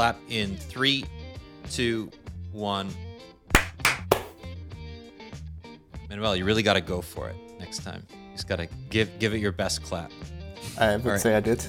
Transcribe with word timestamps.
clap 0.00 0.18
in 0.30 0.56
three, 0.56 1.04
two, 1.70 2.10
one. 2.52 2.88
Manuel, 6.08 6.34
you 6.34 6.46
really 6.46 6.62
got 6.62 6.72
to 6.72 6.80
go 6.80 7.02
for 7.02 7.28
it 7.28 7.36
next 7.58 7.84
time. 7.84 8.02
You 8.10 8.32
just 8.32 8.48
got 8.48 8.56
to 8.56 8.68
give 8.88 9.18
give 9.18 9.34
it 9.34 9.40
your 9.40 9.52
best 9.52 9.82
clap. 9.82 10.10
I 10.78 10.96
would 10.96 11.04
Alright. 11.04 11.20
say 11.20 11.36
I 11.36 11.40
did. 11.40 11.62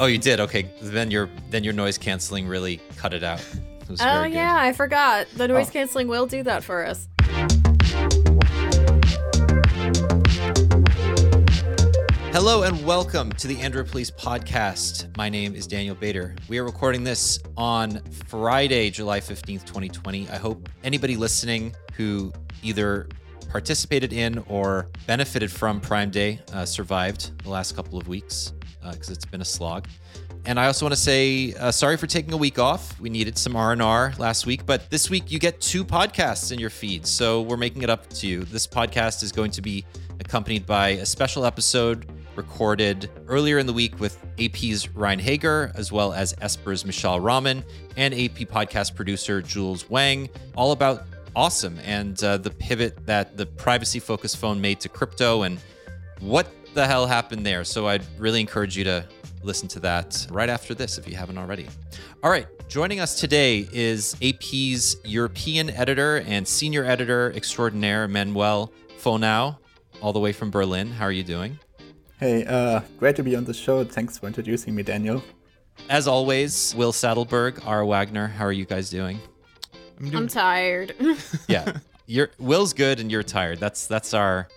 Oh, 0.00 0.06
you 0.06 0.18
did. 0.18 0.40
Okay, 0.40 0.68
then 0.82 1.12
your 1.12 1.30
then 1.50 1.62
your 1.62 1.72
noise 1.72 1.98
canceling 1.98 2.48
really 2.48 2.80
cut 2.96 3.14
it 3.14 3.22
out. 3.22 3.38
It 3.38 3.88
Oh 3.90 3.94
very 3.94 4.30
good. 4.30 4.34
yeah, 4.34 4.56
I 4.58 4.72
forgot. 4.72 5.28
The 5.36 5.44
oh. 5.44 5.46
noise 5.46 5.68
Oh. 5.68 5.72
canceling 5.72 6.08
will 6.08 6.26
do 6.26 6.42
that 6.42 6.64
for 6.64 6.84
us. 6.84 7.06
Hello 12.30 12.62
and 12.62 12.84
welcome 12.84 13.32
to 13.32 13.48
the 13.48 13.58
Android 13.60 13.88
Police 13.88 14.10
podcast. 14.10 15.16
My 15.16 15.28
name 15.28 15.54
is 15.54 15.66
Daniel 15.66 15.94
Bader. 15.94 16.36
We 16.46 16.58
are 16.58 16.64
recording 16.64 17.02
this 17.02 17.40
on 17.56 18.02
Friday, 18.26 18.90
July 18.90 19.18
15th, 19.18 19.64
2020. 19.64 20.28
I 20.28 20.36
hope 20.36 20.68
anybody 20.84 21.16
listening 21.16 21.74
who 21.94 22.32
either 22.62 23.08
participated 23.50 24.12
in 24.12 24.38
or 24.46 24.88
benefited 25.06 25.50
from 25.50 25.80
Prime 25.80 26.10
Day 26.10 26.40
uh, 26.52 26.64
survived 26.64 27.42
the 27.42 27.50
last 27.50 27.74
couple 27.74 27.98
of 27.98 28.06
weeks 28.06 28.52
because 28.82 29.08
it's 29.10 29.24
been 29.24 29.40
a 29.40 29.46
slog. 29.46 29.88
And 30.44 30.60
I 30.60 30.66
also 30.66 30.86
want 30.86 30.94
to 30.94 31.00
say 31.00 31.54
uh, 31.54 31.70
sorry 31.70 31.96
for 31.96 32.06
taking 32.06 32.32
a 32.32 32.36
week 32.36 32.58
off. 32.58 32.98
We 33.00 33.10
needed 33.10 33.36
some 33.36 33.56
R&R 33.56 34.14
last 34.18 34.46
week, 34.46 34.64
but 34.64 34.88
this 34.90 35.10
week 35.10 35.30
you 35.30 35.38
get 35.38 35.60
two 35.60 35.84
podcasts 35.84 36.52
in 36.52 36.58
your 36.58 36.70
feed. 36.70 37.06
So 37.06 37.42
we're 37.42 37.56
making 37.56 37.82
it 37.82 37.90
up 37.90 38.08
to 38.10 38.26
you. 38.26 38.44
This 38.44 38.66
podcast 38.66 39.22
is 39.22 39.32
going 39.32 39.50
to 39.52 39.62
be 39.62 39.84
accompanied 40.20 40.66
by 40.66 40.90
a 40.90 41.06
special 41.06 41.44
episode 41.44 42.10
recorded 42.38 43.10
earlier 43.26 43.58
in 43.58 43.66
the 43.66 43.72
week 43.72 44.00
with 44.00 44.24
AP's 44.38 44.88
Ryan 44.94 45.18
Hager, 45.18 45.72
as 45.74 45.92
well 45.92 46.14
as 46.14 46.34
Esper's 46.40 46.84
Mishaal 46.84 47.22
Rahman, 47.22 47.62
and 47.96 48.14
AP 48.14 48.48
podcast 48.48 48.94
producer 48.94 49.42
Jules 49.42 49.90
Wang, 49.90 50.30
all 50.56 50.72
about 50.72 51.04
Osom 51.36 51.78
and 51.84 52.22
uh, 52.24 52.38
the 52.38 52.50
pivot 52.50 53.04
that 53.06 53.36
the 53.36 53.44
privacy 53.44 53.98
focused 53.98 54.38
phone 54.38 54.60
made 54.60 54.80
to 54.80 54.88
crypto 54.88 55.42
and 55.42 55.58
what 56.20 56.48
the 56.74 56.86
hell 56.86 57.06
happened 57.06 57.44
there. 57.44 57.64
So 57.64 57.88
I'd 57.88 58.04
really 58.18 58.40
encourage 58.40 58.76
you 58.76 58.84
to 58.84 59.04
listen 59.42 59.68
to 59.68 59.80
that 59.80 60.26
right 60.30 60.48
after 60.48 60.74
this 60.74 60.96
if 60.96 61.08
you 61.08 61.16
haven't 61.16 61.38
already. 61.38 61.66
All 62.22 62.30
right, 62.30 62.46
joining 62.68 63.00
us 63.00 63.18
today 63.18 63.68
is 63.72 64.16
AP's 64.22 64.96
European 65.04 65.70
editor 65.70 66.22
and 66.26 66.46
senior 66.46 66.84
editor 66.84 67.32
extraordinaire, 67.34 68.08
Manuel 68.08 68.72
Vonau, 69.00 69.56
all 70.00 70.12
the 70.12 70.20
way 70.20 70.32
from 70.32 70.50
Berlin. 70.50 70.88
How 70.90 71.04
are 71.04 71.12
you 71.12 71.24
doing? 71.24 71.58
Hey, 72.18 72.44
uh, 72.44 72.80
great 72.98 73.16
to 73.16 73.22
be 73.22 73.36
on 73.36 73.44
the 73.44 73.54
show. 73.54 73.84
Thanks 73.84 74.18
for 74.18 74.26
introducing 74.26 74.74
me, 74.74 74.82
Daniel. 74.82 75.22
As 75.88 76.08
always, 76.08 76.74
Will 76.74 76.92
Sattelberg, 76.92 77.64
Ara 77.66 77.86
Wagoner, 77.86 78.26
how 78.26 78.44
are 78.44 78.52
you 78.52 78.64
guys 78.64 78.90
doing? 78.90 79.20
I'm 80.00 80.10
doing 80.10 80.22
I'm 80.24 80.28
tired. 80.28 80.94
Yeah, 81.48 81.72
you're 82.06 82.30
Will's 82.38 82.72
good 82.72 82.98
and 83.00 83.10
you're 83.10 83.22
tired. 83.22 83.58
That's 83.60 83.86
that's 83.86 84.14
our 84.14 84.48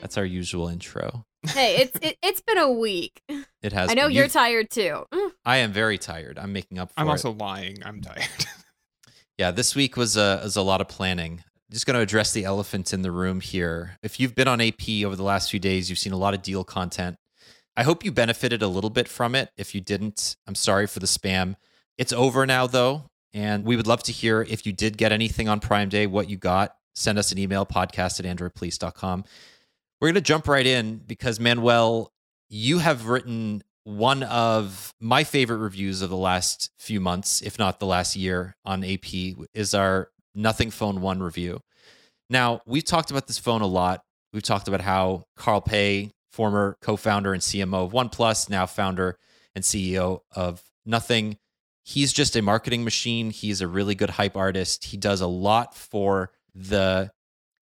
that's 0.00 0.16
our 0.16 0.24
usual 0.24 0.68
intro. 0.68 1.24
hey, 1.48 1.76
it's 1.82 1.98
it, 2.02 2.16
it's 2.22 2.40
been 2.40 2.58
a 2.58 2.70
week. 2.70 3.20
It 3.62 3.72
has. 3.72 3.90
I 3.90 3.94
know 3.94 4.06
been. 4.06 4.12
you're 4.16 4.24
You've- 4.24 4.32
tired 4.32 4.70
too. 4.70 5.04
I 5.44 5.58
am 5.58 5.72
very 5.72 5.98
tired. 5.98 6.38
I'm 6.38 6.52
making 6.52 6.78
up 6.78 6.90
for 6.92 7.00
I'm 7.00 7.08
it. 7.08 7.10
also 7.10 7.32
lying. 7.32 7.78
I'm 7.84 8.00
tired. 8.00 8.26
Yeah, 9.38 9.50
this 9.50 9.74
week 9.74 9.96
was 9.96 10.16
a 10.16 10.40
was 10.42 10.56
a 10.56 10.62
lot 10.62 10.80
of 10.80 10.88
planning. 10.88 11.42
Just 11.72 11.86
going 11.86 11.94
to 11.94 12.02
address 12.02 12.32
the 12.32 12.44
elephant 12.44 12.92
in 12.92 13.00
the 13.00 13.10
room 13.10 13.40
here. 13.40 13.96
If 14.02 14.20
you've 14.20 14.34
been 14.34 14.46
on 14.46 14.60
AP 14.60 14.88
over 15.06 15.16
the 15.16 15.22
last 15.22 15.50
few 15.50 15.58
days, 15.58 15.88
you've 15.88 15.98
seen 15.98 16.12
a 16.12 16.18
lot 16.18 16.34
of 16.34 16.42
deal 16.42 16.64
content. 16.64 17.16
I 17.74 17.82
hope 17.82 18.04
you 18.04 18.12
benefited 18.12 18.60
a 18.60 18.68
little 18.68 18.90
bit 18.90 19.08
from 19.08 19.34
it. 19.34 19.48
If 19.56 19.74
you 19.74 19.80
didn't, 19.80 20.36
I'm 20.46 20.54
sorry 20.54 20.86
for 20.86 21.00
the 21.00 21.06
spam. 21.06 21.56
It's 21.96 22.12
over 22.12 22.44
now 22.44 22.66
though, 22.66 23.06
and 23.32 23.64
we 23.64 23.76
would 23.76 23.86
love 23.86 24.02
to 24.02 24.12
hear 24.12 24.42
if 24.42 24.66
you 24.66 24.74
did 24.74 24.98
get 24.98 25.12
anything 25.12 25.48
on 25.48 25.60
Prime 25.60 25.88
Day, 25.88 26.06
what 26.06 26.28
you 26.28 26.36
got. 26.36 26.76
Send 26.94 27.18
us 27.18 27.32
an 27.32 27.38
email 27.38 27.64
podcast 27.64 28.20
at 28.20 28.26
androidpolice.com. 28.26 29.24
We're 29.98 30.08
going 30.08 30.14
to 30.16 30.20
jump 30.20 30.48
right 30.48 30.66
in 30.66 30.98
because 30.98 31.40
Manuel, 31.40 32.12
you 32.50 32.80
have 32.80 33.06
written 33.06 33.62
one 33.84 34.24
of 34.24 34.92
my 35.00 35.24
favorite 35.24 35.56
reviews 35.56 36.02
of 36.02 36.10
the 36.10 36.18
last 36.18 36.70
few 36.78 37.00
months, 37.00 37.40
if 37.40 37.58
not 37.58 37.80
the 37.80 37.86
last 37.86 38.14
year 38.14 38.56
on 38.66 38.84
AP, 38.84 39.06
is 39.54 39.72
our 39.72 40.10
Nothing 40.34 40.70
Phone 40.70 41.00
1 41.00 41.22
review. 41.22 41.60
Now, 42.30 42.60
we've 42.66 42.84
talked 42.84 43.10
about 43.10 43.26
this 43.26 43.38
phone 43.38 43.62
a 43.62 43.66
lot. 43.66 44.02
We've 44.32 44.42
talked 44.42 44.68
about 44.68 44.80
how 44.80 45.24
Carl 45.36 45.60
Pei, 45.60 46.12
former 46.30 46.76
co 46.80 46.96
founder 46.96 47.32
and 47.32 47.42
CMO 47.42 47.84
of 47.86 47.92
OnePlus, 47.92 48.48
now 48.48 48.66
founder 48.66 49.18
and 49.54 49.64
CEO 49.64 50.20
of 50.34 50.62
Nothing, 50.84 51.38
he's 51.84 52.12
just 52.12 52.36
a 52.36 52.42
marketing 52.42 52.84
machine. 52.84 53.30
He's 53.30 53.60
a 53.60 53.68
really 53.68 53.94
good 53.94 54.10
hype 54.10 54.36
artist. 54.36 54.86
He 54.86 54.96
does 54.96 55.20
a 55.20 55.26
lot 55.26 55.76
for 55.76 56.30
the 56.54 57.10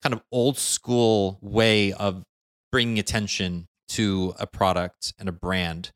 kind 0.03 0.15
of 0.15 0.22
old 0.32 0.56
school 0.59 1.38
way 1.42 1.92
of 1.92 2.25
bringing 2.72 2.98
attention 2.98 3.69
to 3.88 4.34
a 4.38 4.47
product 4.47 5.12
and 5.19 5.28
a 5.28 5.32
brand. 5.32 5.91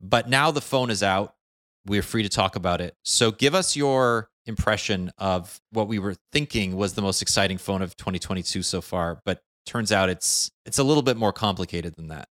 But 0.00 0.28
now 0.28 0.50
the 0.50 0.60
phone 0.60 0.90
is 0.90 1.02
out. 1.02 1.34
We're 1.86 2.02
free 2.02 2.22
to 2.22 2.28
talk 2.28 2.56
about 2.56 2.80
it. 2.80 2.94
So 3.04 3.30
give 3.30 3.54
us 3.54 3.76
your 3.76 4.28
impression 4.46 5.10
of 5.18 5.60
what 5.70 5.88
we 5.88 5.98
were 5.98 6.16
thinking 6.32 6.76
was 6.76 6.94
the 6.94 7.02
most 7.02 7.22
exciting 7.22 7.58
phone 7.58 7.82
of 7.82 7.96
2022 7.96 8.62
so 8.62 8.80
far, 8.80 9.20
but 9.24 9.42
turns 9.66 9.92
out 9.92 10.08
it's 10.08 10.50
it's 10.64 10.78
a 10.78 10.84
little 10.84 11.02
bit 11.02 11.16
more 11.16 11.32
complicated 11.32 11.94
than 11.96 12.08
that. 12.08 12.28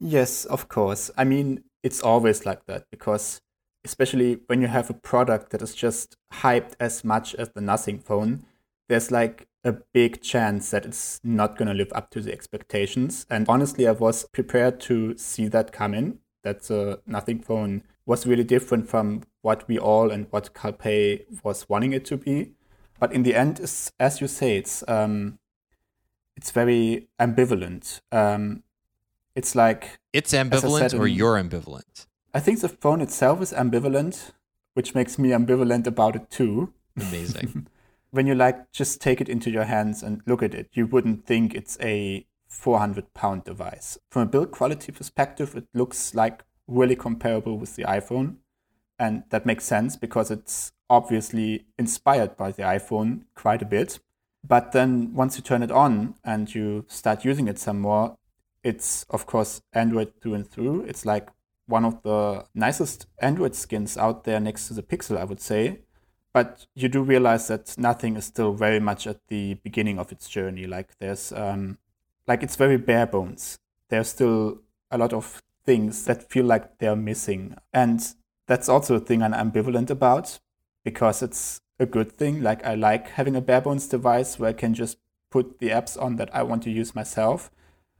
Yes, 0.00 0.44
of 0.44 0.68
course. 0.68 1.10
I 1.16 1.24
mean, 1.24 1.64
it's 1.82 2.02
always 2.02 2.44
like 2.44 2.66
that 2.66 2.86
because, 2.90 3.40
especially 3.84 4.40
when 4.46 4.60
you 4.60 4.68
have 4.68 4.90
a 4.90 4.94
product 4.94 5.50
that 5.50 5.62
is 5.62 5.74
just 5.74 6.16
hyped 6.32 6.72
as 6.80 7.04
much 7.04 7.34
as 7.36 7.50
the 7.50 7.60
Nothing 7.60 7.98
phone, 7.98 8.44
there's 8.88 9.10
like 9.10 9.46
a 9.64 9.72
big 9.92 10.20
chance 10.20 10.70
that 10.70 10.84
it's 10.84 11.20
not 11.22 11.56
going 11.56 11.68
to 11.68 11.74
live 11.74 11.92
up 11.94 12.10
to 12.10 12.20
the 12.20 12.32
expectations. 12.32 13.26
And 13.30 13.48
honestly, 13.48 13.86
I 13.86 13.92
was 13.92 14.26
prepared 14.32 14.80
to 14.82 15.16
see 15.16 15.46
that 15.48 15.72
come 15.72 15.94
in, 15.94 16.18
that 16.42 16.62
the 16.64 17.00
Nothing 17.06 17.40
phone 17.40 17.84
was 18.04 18.26
really 18.26 18.44
different 18.44 18.88
from 18.88 19.22
what 19.42 19.68
we 19.68 19.78
all 19.78 20.10
and 20.10 20.26
what 20.30 20.54
Carl 20.54 20.72
Pei 20.72 21.26
was 21.42 21.68
wanting 21.68 21.92
it 21.92 22.04
to 22.06 22.16
be. 22.16 22.52
But 22.98 23.12
in 23.12 23.24
the 23.24 23.34
end, 23.34 23.60
it's, 23.60 23.92
as 23.98 24.20
you 24.20 24.28
say, 24.28 24.56
it's 24.56 24.84
um, 24.88 25.38
it's 26.36 26.50
very 26.50 27.08
ambivalent. 27.20 28.00
Um, 28.10 28.62
it's 29.34 29.54
like 29.54 29.98
It's 30.12 30.32
ambivalent 30.32 30.90
said 30.90 30.94
or 30.94 31.06
you're 31.06 31.36
ambivalent. 31.36 32.06
I 32.34 32.40
think 32.40 32.60
the 32.60 32.68
phone 32.68 33.00
itself 33.00 33.42
is 33.42 33.52
ambivalent, 33.52 34.32
which 34.74 34.94
makes 34.94 35.18
me 35.18 35.30
ambivalent 35.30 35.86
about 35.86 36.16
it 36.16 36.30
too. 36.30 36.72
Amazing. 36.96 37.66
When 38.14 38.26
you 38.26 38.34
like 38.34 38.70
just 38.72 39.00
take 39.00 39.22
it 39.22 39.28
into 39.30 39.50
your 39.50 39.64
hands 39.64 40.02
and 40.02 40.20
look 40.26 40.42
at 40.42 40.54
it, 40.54 40.68
you 40.74 40.86
wouldn't 40.86 41.24
think 41.24 41.54
it's 41.54 41.78
a 41.80 42.26
400 42.46 43.14
pound 43.14 43.44
device. 43.44 43.96
From 44.10 44.22
a 44.22 44.26
build 44.26 44.50
quality 44.50 44.92
perspective, 44.92 45.56
it 45.56 45.64
looks 45.72 46.14
like 46.14 46.44
really 46.66 46.94
comparable 46.94 47.56
with 47.56 47.74
the 47.74 47.84
iPhone. 47.84 48.36
And 49.02 49.24
that 49.30 49.44
makes 49.44 49.64
sense 49.64 49.96
because 49.96 50.30
it's 50.30 50.70
obviously 50.88 51.66
inspired 51.76 52.36
by 52.36 52.52
the 52.52 52.62
iPhone 52.62 53.22
quite 53.34 53.60
a 53.60 53.64
bit. 53.64 53.98
But 54.46 54.70
then 54.70 55.12
once 55.12 55.36
you 55.36 55.42
turn 55.42 55.64
it 55.64 55.72
on 55.72 56.14
and 56.22 56.54
you 56.54 56.84
start 56.86 57.24
using 57.24 57.48
it 57.48 57.58
some 57.58 57.80
more, 57.80 58.16
it's 58.62 59.04
of 59.10 59.26
course 59.26 59.60
Android 59.72 60.12
through 60.20 60.34
and 60.34 60.48
through. 60.48 60.84
It's 60.84 61.04
like 61.04 61.30
one 61.66 61.84
of 61.84 62.00
the 62.04 62.44
nicest 62.54 63.08
Android 63.18 63.56
skins 63.56 63.98
out 63.98 64.22
there 64.22 64.38
next 64.38 64.68
to 64.68 64.74
the 64.74 64.84
Pixel, 64.84 65.18
I 65.18 65.24
would 65.24 65.40
say. 65.40 65.80
But 66.32 66.68
you 66.76 66.88
do 66.88 67.02
realize 67.02 67.48
that 67.48 67.76
nothing 67.76 68.16
is 68.16 68.26
still 68.26 68.52
very 68.52 68.78
much 68.78 69.08
at 69.08 69.18
the 69.26 69.54
beginning 69.54 69.98
of 69.98 70.12
its 70.12 70.28
journey. 70.28 70.68
Like 70.68 70.96
there's, 71.00 71.32
um, 71.32 71.78
like 72.28 72.44
it's 72.44 72.54
very 72.54 72.76
bare 72.76 73.06
bones. 73.06 73.58
There's 73.88 74.10
still 74.10 74.60
a 74.92 74.98
lot 74.98 75.12
of 75.12 75.42
things 75.66 76.04
that 76.04 76.30
feel 76.30 76.44
like 76.44 76.78
they're 76.78 76.94
missing, 76.94 77.56
and 77.72 78.00
that's 78.52 78.68
also 78.68 78.96
a 78.96 79.00
thing 79.00 79.22
I'm 79.22 79.32
ambivalent 79.32 79.88
about 79.88 80.38
because 80.84 81.22
it's 81.22 81.62
a 81.80 81.86
good 81.86 82.12
thing. 82.12 82.42
Like 82.42 82.62
I 82.66 82.74
like 82.74 83.08
having 83.12 83.34
a 83.34 83.40
bare 83.40 83.62
bones 83.62 83.88
device 83.88 84.38
where 84.38 84.50
I 84.50 84.52
can 84.52 84.74
just 84.74 84.98
put 85.30 85.58
the 85.58 85.70
apps 85.70 85.98
on 86.00 86.16
that 86.16 86.28
I 86.34 86.42
want 86.42 86.62
to 86.64 86.70
use 86.70 86.94
myself. 86.94 87.50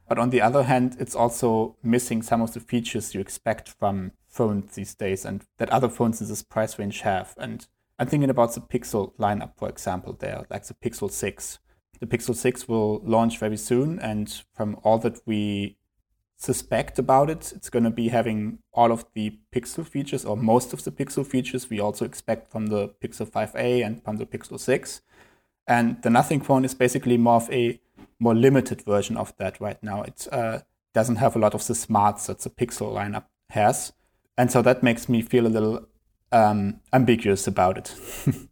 But 0.07 0.19
on 0.19 0.29
the 0.29 0.41
other 0.41 0.61
hand, 0.61 0.95
it's 0.99 1.15
also 1.15 1.75
missing 1.81 2.21
some 2.21 2.39
of 2.39 2.53
the 2.53 2.59
features 2.59 3.15
you 3.15 3.19
expect 3.19 3.67
from 3.67 4.11
phones 4.27 4.75
these 4.75 4.93
days 4.93 5.25
and 5.25 5.43
that 5.57 5.71
other 5.71 5.89
phones 5.89 6.21
in 6.21 6.27
this 6.27 6.43
price 6.43 6.77
range 6.77 7.01
have. 7.01 7.33
And 7.39 7.65
I'm 7.97 8.05
thinking 8.05 8.29
about 8.29 8.53
the 8.53 8.61
Pixel 8.61 9.15
lineup, 9.17 9.57
for 9.57 9.69
example, 9.69 10.13
there, 10.13 10.45
like 10.51 10.67
the 10.67 10.75
Pixel 10.75 11.09
6. 11.09 11.57
The 11.99 12.05
Pixel 12.05 12.35
6 12.35 12.67
will 12.67 13.01
launch 13.03 13.39
very 13.39 13.57
soon, 13.57 13.97
and 13.97 14.43
from 14.53 14.77
all 14.83 14.99
that 14.99 15.19
we 15.25 15.77
suspect 16.43 16.99
about 16.99 17.29
it, 17.29 17.53
it's 17.55 17.69
going 17.69 17.83
to 17.83 17.89
be 17.89 18.09
having 18.09 18.59
all 18.73 18.91
of 18.91 19.05
the 19.13 19.39
Pixel 19.53 19.85
features 19.85 20.25
or 20.25 20.35
most 20.35 20.73
of 20.73 20.83
the 20.83 20.91
Pixel 20.91 21.25
features 21.25 21.69
we 21.69 21.79
also 21.79 22.05
expect 22.05 22.51
from 22.51 22.67
the 22.67 22.89
Pixel 23.01 23.29
5a 23.29 23.85
and 23.85 24.03
from 24.03 24.17
the 24.17 24.25
Pixel 24.25 24.59
6. 24.59 25.01
And 25.67 26.01
the 26.01 26.09
Nothing 26.09 26.41
phone 26.41 26.65
is 26.65 26.73
basically 26.73 27.17
more 27.17 27.35
of 27.35 27.49
a 27.51 27.79
more 28.19 28.35
limited 28.35 28.81
version 28.81 29.15
of 29.17 29.33
that 29.37 29.61
right 29.61 29.81
now. 29.81 30.03
It 30.03 30.27
uh, 30.31 30.59
doesn't 30.93 31.17
have 31.17 31.35
a 31.35 31.39
lot 31.39 31.53
of 31.53 31.65
the 31.65 31.75
smarts 31.75 32.27
that 32.27 32.39
the 32.39 32.49
Pixel 32.49 32.93
lineup 32.93 33.25
has. 33.49 33.93
And 34.37 34.51
so 34.51 34.61
that 34.61 34.83
makes 34.83 35.07
me 35.07 35.21
feel 35.21 35.47
a 35.47 35.55
little 35.55 35.87
um, 36.31 36.81
ambiguous 36.91 37.47
about 37.47 37.77
it. 37.77 37.95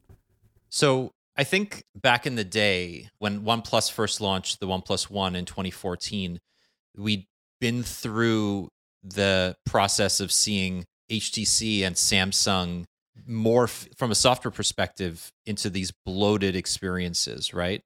So 0.71 1.11
I 1.35 1.43
think 1.43 1.83
back 1.93 2.25
in 2.25 2.35
the 2.35 2.45
day 2.45 3.09
when 3.19 3.41
OnePlus 3.41 3.91
first 3.91 4.21
launched 4.21 4.61
the 4.61 4.67
OnePlus 4.67 5.09
One 5.09 5.35
in 5.35 5.43
2014, 5.43 6.39
we'd 6.97 7.25
been 7.61 7.83
through 7.83 8.67
the 9.01 9.55
process 9.65 10.19
of 10.19 10.31
seeing 10.31 10.83
HTC 11.09 11.83
and 11.83 11.95
Samsung 11.95 12.83
morph 13.29 13.87
from 13.97 14.11
a 14.11 14.15
software 14.15 14.51
perspective 14.51 15.31
into 15.45 15.69
these 15.69 15.91
bloated 16.05 16.55
experiences, 16.55 17.53
right? 17.53 17.81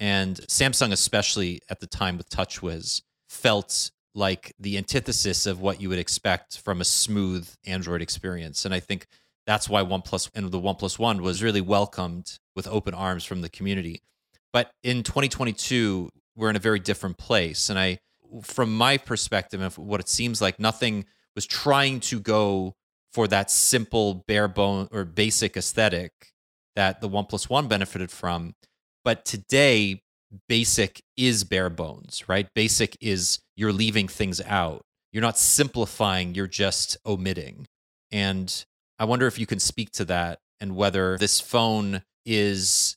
And 0.00 0.36
Samsung, 0.48 0.92
especially 0.92 1.60
at 1.68 1.80
the 1.80 1.86
time 1.86 2.16
with 2.16 2.30
TouchWiz, 2.30 3.02
felt 3.28 3.90
like 4.14 4.54
the 4.58 4.78
antithesis 4.78 5.46
of 5.46 5.60
what 5.60 5.80
you 5.80 5.88
would 5.88 5.98
expect 5.98 6.58
from 6.60 6.80
a 6.80 6.84
smooth 6.84 7.48
Android 7.66 8.00
experience. 8.00 8.64
And 8.64 8.72
I 8.72 8.80
think 8.80 9.06
that's 9.46 9.68
why 9.68 9.82
OnePlus 9.82 10.30
and 10.34 10.50
the 10.50 10.60
OnePlus 10.60 10.98
One 10.98 11.22
was 11.22 11.42
really 11.42 11.60
welcomed 11.60 12.38
with 12.54 12.66
open 12.66 12.94
arms 12.94 13.24
from 13.24 13.42
the 13.42 13.48
community. 13.48 14.02
But 14.52 14.70
in 14.82 15.02
2022, 15.02 16.10
we're 16.34 16.50
in 16.50 16.56
a 16.56 16.60
very 16.60 16.80
different 16.80 17.18
place. 17.18 17.68
And 17.68 17.78
I, 17.78 17.98
from 18.42 18.74
my 18.74 18.98
perspective, 18.98 19.60
of 19.60 19.78
what 19.78 20.00
it 20.00 20.08
seems 20.08 20.40
like, 20.40 20.58
nothing 20.58 21.04
was 21.34 21.46
trying 21.46 22.00
to 22.00 22.20
go 22.20 22.74
for 23.12 23.28
that 23.28 23.50
simple, 23.50 24.24
bare 24.26 24.48
bone 24.48 24.88
or 24.92 25.04
basic 25.04 25.56
aesthetic 25.56 26.12
that 26.74 27.00
the 27.00 27.08
OnePlus 27.08 27.48
One 27.48 27.68
benefited 27.68 28.10
from. 28.10 28.54
But 29.04 29.24
today, 29.24 30.02
basic 30.48 31.02
is 31.16 31.44
bare 31.44 31.70
bones, 31.70 32.24
right? 32.28 32.48
Basic 32.54 32.96
is 33.00 33.40
you're 33.56 33.72
leaving 33.72 34.08
things 34.08 34.40
out. 34.42 34.82
You're 35.12 35.22
not 35.22 35.38
simplifying, 35.38 36.34
you're 36.34 36.46
just 36.46 36.96
omitting. 37.06 37.66
And 38.10 38.64
I 38.98 39.04
wonder 39.04 39.26
if 39.26 39.38
you 39.38 39.46
can 39.46 39.60
speak 39.60 39.90
to 39.92 40.04
that 40.06 40.40
and 40.60 40.76
whether 40.76 41.16
this 41.18 41.40
phone 41.40 42.02
is 42.24 42.96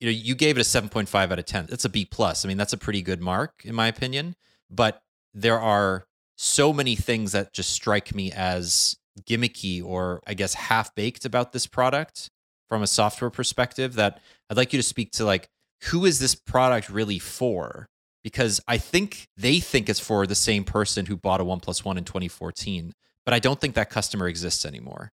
you 0.00 0.08
know 0.08 0.12
you 0.12 0.34
gave 0.34 0.56
it 0.56 0.60
a 0.60 0.64
7.5 0.64 1.14
out 1.14 1.38
of 1.38 1.44
10 1.44 1.66
that's 1.68 1.84
a 1.84 1.88
b 1.88 2.04
plus 2.04 2.44
i 2.44 2.48
mean 2.48 2.56
that's 2.56 2.72
a 2.72 2.78
pretty 2.78 3.02
good 3.02 3.20
mark 3.20 3.62
in 3.64 3.74
my 3.74 3.86
opinion 3.88 4.34
but 4.70 5.02
there 5.32 5.60
are 5.60 6.04
so 6.36 6.72
many 6.72 6.94
things 6.94 7.32
that 7.32 7.52
just 7.52 7.70
strike 7.70 8.14
me 8.14 8.32
as 8.32 8.96
gimmicky 9.22 9.84
or 9.84 10.20
i 10.26 10.34
guess 10.34 10.54
half 10.54 10.94
baked 10.94 11.24
about 11.24 11.52
this 11.52 11.66
product 11.66 12.28
from 12.68 12.82
a 12.82 12.86
software 12.86 13.30
perspective 13.30 13.94
that 13.94 14.20
i'd 14.50 14.56
like 14.56 14.72
you 14.72 14.78
to 14.78 14.82
speak 14.82 15.12
to 15.12 15.24
like 15.24 15.48
who 15.84 16.04
is 16.04 16.18
this 16.18 16.34
product 16.34 16.90
really 16.90 17.20
for 17.20 17.86
because 18.24 18.60
i 18.66 18.76
think 18.76 19.28
they 19.36 19.60
think 19.60 19.88
it's 19.88 20.00
for 20.00 20.26
the 20.26 20.34
same 20.34 20.64
person 20.64 21.06
who 21.06 21.16
bought 21.16 21.40
a 21.40 21.44
OnePlus 21.44 21.84
One 21.84 21.96
in 21.96 22.04
2014 22.04 22.92
but 23.24 23.32
i 23.32 23.38
don't 23.38 23.60
think 23.60 23.76
that 23.76 23.88
customer 23.88 24.26
exists 24.26 24.64
anymore 24.64 25.12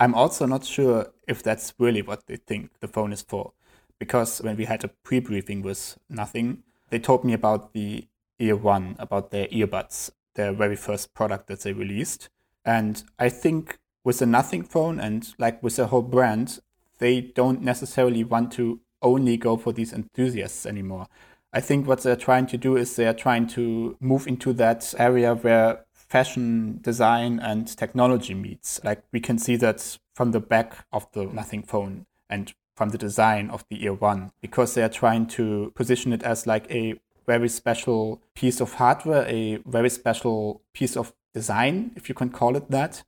I'm 0.00 0.14
also 0.14 0.46
not 0.46 0.64
sure 0.64 1.12
if 1.26 1.42
that's 1.42 1.74
really 1.78 2.02
what 2.02 2.26
they 2.26 2.36
think 2.36 2.70
the 2.80 2.88
phone 2.88 3.12
is 3.12 3.22
for. 3.22 3.52
Because 3.98 4.40
when 4.40 4.56
we 4.56 4.64
had 4.64 4.84
a 4.84 4.88
pre 4.88 5.18
briefing 5.18 5.62
with 5.62 5.98
Nothing, 6.08 6.62
they 6.90 7.00
told 7.00 7.24
me 7.24 7.32
about 7.32 7.72
the 7.72 8.06
Ear 8.38 8.56
One, 8.56 8.96
about 8.98 9.30
their 9.30 9.46
earbuds, 9.48 10.10
their 10.34 10.52
very 10.52 10.76
first 10.76 11.14
product 11.14 11.46
that 11.48 11.60
they 11.60 11.72
released. 11.72 12.28
And 12.64 13.02
I 13.18 13.28
think 13.28 13.78
with 14.04 14.18
the 14.18 14.26
Nothing 14.26 14.62
phone 14.62 15.00
and 15.00 15.28
like 15.38 15.62
with 15.62 15.76
the 15.76 15.88
whole 15.88 16.02
brand, 16.02 16.60
they 16.98 17.20
don't 17.20 17.62
necessarily 17.62 18.24
want 18.24 18.52
to 18.52 18.80
only 19.02 19.36
go 19.36 19.56
for 19.56 19.72
these 19.72 19.92
enthusiasts 19.92 20.66
anymore. 20.66 21.06
I 21.52 21.60
think 21.60 21.86
what 21.86 22.02
they're 22.02 22.16
trying 22.16 22.46
to 22.48 22.58
do 22.58 22.76
is 22.76 22.94
they're 22.94 23.14
trying 23.14 23.46
to 23.48 23.96
move 24.00 24.26
into 24.26 24.52
that 24.54 24.94
area 24.98 25.34
where 25.34 25.84
fashion 25.92 26.80
design 26.82 27.38
and 27.38 27.66
technology 27.76 28.34
meets. 28.34 28.80
Like 28.84 29.02
we 29.12 29.20
can 29.20 29.38
see 29.38 29.56
that 29.56 29.98
from 30.14 30.32
the 30.32 30.40
back 30.40 30.86
of 30.92 31.10
the 31.12 31.24
Nothing 31.24 31.62
phone 31.62 32.06
and 32.28 32.52
from 32.74 32.90
the 32.90 32.98
design 32.98 33.50
of 33.50 33.64
the 33.70 33.84
Ear 33.84 33.94
One, 33.94 34.32
because 34.40 34.74
they 34.74 34.82
are 34.82 34.88
trying 34.88 35.26
to 35.28 35.72
position 35.74 36.12
it 36.12 36.22
as 36.22 36.46
like 36.46 36.70
a 36.70 37.00
very 37.28 37.48
special 37.48 38.20
piece 38.34 38.60
of 38.60 38.74
hardware, 38.74 39.24
a 39.28 39.58
very 39.66 39.90
special 39.90 40.62
piece 40.72 40.96
of 40.96 41.12
design, 41.34 41.92
if 41.94 42.08
you 42.08 42.14
can 42.14 42.30
call 42.30 42.56
it 42.56 42.70
that. 42.70 43.04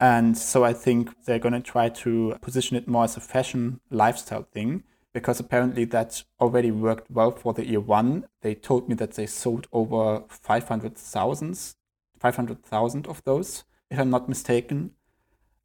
And 0.00 0.36
so 0.36 0.64
I 0.64 0.72
think 0.72 1.10
they're 1.24 1.44
going 1.46 1.60
to 1.62 1.72
try 1.74 1.88
to 2.04 2.36
position 2.40 2.76
it 2.76 2.88
more 2.88 3.04
as 3.04 3.16
a 3.16 3.20
fashion 3.20 3.80
lifestyle 3.90 4.46
thing 4.54 4.84
because 5.12 5.40
apparently 5.40 5.84
that 5.86 6.22
already 6.40 6.70
worked 6.70 7.10
well 7.10 7.30
for 7.30 7.52
the 7.52 7.70
Ear 7.70 7.80
One. 7.80 8.24
They 8.42 8.54
told 8.54 8.88
me 8.88 8.94
that 8.96 9.14
they 9.14 9.26
sold 9.26 9.66
over 9.72 10.22
500,000 10.28 11.74
500,000 12.20 13.06
of 13.06 13.22
those, 13.24 13.64
if 13.90 13.98
I'm 13.98 14.10
not 14.10 14.28
mistaken. 14.28 14.92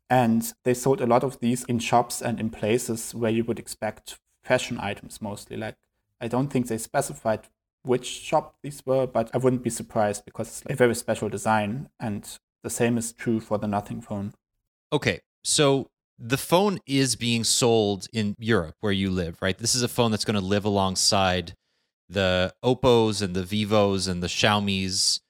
And 0.09 0.53
they 0.63 0.73
sold 0.73 1.01
a 1.01 1.07
lot 1.07 1.23
of 1.23 1.39
these 1.39 1.63
in 1.63 1.79
shops 1.79 2.21
and 2.21 2.39
in 2.39 2.49
places 2.49 3.15
where 3.15 3.31
you 3.31 3.43
would 3.45 3.59
expect 3.59 4.19
fashion 4.43 4.77
items 4.79 5.21
mostly. 5.21 5.57
Like, 5.57 5.77
I 6.21 6.27
don't 6.27 6.49
think 6.49 6.67
they 6.67 6.77
specified 6.77 7.47
which 7.83 8.07
shop 8.07 8.55
these 8.63 8.81
were, 8.85 9.05
but 9.05 9.29
I 9.33 9.37
wouldn't 9.37 9.63
be 9.63 9.69
surprised 9.69 10.25
because 10.25 10.61
it's 10.61 10.73
a 10.73 10.75
very 10.75 10.95
special 10.95 11.29
design. 11.29 11.89
And 11.99 12.27
the 12.63 12.69
same 12.69 12.97
is 12.97 13.11
true 13.11 13.39
for 13.39 13.57
the 13.57 13.67
Nothing 13.67 14.01
phone. 14.01 14.33
Okay. 14.91 15.19
So 15.43 15.89
the 16.17 16.37
phone 16.37 16.79
is 16.87 17.15
being 17.15 17.43
sold 17.43 18.07
in 18.13 18.35
Europe 18.39 18.75
where 18.79 18.91
you 18.91 19.11
live, 19.11 19.37
right? 19.41 19.57
This 19.57 19.75
is 19.75 19.83
a 19.83 19.87
phone 19.87 20.11
that's 20.11 20.25
going 20.25 20.39
to 20.39 20.45
live 20.45 20.65
alongside 20.65 21.53
the 22.09 22.53
Oppos 22.63 23.21
and 23.21 23.35
the 23.35 23.43
Vivos 23.43 24.07
and 24.07 24.23
the 24.23 24.27
Xiaomi's 24.27 25.21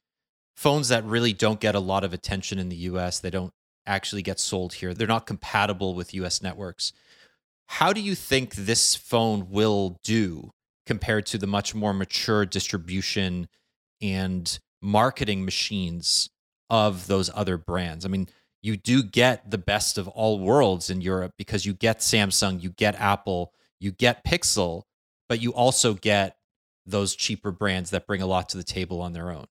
phones 0.56 0.90
that 0.90 1.04
really 1.04 1.34
don't 1.34 1.60
get 1.60 1.76
a 1.76 1.80
lot 1.80 2.04
of 2.04 2.14
attention 2.14 2.60
in 2.60 2.70
the 2.70 2.76
US. 2.76 3.20
They 3.20 3.30
don't 3.30 3.54
actually 3.86 4.22
get 4.22 4.40
sold 4.40 4.76
here. 4.76 4.94
They're 4.94 5.08
not 5.08 5.26
compatible 5.26 5.96
with 5.96 6.14
US 6.14 6.42
networks. 6.42 6.94
How 7.68 7.94
do 7.94 8.02
you 8.02 8.14
think 8.14 8.54
this 8.54 8.96
phone 8.96 9.50
will 9.50 9.98
do 10.04 10.52
compared 10.86 11.26
to 11.28 11.38
the 11.38 11.48
much 11.48 11.74
more 11.74 11.94
mature 11.94 12.46
distribution 12.46 13.48
and 14.02 14.60
marketing 14.82 15.46
machines 15.46 16.30
of 16.70 17.08
those 17.08 17.30
other 17.34 17.58
brands? 17.58 18.06
I 18.06 18.10
mean, 18.10 18.28
you 18.62 18.78
do 18.78 19.04
get 19.04 19.52
the 19.52 19.58
best 19.58 19.98
of 19.98 20.08
all 20.08 20.40
worlds 20.40 20.90
in 20.90 21.02
Europe 21.02 21.34
because 21.38 21.66
you 21.66 21.74
get 21.74 22.00
Samsung, 22.00 22.64
you 22.64 22.70
get 22.70 22.96
Apple, 22.96 23.54
you 23.80 23.92
get 23.92 24.24
Pixel, 24.24 24.84
but 25.28 25.42
you 25.42 25.52
also 25.54 25.94
get 25.94 26.38
those 26.86 27.16
cheaper 27.16 27.52
brands 27.52 27.90
that 27.92 28.08
bring 28.08 28.22
a 28.22 28.26
lot 28.26 28.50
to 28.50 28.58
the 28.58 28.64
table 28.64 29.02
on 29.02 29.14
their 29.14 29.32
own. 29.32 29.46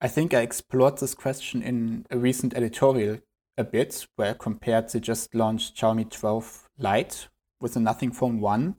I 0.00 0.08
think 0.08 0.34
I 0.34 0.40
explored 0.40 0.98
this 0.98 1.14
question 1.14 1.62
in 1.62 2.06
a 2.10 2.18
recent 2.18 2.54
editorial 2.54 3.18
a 3.56 3.64
bit, 3.64 4.06
where 4.16 4.30
I 4.30 4.34
compared 4.34 4.88
the 4.88 5.00
just 5.00 5.34
launched 5.34 5.76
Xiaomi 5.76 6.10
12 6.10 6.68
Lite 6.78 7.28
with 7.60 7.74
the 7.74 7.80
Nothing 7.80 8.10
Phone 8.10 8.40
1. 8.40 8.76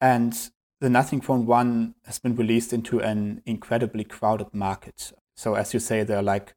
And 0.00 0.50
the 0.80 0.90
Nothing 0.90 1.20
Phone 1.20 1.46
1 1.46 1.94
has 2.04 2.18
been 2.18 2.36
released 2.36 2.72
into 2.72 3.00
an 3.00 3.42
incredibly 3.46 4.04
crowded 4.04 4.52
market. 4.52 5.12
So, 5.34 5.54
as 5.54 5.72
you 5.72 5.80
say, 5.80 6.02
there 6.02 6.18
are 6.18 6.22
like 6.22 6.54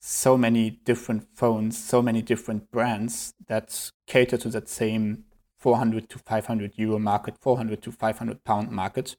so 0.00 0.38
many 0.38 0.70
different 0.70 1.26
phones, 1.34 1.76
so 1.76 2.00
many 2.00 2.22
different 2.22 2.70
brands 2.70 3.34
that 3.48 3.90
cater 4.06 4.38
to 4.38 4.48
that 4.48 4.68
same 4.68 5.24
400 5.58 6.08
to 6.08 6.18
500 6.18 6.72
euro 6.76 6.98
market, 6.98 7.36
400 7.38 7.82
to 7.82 7.92
500 7.92 8.44
pound 8.44 8.70
market. 8.70 9.16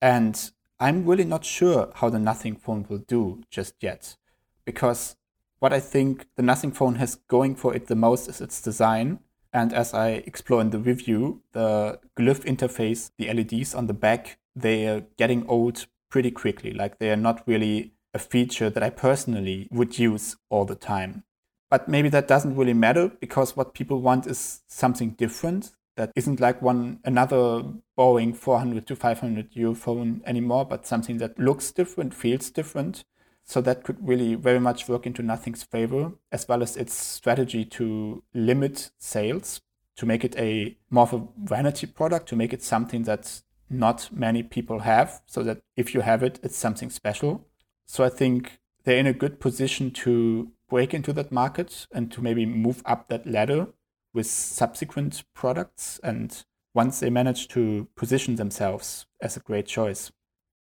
And 0.00 0.50
I'm 0.78 1.04
really 1.04 1.24
not 1.24 1.44
sure 1.44 1.90
how 1.96 2.08
the 2.08 2.20
Nothing 2.20 2.56
phone 2.56 2.86
will 2.88 2.98
do 2.98 3.42
just 3.50 3.74
yet, 3.80 4.16
because 4.64 5.16
what 5.58 5.72
I 5.72 5.80
think 5.80 6.26
the 6.36 6.42
Nothing 6.42 6.70
phone 6.70 6.96
has 6.96 7.16
going 7.16 7.56
for 7.56 7.74
it 7.74 7.88
the 7.88 7.96
most 7.96 8.28
is 8.28 8.40
its 8.40 8.60
design. 8.60 9.20
And 9.52 9.72
as 9.72 9.92
I 9.92 10.22
explore 10.26 10.60
in 10.60 10.70
the 10.70 10.78
review, 10.78 11.42
the 11.52 12.00
glyph 12.18 12.44
interface, 12.44 13.10
the 13.18 13.32
LEDs 13.32 13.74
on 13.74 13.86
the 13.86 13.94
back, 13.94 14.38
they 14.56 14.86
are 14.86 15.04
getting 15.18 15.46
old 15.46 15.86
pretty 16.10 16.30
quickly. 16.30 16.72
Like 16.72 16.98
they 16.98 17.10
are 17.10 17.16
not 17.16 17.46
really 17.46 17.92
a 18.14 18.18
feature 18.18 18.70
that 18.70 18.82
I 18.82 18.90
personally 18.90 19.68
would 19.70 19.98
use 19.98 20.36
all 20.50 20.64
the 20.64 20.74
time. 20.74 21.24
But 21.70 21.88
maybe 21.88 22.10
that 22.10 22.28
doesn't 22.28 22.56
really 22.56 22.74
matter 22.74 23.08
because 23.08 23.56
what 23.56 23.74
people 23.74 24.00
want 24.00 24.26
is 24.26 24.62
something 24.68 25.10
different 25.10 25.72
that 25.96 26.12
isn't 26.16 26.40
like 26.40 26.62
one 26.62 27.00
another 27.04 27.62
boring 27.96 28.32
400 28.34 28.86
to 28.86 28.96
500 28.96 29.48
euro 29.52 29.74
phone 29.74 30.22
anymore, 30.26 30.64
but 30.64 30.86
something 30.86 31.18
that 31.18 31.38
looks 31.38 31.70
different, 31.70 32.14
feels 32.14 32.50
different. 32.50 33.04
So 33.44 33.60
that 33.60 33.84
could 33.84 34.06
really 34.06 34.34
very 34.34 34.60
much 34.60 34.88
work 34.88 35.06
into 35.06 35.22
Nothing's 35.22 35.62
favor, 35.62 36.12
as 36.30 36.48
well 36.48 36.62
as 36.62 36.76
its 36.76 36.94
strategy 36.94 37.64
to 37.66 38.22
limit 38.34 38.90
sales, 38.98 39.60
to 39.96 40.06
make 40.06 40.24
it 40.24 40.36
a 40.38 40.76
more 40.90 41.04
of 41.04 41.12
a 41.12 41.26
vanity 41.42 41.86
product, 41.86 42.28
to 42.28 42.36
make 42.36 42.52
it 42.52 42.62
something 42.62 43.02
that 43.04 43.42
not 43.68 44.10
many 44.12 44.42
people 44.42 44.80
have, 44.80 45.20
so 45.26 45.42
that 45.42 45.62
if 45.76 45.94
you 45.94 46.02
have 46.02 46.22
it, 46.22 46.38
it's 46.42 46.56
something 46.56 46.90
special. 46.90 47.46
So 47.86 48.04
I 48.04 48.08
think 48.08 48.60
they're 48.84 48.98
in 48.98 49.06
a 49.06 49.12
good 49.12 49.40
position 49.40 49.90
to 49.90 50.52
break 50.68 50.94
into 50.94 51.12
that 51.12 51.32
market 51.32 51.86
and 51.92 52.10
to 52.12 52.22
maybe 52.22 52.46
move 52.46 52.82
up 52.86 53.08
that 53.08 53.26
ladder 53.26 53.68
with 54.14 54.26
subsequent 54.26 55.24
products 55.34 56.00
and 56.02 56.44
once 56.74 57.00
they 57.00 57.10
manage 57.10 57.48
to 57.48 57.88
position 57.96 58.36
themselves 58.36 59.06
as 59.20 59.36
a 59.36 59.40
great 59.40 59.66
choice. 59.66 60.10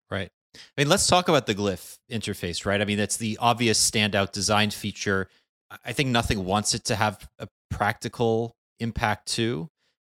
Right. 0.09 0.31
I 0.55 0.81
mean, 0.81 0.89
let's 0.89 1.07
talk 1.07 1.27
about 1.27 1.45
the 1.45 1.55
glyph 1.55 1.97
interface, 2.11 2.65
right? 2.65 2.81
I 2.81 2.85
mean, 2.85 2.97
that's 2.97 3.17
the 3.17 3.37
obvious 3.39 3.89
standout 3.89 4.31
design 4.31 4.71
feature. 4.71 5.29
I 5.85 5.93
think 5.93 6.09
nothing 6.09 6.45
wants 6.45 6.73
it 6.73 6.83
to 6.85 6.95
have 6.95 7.29
a 7.39 7.47
practical 7.69 8.55
impact 8.79 9.27
too. 9.27 9.69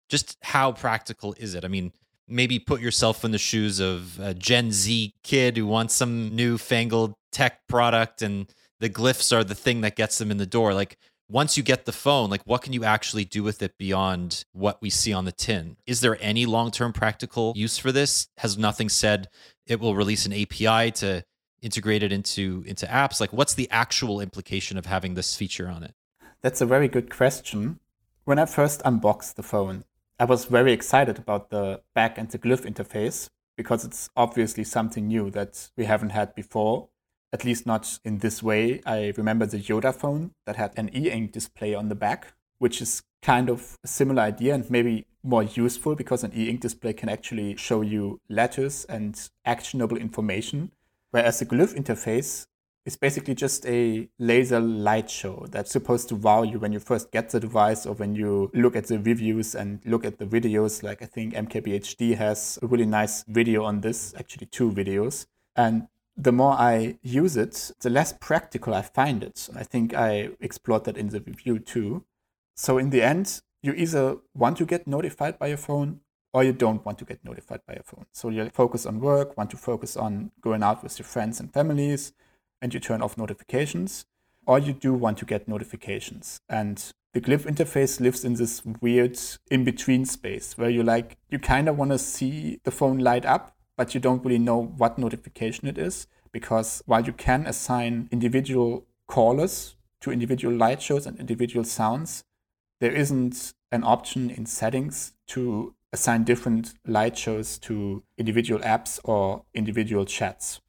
Just 0.09 0.37
how 0.43 0.73
practical 0.73 1.35
is 1.39 1.55
it? 1.55 1.65
I 1.65 1.69
mean, 1.69 1.93
maybe 2.27 2.59
put 2.59 2.81
yourself 2.81 3.25
in 3.25 3.33
the 3.33 3.39
shoes 3.39 3.81
of 3.81 4.19
a 4.21 4.33
Gen 4.33 4.73
Z 4.73 5.15
kid 5.23 5.57
who 5.57 5.67
wants 5.67 5.95
some 5.95 6.35
newfangled 6.35 7.15
tech 7.33 7.67
product 7.69 8.23
and 8.23 8.53
the 8.79 8.89
glyphs 8.89 9.37
are 9.37 9.45
the 9.45 9.55
thing 9.55 9.83
that 9.83 9.97
gets 9.97 10.19
them 10.19 10.31
in 10.31 10.39
the 10.39 10.47
door. 10.47 10.73
Like 10.73 10.97
once 11.29 11.57
you 11.57 11.63
get 11.63 11.85
the 11.85 11.93
phone, 11.93 12.31
like 12.31 12.43
what 12.45 12.63
can 12.63 12.73
you 12.73 12.85
actually 12.85 13.25
do 13.25 13.43
with 13.43 13.63
it 13.63 13.77
beyond 13.79 14.45
what 14.53 14.81
we 14.81 14.91
see 14.91 15.13
on 15.13 15.25
the 15.25 15.33
tin? 15.33 15.77
Is 15.87 16.01
there 16.01 16.19
any 16.21 16.47
long-term 16.47 16.93
practical 16.93 17.53
use 17.57 17.79
for 17.79 17.93
this? 17.93 18.29
Has 18.39 18.57
nothing 18.57 18.89
said 18.89 19.29
it 19.71 19.81
will 19.81 19.95
release 19.95 20.27
an 20.27 20.33
API 20.33 20.91
to 20.91 21.25
integrate 21.63 22.03
it 22.03 22.13
into 22.13 22.65
into 22.67 22.87
apps? 22.87 23.21
Like 23.21 23.33
what's 23.33 23.55
the 23.55 23.69
actual 23.71 24.21
implication 24.21 24.77
of 24.77 24.87
having 24.87 25.15
this 25.15 25.37
feature 25.37 25.69
on 25.69 25.83
it? 25.83 25.95
That's 26.43 26.61
a 26.61 26.67
very 26.67 26.89
good 26.89 27.11
question. 27.11 27.79
When 28.25 28.39
I 28.39 28.47
first 28.47 28.83
unboxed 28.85 29.37
the 29.37 29.43
phone, 29.43 29.85
I 30.19 30.25
was 30.25 30.45
very 30.45 30.73
excited 30.73 31.19
about 31.19 31.51
the 31.51 31.81
back 31.95 32.19
and 32.19 32.29
the 32.29 32.39
glyph 32.39 32.67
interface 32.71 33.29
because 33.57 33.85
it's 33.85 34.11
obviously 34.17 34.65
something 34.65 35.07
new 35.07 35.31
that 35.31 35.71
we 35.77 35.85
haven't 35.85 36.11
had 36.11 36.35
before 36.35 36.89
at 37.33 37.45
least 37.45 37.67
not 37.67 37.99
in 38.05 38.19
this 38.19 38.43
way. 38.43 38.81
I 38.85 39.13
remember 39.17 39.47
the 39.47 39.59
YotaPhone 39.59 40.31
that 40.47 40.57
had 40.57 40.73
an 40.77 40.91
e 40.95 41.11
ink 41.11 41.33
display 41.33 41.75
on 41.75 41.89
the 41.89 41.95
back, 41.95 42.35
which 42.59 42.81
is 42.83 43.03
kind 43.23 43.49
of 43.49 43.79
a 43.85 43.89
similar 43.89 44.23
idea 44.23 44.55
and 44.55 44.71
maybe 44.71 45.07
more 45.23 45.43
useful 45.43 45.95
because 45.95 46.25
an 46.25 46.33
e 46.35 46.49
ink 46.49 46.61
display 46.61 46.93
can 46.93 47.09
actually 47.09 47.57
show 47.57 47.83
you 47.83 48.21
letters 48.29 48.85
and 48.87 49.31
actionable 49.45 49.97
information. 49.97 50.71
Whereas 51.11 51.39
the 51.41 51.47
glyph 51.47 51.75
interface 51.75 52.47
is 52.87 52.97
basically 52.97 53.35
just 53.35 53.67
a 53.67 54.09
laser 54.19 54.61
light 54.61 55.11
show 55.11 55.47
that's 55.51 55.71
supposed 55.71 56.09
to 56.09 56.17
wow 56.17 56.43
you 56.43 56.59
when 56.59 56.73
you 56.73 56.81
first 56.81 57.11
get 57.13 57.29
the 57.31 57.41
device 57.41 57.85
or 57.85 57.95
when 57.95 58.15
you 58.15 58.51
look 58.55 58.75
at 58.75 58.87
the 58.87 58.99
reviews 58.99 59.55
and 59.55 59.81
look 59.85 60.05
at 60.05 60.19
the 60.19 60.25
videos. 60.25 60.83
Like 60.83 61.03
I 61.03 61.07
think 61.07 61.35
MKBHD 61.35 62.17
has 62.17 62.59
a 62.63 62.67
really 62.67 62.87
nice 62.87 63.25
video 63.25 63.65
on 63.65 63.83
this, 63.83 64.15
actually, 64.19 64.47
two 64.47 64.71
videos. 64.71 65.27
And 65.57 65.89
the 66.17 66.33
more 66.33 66.53
I 66.53 66.99
use 67.03 67.37
it, 67.37 67.73
the 67.81 67.91
less 67.91 68.15
practical 68.15 68.75
I 68.75 68.83
find 68.83 69.23
it. 69.23 69.49
I 69.55 69.63
think 69.63 69.95
I 69.95 70.31
explored 70.41 70.85
that 70.85 70.97
in 70.97 71.09
the 71.09 71.21
review 71.21 71.59
too. 71.59 72.05
So 72.55 72.79
in 72.79 72.91
the 72.91 73.03
end, 73.03 73.41
you 73.63 73.73
either 73.73 74.17
want 74.35 74.57
to 74.59 74.65
get 74.65 74.87
notified 74.87 75.39
by 75.39 75.49
your 75.49 75.57
phone 75.57 76.01
or 76.33 76.45
you 76.45 76.53
don't 76.53 76.85
want 76.85 76.99
to 76.99 77.05
get 77.05 77.25
notified 77.25 77.61
by 77.67 77.75
your 77.75 77.83
phone. 77.83 78.07
So 78.13 78.29
you 78.29 78.49
focus 78.51 78.87
on 78.87 79.01
work, 79.01 79.37
want 79.37 79.51
to 79.51 79.57
focus 79.57 79.97
on 79.97 80.31
going 80.41 80.63
out 80.63 80.83
with 80.83 80.99
your 80.99 81.07
friends 81.07 81.41
and 81.41 81.53
families, 81.53 82.13
and 82.63 82.73
you 82.73 82.81
turn 82.81 83.03
off 83.03 83.19
notifications, 83.19 84.05
or 84.47 84.59
you 84.59 84.73
do 84.73 84.95
want 84.95 85.19
to 85.19 85.25
get 85.25 85.49
notifications. 85.49 86.41
And 86.49 86.83
the 87.13 87.21
glyph 87.21 87.47
interface 87.47 88.01
lives 88.01 88.25
in 88.25 88.35
this 88.35 88.63
weird 88.81 89.19
in 89.51 89.65
between 89.65 90.05
space 90.05 90.57
where 90.57 90.71
you 90.71 90.85
like, 90.85 91.17
you 91.29 91.39
kind 91.39 91.69
of 91.69 91.77
want 91.77 91.91
to 91.91 91.99
see 91.99 92.61
the 92.65 92.71
phone 92.71 92.99
light 92.99 93.27
up, 93.27 93.57
but 93.77 93.95
you 93.95 94.01
don't 94.01 94.25
really 94.25 94.39
know 94.39 94.63
what 94.63 94.99
notification 94.99 95.67
it 95.67 95.79
is 95.79 96.07
because 96.33 96.83
while 96.87 97.05
you 97.05 97.13
can 97.13 97.47
assign 97.47 98.09
individual 98.13 98.87
callers 99.09 99.75
to 100.01 100.13
individual 100.13 100.55
light 100.55 100.81
shows 100.81 101.07
and 101.07 101.19
individual 101.19 101.65
sounds, 101.65 102.25
there 102.81 102.93
isn't 102.93 103.53
an 103.73 103.85
option 103.85 104.31
in 104.31 104.47
settings 104.47 105.13
to 105.29 105.75
assign 105.93 106.25
different 106.25 106.75
light 106.87 107.17
shows 107.17 107.59
to 107.59 108.03
individual 108.17 108.61
apps 108.61 109.01
or 109.05 109.45
individual 109.55 110.05
chats. 110.05 110.61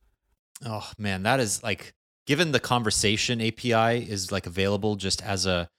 Oh 0.66 0.92
man, 0.98 1.24
that 1.24 1.40
is 1.40 1.64
like 1.64 1.94
given 2.28 2.52
the 2.52 2.60
conversation 2.60 3.42
API 3.42 4.10
is 4.10 4.32
like 4.32 4.46
available 4.46 4.96
just 4.96 5.22
as 5.24 5.46
a 5.46 5.70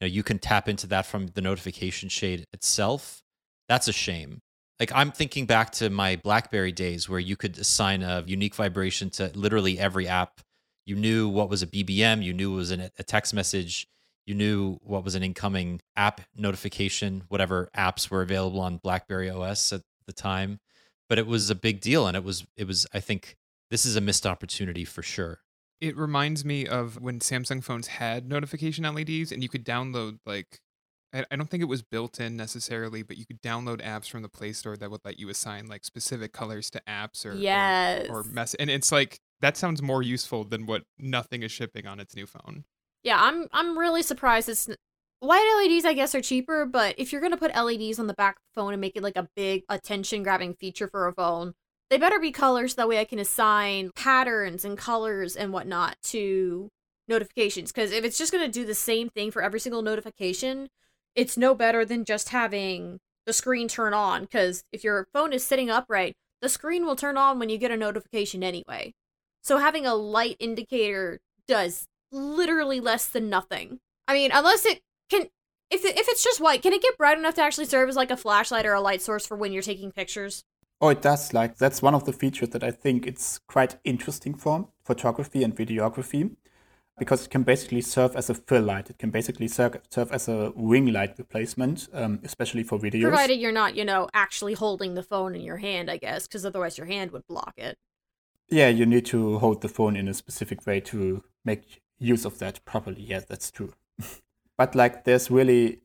you 0.00 0.08
know 0.08 0.12
you 0.12 0.22
can 0.22 0.38
tap 0.38 0.68
into 0.68 0.86
that 0.88 1.06
from 1.06 1.28
the 1.28 1.40
notification 1.40 2.08
shade 2.08 2.46
itself. 2.52 3.22
That's 3.68 3.88
a 3.88 3.92
shame 3.92 4.40
like 4.82 4.90
I'm 4.92 5.12
thinking 5.12 5.46
back 5.46 5.70
to 5.74 5.90
my 5.90 6.16
BlackBerry 6.16 6.72
days 6.72 7.08
where 7.08 7.20
you 7.20 7.36
could 7.36 7.56
assign 7.56 8.02
a 8.02 8.24
unique 8.26 8.56
vibration 8.56 9.10
to 9.10 9.30
literally 9.36 9.78
every 9.78 10.08
app. 10.08 10.40
You 10.86 10.96
knew 10.96 11.28
what 11.28 11.48
was 11.48 11.62
a 11.62 11.68
BBM, 11.68 12.24
you 12.24 12.32
knew 12.32 12.54
it 12.54 12.56
was 12.56 12.72
an, 12.72 12.90
a 12.98 13.04
text 13.04 13.32
message, 13.32 13.86
you 14.26 14.34
knew 14.34 14.78
what 14.82 15.04
was 15.04 15.14
an 15.14 15.22
incoming 15.22 15.80
app 15.96 16.20
notification, 16.36 17.24
whatever 17.28 17.70
apps 17.76 18.10
were 18.10 18.22
available 18.22 18.60
on 18.60 18.78
BlackBerry 18.78 19.30
OS 19.30 19.72
at 19.72 19.82
the 20.06 20.12
time. 20.12 20.60
But 21.08 21.18
it 21.18 21.26
was 21.26 21.50
a 21.50 21.54
big 21.54 21.80
deal, 21.80 22.06
and 22.06 22.16
it 22.16 22.24
was 22.24 22.46
it 22.56 22.66
was 22.66 22.86
I 22.92 23.00
think 23.00 23.36
this 23.70 23.84
is 23.84 23.96
a 23.96 24.00
missed 24.00 24.26
opportunity 24.26 24.84
for 24.84 25.02
sure. 25.02 25.40
It 25.80 25.96
reminds 25.96 26.44
me 26.44 26.66
of 26.66 27.00
when 27.00 27.18
Samsung 27.18 27.62
phones 27.62 27.88
had 27.88 28.28
notification 28.28 28.84
LEDs, 28.84 29.32
and 29.32 29.42
you 29.42 29.48
could 29.48 29.64
download 29.64 30.18
like 30.24 30.60
I, 31.12 31.36
don't 31.36 31.50
think 31.50 31.62
it 31.62 31.66
was 31.66 31.82
built 31.82 32.20
in 32.20 32.36
necessarily, 32.36 33.02
but 33.02 33.18
you 33.18 33.26
could 33.26 33.42
download 33.42 33.82
apps 33.82 34.08
from 34.08 34.22
the 34.22 34.28
Play 34.28 34.52
Store 34.52 34.76
that 34.78 34.90
would 34.90 35.02
let 35.04 35.18
you 35.18 35.28
assign 35.28 35.66
like 35.66 35.84
specific 35.84 36.32
colors 36.32 36.70
to 36.70 36.80
apps 36.88 37.26
or 37.26 37.34
yes. 37.34 38.06
or, 38.08 38.20
or 38.20 38.24
mess. 38.24 38.54
And 38.54 38.70
it's 38.70 38.90
like 38.90 39.20
that 39.40 39.56
sounds 39.56 39.82
more 39.82 40.02
useful 40.02 40.44
than 40.44 40.64
what 40.64 40.84
nothing 40.98 41.42
is 41.42 41.52
shipping 41.52 41.86
on 41.86 42.00
its 42.00 42.16
new 42.16 42.26
phone. 42.26 42.64
Yeah, 43.02 43.18
I'm 43.20 43.48
I'm 43.52 43.78
really 43.78 44.02
surprised 44.02 44.48
it's 44.48 44.68
white 45.20 45.68
LEDs 45.68 45.84
I 45.84 45.94
guess 45.94 46.14
are 46.14 46.20
cheaper, 46.22 46.66
but 46.66 46.94
if 46.98 47.12
you're 47.12 47.20
gonna 47.20 47.36
put 47.36 47.54
LEDs 47.54 47.98
on 47.98 48.06
the 48.06 48.14
back 48.14 48.36
of 48.36 48.42
the 48.42 48.60
phone 48.60 48.72
and 48.72 48.80
make 48.80 48.96
it 48.96 49.02
like 49.02 49.16
a 49.16 49.28
big 49.36 49.64
attention 49.68 50.22
grabbing 50.22 50.54
feature 50.54 50.88
for 50.88 51.06
a 51.08 51.12
phone, 51.12 51.54
they 51.90 51.98
better 51.98 52.18
be 52.18 52.32
colors 52.32 52.74
that 52.74 52.88
way 52.88 52.98
I 53.00 53.04
can 53.04 53.18
assign 53.18 53.90
patterns 53.96 54.64
and 54.64 54.78
colors 54.78 55.36
and 55.36 55.52
whatnot 55.52 55.96
to 56.04 56.70
notifications. 57.08 57.72
Because 57.72 57.92
if 57.92 58.04
it's 58.04 58.18
just 58.18 58.32
gonna 58.32 58.48
do 58.48 58.64
the 58.64 58.74
same 58.74 59.08
thing 59.10 59.30
for 59.30 59.42
every 59.42 59.60
single 59.60 59.82
notification, 59.82 60.68
it's 61.14 61.36
no 61.36 61.54
better 61.54 61.84
than 61.84 62.04
just 62.04 62.30
having 62.30 62.98
the 63.26 63.32
screen 63.32 63.68
turn 63.68 63.94
on 63.94 64.22
because 64.22 64.64
if 64.72 64.82
your 64.84 65.06
phone 65.12 65.32
is 65.32 65.44
sitting 65.44 65.70
upright, 65.70 66.14
the 66.40 66.48
screen 66.48 66.84
will 66.84 66.96
turn 66.96 67.16
on 67.16 67.38
when 67.38 67.48
you 67.48 67.58
get 67.58 67.70
a 67.70 67.76
notification 67.76 68.42
anyway. 68.42 68.94
So 69.42 69.58
having 69.58 69.86
a 69.86 69.94
light 69.94 70.36
indicator 70.40 71.20
does 71.46 71.86
literally 72.12 72.80
less 72.80 73.06
than 73.06 73.28
nothing. 73.28 73.80
I 74.06 74.14
mean, 74.14 74.30
unless 74.32 74.64
it 74.66 74.80
can 75.08 75.28
if 75.70 75.84
it, 75.84 75.98
if 75.98 76.06
it's 76.08 76.22
just 76.22 76.40
white, 76.40 76.62
can 76.62 76.72
it 76.72 76.82
get 76.82 76.98
bright 76.98 77.18
enough 77.18 77.34
to 77.36 77.42
actually 77.42 77.64
serve 77.64 77.88
as 77.88 77.96
like 77.96 78.10
a 78.10 78.16
flashlight 78.16 78.66
or 78.66 78.74
a 78.74 78.80
light 78.80 79.00
source 79.00 79.26
for 79.26 79.36
when 79.36 79.52
you're 79.52 79.62
taking 79.62 79.90
pictures? 79.90 80.44
Oh, 80.80 80.90
it 80.90 81.00
does. 81.00 81.32
Like 81.32 81.56
that's 81.56 81.80
one 81.80 81.94
of 81.94 82.04
the 82.04 82.12
features 82.12 82.50
that 82.50 82.62
I 82.62 82.70
think 82.70 83.06
it's 83.06 83.38
quite 83.48 83.76
interesting 83.84 84.34
for 84.34 84.68
photography 84.84 85.42
and 85.42 85.56
videography 85.56 86.36
because 86.98 87.24
it 87.24 87.30
can 87.30 87.42
basically 87.42 87.80
serve 87.80 88.14
as 88.16 88.28
a 88.28 88.34
fill 88.34 88.62
light. 88.62 88.90
It 88.90 88.98
can 88.98 89.10
basically 89.10 89.48
serve, 89.48 89.80
serve 89.90 90.12
as 90.12 90.28
a 90.28 90.52
ring 90.54 90.92
light 90.92 91.14
replacement, 91.18 91.88
um, 91.92 92.20
especially 92.22 92.62
for 92.62 92.78
videos. 92.78 93.02
Provided 93.02 93.40
you're 93.40 93.52
not, 93.52 93.76
you 93.76 93.84
know, 93.84 94.08
actually 94.12 94.54
holding 94.54 94.94
the 94.94 95.02
phone 95.02 95.34
in 95.34 95.40
your 95.40 95.56
hand, 95.56 95.90
I 95.90 95.96
guess, 95.96 96.26
because 96.26 96.44
otherwise 96.44 96.76
your 96.76 96.86
hand 96.86 97.12
would 97.12 97.26
block 97.26 97.54
it. 97.56 97.78
Yeah, 98.50 98.68
you 98.68 98.84
need 98.84 99.06
to 99.06 99.38
hold 99.38 99.62
the 99.62 99.68
phone 99.68 99.96
in 99.96 100.08
a 100.08 100.14
specific 100.14 100.66
way 100.66 100.80
to 100.80 101.24
make 101.44 101.80
use 102.02 102.24
of 102.24 102.38
that 102.38 102.64
properly. 102.64 103.02
Yes, 103.02 103.24
that's 103.24 103.50
true. 103.50 103.72
but 104.58 104.74
like, 104.74 105.04
there's 105.04 105.30
really. 105.30 105.80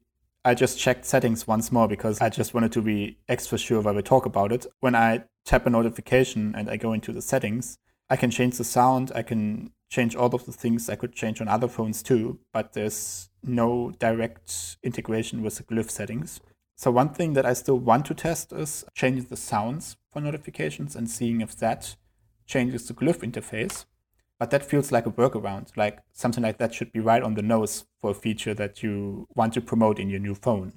I 0.45 0.53
just 0.53 0.79
checked 0.79 1.03
settings 1.05 1.45
once 1.45 1.73
more 1.73 1.89
because 1.89 2.21
I 2.21 2.29
just 2.29 2.53
wanted 2.53 2.71
to 2.71 2.81
be 2.81 3.17
extra 3.27 3.57
sure 3.57 3.81
while 3.81 3.95
we 3.95 4.01
talk 4.01 4.25
about 4.25 4.53
it. 4.53 4.65
When 4.79 4.95
I 4.95 5.25
tap 5.43 5.65
a 5.65 5.69
notification 5.69 6.55
and 6.55 6.69
I 6.69 6.77
go 6.77 6.93
into 6.93 7.11
the 7.11 7.21
settings, 7.21 7.77
I 8.09 8.15
can 8.15 8.31
change 8.31 8.57
the 8.57 8.63
sound, 8.63 9.11
I 9.13 9.23
can 9.23 9.73
change 9.89 10.15
all 10.15 10.33
of 10.33 10.45
the 10.45 10.53
things 10.53 10.89
I 10.89 10.95
could 10.95 11.13
change 11.13 11.41
on 11.41 11.47
other 11.47 11.67
phones 11.67 12.01
too, 12.01 12.39
but 12.53 12.73
there's 12.73 13.29
no 13.43 13.91
direct 13.99 14.77
integration 14.83 15.41
with 15.41 15.57
the 15.57 15.63
glyph 15.63 15.89
settings. 15.89 16.39
So 16.75 16.91
one 16.91 17.09
thing 17.09 17.33
that 17.33 17.45
I 17.45 17.53
still 17.53 17.79
want 17.79 18.05
to 18.05 18.13
test 18.13 18.53
is 18.53 18.85
changing 18.93 19.25
the 19.25 19.37
sounds 19.37 19.97
for 20.11 20.21
notifications 20.21 20.95
and 20.95 21.09
seeing 21.09 21.41
if 21.41 21.55
that 21.57 21.95
changes 22.45 22.87
the 22.87 22.93
glyph 22.93 23.19
interface. 23.19 23.85
But 24.39 24.51
that 24.51 24.63
feels 24.63 24.91
like 24.91 25.05
a 25.05 25.11
workaround, 25.11 25.75
like 25.75 25.99
something 26.13 26.43
like 26.43 26.59
that 26.59 26.73
should 26.73 26.91
be 26.91 26.99
right 26.99 27.23
on 27.23 27.33
the 27.33 27.41
nose 27.41 27.85
for 27.99 28.11
a 28.11 28.15
feature 28.15 28.53
that 28.53 28.83
you 28.83 29.27
want 29.35 29.53
to 29.53 29.61
promote 29.61 29.99
in 29.99 30.09
your 30.09 30.19
new 30.19 30.35
phone. 30.35 30.73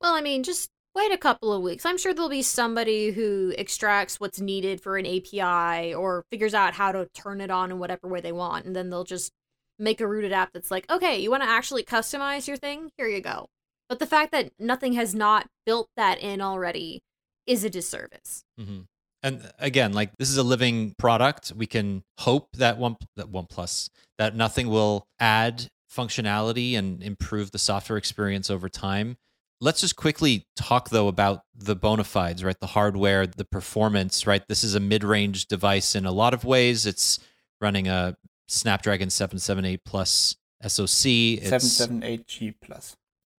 Well, 0.00 0.14
I 0.14 0.20
mean, 0.20 0.42
just 0.44 0.70
wait 0.94 1.12
a 1.12 1.18
couple 1.18 1.52
of 1.52 1.62
weeks. 1.62 1.84
I'm 1.84 1.98
sure 1.98 2.14
there'll 2.14 2.28
be 2.28 2.42
somebody 2.42 3.10
who 3.10 3.52
extracts 3.58 4.20
what's 4.20 4.40
needed 4.40 4.80
for 4.80 4.96
an 4.96 5.06
API 5.06 5.94
or 5.94 6.24
figures 6.30 6.54
out 6.54 6.74
how 6.74 6.92
to 6.92 7.08
turn 7.14 7.40
it 7.40 7.50
on 7.50 7.70
in 7.70 7.78
whatever 7.78 8.08
way 8.08 8.20
they 8.20 8.32
want. 8.32 8.64
And 8.64 8.74
then 8.74 8.90
they'll 8.90 9.04
just 9.04 9.32
make 9.78 10.00
a 10.00 10.06
rooted 10.06 10.32
app 10.32 10.52
that's 10.52 10.70
like, 10.70 10.90
okay, 10.90 11.18
you 11.18 11.30
want 11.30 11.42
to 11.42 11.48
actually 11.48 11.82
customize 11.82 12.46
your 12.46 12.56
thing? 12.56 12.90
Here 12.96 13.08
you 13.08 13.20
go. 13.20 13.48
But 13.88 13.98
the 13.98 14.06
fact 14.06 14.30
that 14.32 14.52
nothing 14.58 14.92
has 14.92 15.14
not 15.14 15.48
built 15.66 15.88
that 15.96 16.20
in 16.20 16.40
already 16.40 17.02
is 17.46 17.64
a 17.64 17.70
disservice. 17.70 18.44
Mm-hmm. 18.58 18.80
And 19.22 19.50
again, 19.58 19.92
like 19.92 20.16
this 20.18 20.30
is 20.30 20.36
a 20.36 20.42
living 20.42 20.94
product. 20.98 21.52
We 21.54 21.66
can 21.66 22.02
hope 22.18 22.48
that 22.56 22.78
one 22.78 22.96
that 23.16 23.26
OnePlus 23.26 23.90
that 24.18 24.34
nothing 24.34 24.68
will 24.68 25.06
add 25.18 25.68
functionality 25.94 26.76
and 26.76 27.02
improve 27.02 27.50
the 27.50 27.58
software 27.58 27.98
experience 27.98 28.50
over 28.50 28.68
time. 28.68 29.16
Let's 29.60 29.82
just 29.82 29.96
quickly 29.96 30.46
talk 30.56 30.88
though 30.88 31.08
about 31.08 31.42
the 31.54 31.76
bona 31.76 32.04
fides, 32.04 32.42
right? 32.42 32.58
The 32.58 32.68
hardware, 32.68 33.26
the 33.26 33.44
performance, 33.44 34.26
right? 34.26 34.42
This 34.48 34.64
is 34.64 34.74
a 34.74 34.80
mid-range 34.80 35.46
device 35.46 35.94
in 35.94 36.06
a 36.06 36.12
lot 36.12 36.32
of 36.32 36.44
ways. 36.44 36.86
It's 36.86 37.18
running 37.60 37.88
a 37.88 38.16
Snapdragon 38.48 39.10
778 39.10 39.84
plus 39.84 40.36
SoC. 40.66 41.06
It's 41.42 41.50
778G 41.50 42.54
plus. 42.62 42.96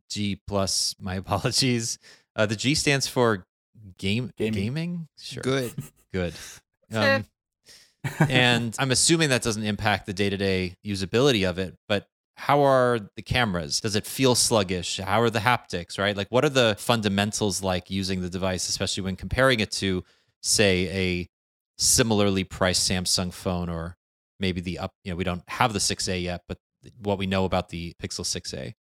G 0.09 0.41
plus. 0.45 0.95
My 0.99 1.15
apologies. 1.15 1.97
Uh, 2.35 2.45
the 2.45 2.55
G 2.55 2.75
stands 2.75 3.07
for 3.07 3.45
game 3.97 4.31
Gaming. 4.37 4.53
gaming. 4.53 5.07
Sure, 5.19 5.43
Good. 5.43 5.73
good. 6.13 6.33
Um, 6.93 7.23
and 8.27 8.75
I'm 8.79 8.91
assuming 8.91 9.29
that 9.29 9.43
doesn't 9.43 9.63
impact 9.63 10.05
the 10.05 10.13
day 10.13 10.29
to 10.29 10.35
day 10.35 10.75
usability 10.85 11.49
of 11.49 11.57
it. 11.57 11.75
But 11.87 12.05
how 12.35 12.63
are 12.63 12.99
the 13.15 13.21
cameras? 13.21 13.79
Does 13.79 13.95
it 13.95 14.05
feel 14.05 14.35
sluggish? 14.35 14.97
How 14.97 15.21
are 15.21 15.29
the 15.29 15.39
haptics? 15.39 15.97
Right? 15.97 16.17
Like, 16.17 16.27
what 16.29 16.43
are 16.43 16.49
the 16.49 16.75
fundamentals 16.79 17.63
like 17.63 17.89
using 17.89 18.21
the 18.21 18.29
device, 18.29 18.67
especially 18.67 19.03
when 19.03 19.15
comparing 19.15 19.59
it 19.61 19.71
to, 19.73 20.03
say, 20.41 20.87
a 20.89 21.29
similarly 21.77 22.43
priced 22.43 22.89
Samsung 22.89 23.31
phone 23.31 23.69
or 23.69 23.95
maybe 24.39 24.59
the 24.61 24.79
up? 24.79 24.91
You 25.03 25.11
know, 25.11 25.15
we 25.15 25.23
don't 25.23 25.43
have 25.47 25.71
the 25.71 25.79
6A 25.79 26.21
yet, 26.23 26.41
but 26.47 26.57
what 27.01 27.17
we 27.19 27.27
know 27.27 27.45
about 27.45 27.69
the 27.69 27.93
Pixel 28.03 28.25
6A. 28.25 28.73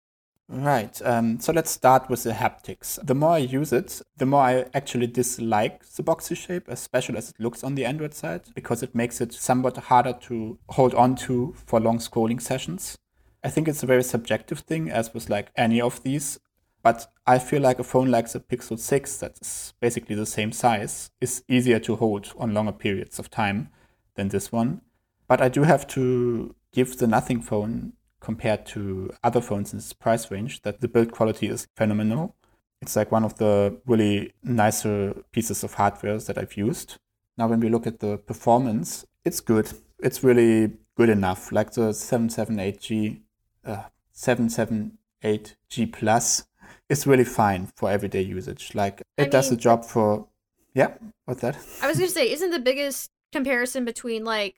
Right. 0.51 0.99
Um, 1.03 1.39
so 1.39 1.53
let's 1.53 1.69
start 1.69 2.09
with 2.09 2.23
the 2.23 2.31
haptics. 2.31 2.97
The 3.05 3.13
more 3.13 3.33
I 3.33 3.37
use 3.37 3.71
it, 3.71 4.01
the 4.17 4.25
more 4.25 4.41
I 4.41 4.65
actually 4.73 5.05
dislike 5.05 5.85
the 5.89 6.01
boxy 6.01 6.35
shape, 6.35 6.63
especially 6.67 7.19
as 7.19 7.29
it 7.29 7.39
looks 7.39 7.63
on 7.63 7.75
the 7.75 7.85
Android 7.85 8.15
side, 8.15 8.41
because 8.55 8.81
it 8.81 8.95
makes 8.95 9.21
it 9.21 9.31
somewhat 9.31 9.77
harder 9.77 10.13
to 10.21 10.57
hold 10.69 10.95
on 10.95 11.15
to 11.17 11.53
for 11.67 11.79
long 11.79 11.99
scrolling 11.99 12.41
sessions. 12.41 12.97
I 13.43 13.49
think 13.49 13.67
it's 13.67 13.83
a 13.83 13.85
very 13.85 14.01
subjective 14.01 14.61
thing, 14.61 14.89
as 14.89 15.13
with 15.13 15.29
like 15.29 15.51
any 15.55 15.79
of 15.79 16.01
these. 16.01 16.39
But 16.81 17.11
I 17.27 17.37
feel 17.37 17.61
like 17.61 17.77
a 17.77 17.83
phone 17.83 18.09
like 18.09 18.31
the 18.31 18.39
Pixel 18.39 18.79
6, 18.79 19.17
that's 19.17 19.73
basically 19.79 20.15
the 20.15 20.25
same 20.25 20.51
size, 20.51 21.11
is 21.21 21.43
easier 21.47 21.79
to 21.81 21.95
hold 21.95 22.33
on 22.39 22.55
longer 22.55 22.71
periods 22.71 23.19
of 23.19 23.29
time 23.29 23.69
than 24.15 24.29
this 24.29 24.51
one. 24.51 24.81
But 25.27 25.41
I 25.41 25.49
do 25.49 25.61
have 25.61 25.85
to 25.89 26.55
give 26.73 26.97
the 26.97 27.05
Nothing 27.05 27.41
phone 27.41 27.93
compared 28.19 28.65
to 28.67 29.11
other 29.23 29.41
phones 29.41 29.73
in 29.73 29.79
this 29.79 29.93
price 29.93 30.29
range 30.29 30.61
that 30.63 30.81
the 30.81 30.88
build 30.88 31.11
quality 31.11 31.47
is 31.47 31.67
phenomenal. 31.75 32.35
It's 32.81 32.95
like 32.95 33.11
one 33.11 33.23
of 33.23 33.38
the 33.38 33.79
really 33.85 34.33
nicer 34.43 35.13
pieces 35.31 35.63
of 35.63 35.73
hardware 35.73 36.17
that 36.17 36.38
I've 36.38 36.55
used. 36.57 36.97
Now, 37.38 37.47
when 37.47 37.59
we 37.59 37.69
look 37.69 37.88
at 37.88 37.99
the 37.99 38.17
performance, 38.17 39.05
it's 39.25 39.39
good. 39.39 39.71
It's 39.99 40.23
really 40.23 40.73
good 40.95 41.09
enough. 41.09 41.51
Like 41.51 41.71
the 41.71 41.91
778G, 41.91 43.21
uh, 43.65 43.83
778G 44.15 45.91
Plus 45.91 46.45
is 46.89 47.07
really 47.07 47.23
fine 47.23 47.67
for 47.75 47.89
everyday 47.89 48.21
usage. 48.21 48.75
Like 48.75 49.01
it 49.17 49.27
I 49.27 49.29
does 49.29 49.49
the 49.49 49.55
job 49.55 49.85
for, 49.85 50.27
yeah, 50.73 50.95
what's 51.25 51.41
that? 51.41 51.57
I 51.81 51.88
was 51.88 51.97
gonna 51.97 52.09
say, 52.09 52.31
isn't 52.31 52.49
the 52.49 52.59
biggest 52.59 53.11
comparison 53.31 53.85
between 53.85 54.23
like 54.25 54.55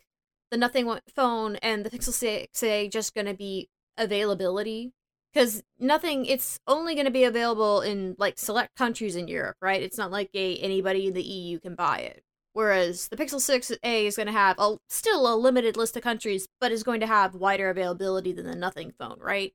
the 0.51 0.57
Nothing 0.57 0.99
phone 1.15 1.55
and 1.57 1.85
the 1.85 1.89
Pixel 1.89 2.13
6a 2.53 2.91
just 2.91 3.15
gonna 3.15 3.33
be 3.33 3.69
availability? 3.97 4.93
Because 5.33 5.63
nothing, 5.79 6.25
it's 6.25 6.59
only 6.67 6.93
gonna 6.93 7.09
be 7.09 7.23
available 7.23 7.81
in 7.81 8.15
like 8.19 8.37
select 8.37 8.75
countries 8.75 9.15
in 9.15 9.27
Europe, 9.27 9.57
right? 9.61 9.81
It's 9.81 9.97
not 9.97 10.11
like 10.11 10.29
a 10.33 10.57
anybody 10.57 11.07
in 11.07 11.13
the 11.13 11.23
EU 11.23 11.59
can 11.59 11.73
buy 11.73 11.99
it. 11.99 12.23
Whereas 12.53 13.07
the 13.07 13.15
Pixel 13.15 13.39
6a 13.39 14.05
is 14.05 14.17
gonna 14.17 14.33
have 14.33 14.57
a 14.59 14.77
still 14.89 15.33
a 15.33 15.35
limited 15.35 15.77
list 15.77 15.95
of 15.95 16.03
countries, 16.03 16.47
but 16.59 16.73
is 16.73 16.83
going 16.83 16.99
to 16.99 17.07
have 17.07 17.33
wider 17.33 17.69
availability 17.69 18.33
than 18.33 18.45
the 18.45 18.55
Nothing 18.55 18.91
phone, 18.99 19.17
right? 19.19 19.53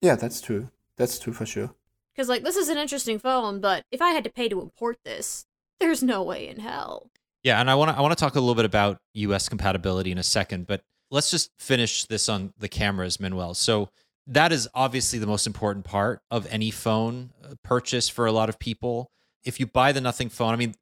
Yeah, 0.00 0.16
that's 0.16 0.40
true. 0.40 0.70
That's 0.96 1.20
true 1.20 1.32
for 1.32 1.46
sure. 1.46 1.74
Because 2.14 2.28
like 2.28 2.42
this 2.42 2.56
is 2.56 2.68
an 2.68 2.78
interesting 2.78 3.20
phone, 3.20 3.60
but 3.60 3.84
if 3.92 4.02
I 4.02 4.10
had 4.10 4.24
to 4.24 4.30
pay 4.30 4.48
to 4.48 4.60
import 4.60 4.98
this, 5.04 5.46
there's 5.78 6.02
no 6.02 6.22
way 6.22 6.48
in 6.48 6.58
hell. 6.58 7.11
Yeah, 7.42 7.60
and 7.60 7.68
I 7.68 7.74
want 7.74 7.90
to 7.90 7.96
I 7.96 8.00
want 8.00 8.16
to 8.16 8.20
talk 8.20 8.36
a 8.36 8.40
little 8.40 8.54
bit 8.54 8.64
about 8.64 8.98
US 9.14 9.48
compatibility 9.48 10.12
in 10.12 10.18
a 10.18 10.22
second, 10.22 10.66
but 10.66 10.82
let's 11.10 11.30
just 11.30 11.50
finish 11.58 12.04
this 12.04 12.28
on 12.28 12.52
the 12.58 12.68
cameras, 12.68 13.18
Manuel. 13.18 13.54
So 13.54 13.88
that 14.26 14.52
is 14.52 14.68
obviously 14.74 15.18
the 15.18 15.26
most 15.26 15.46
important 15.46 15.84
part 15.84 16.20
of 16.30 16.46
any 16.50 16.70
phone 16.70 17.30
uh, 17.44 17.54
purchase 17.64 18.08
for 18.08 18.26
a 18.26 18.32
lot 18.32 18.48
of 18.48 18.58
people. 18.58 19.10
If 19.44 19.58
you 19.58 19.66
buy 19.66 19.90
the 19.92 20.00
Nothing 20.00 20.28
phone, 20.28 20.52
I 20.52 20.56
mean, 20.56 20.74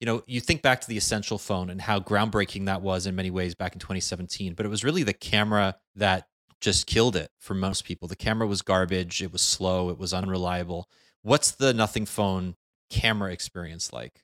you 0.00 0.06
know, 0.06 0.22
you 0.26 0.40
think 0.40 0.62
back 0.62 0.80
to 0.80 0.88
the 0.88 0.96
Essential 0.96 1.38
phone 1.38 1.68
and 1.68 1.80
how 1.80 2.00
groundbreaking 2.00 2.66
that 2.66 2.80
was 2.80 3.06
in 3.06 3.14
many 3.14 3.30
ways 3.30 3.54
back 3.54 3.74
in 3.74 3.78
2017, 3.78 4.54
but 4.54 4.64
it 4.64 4.70
was 4.70 4.84
really 4.84 5.02
the 5.02 5.12
camera 5.12 5.76
that 5.94 6.26
just 6.60 6.86
killed 6.86 7.16
it 7.16 7.30
for 7.38 7.54
most 7.54 7.84
people. 7.84 8.08
The 8.08 8.16
camera 8.16 8.46
was 8.46 8.62
garbage, 8.62 9.22
it 9.22 9.32
was 9.32 9.42
slow, 9.42 9.90
it 9.90 9.98
was 9.98 10.14
unreliable. 10.14 10.88
What's 11.22 11.50
the 11.50 11.74
Nothing 11.74 12.06
phone 12.06 12.56
camera 12.88 13.32
experience 13.32 13.92
like? 13.92 14.22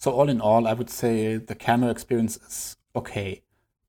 So 0.00 0.12
all 0.12 0.30
in 0.30 0.40
all, 0.40 0.66
I 0.66 0.72
would 0.72 0.88
say 0.88 1.36
the 1.36 1.54
camera 1.54 1.90
experience 1.90 2.38
is 2.38 2.76
okay. 2.96 3.42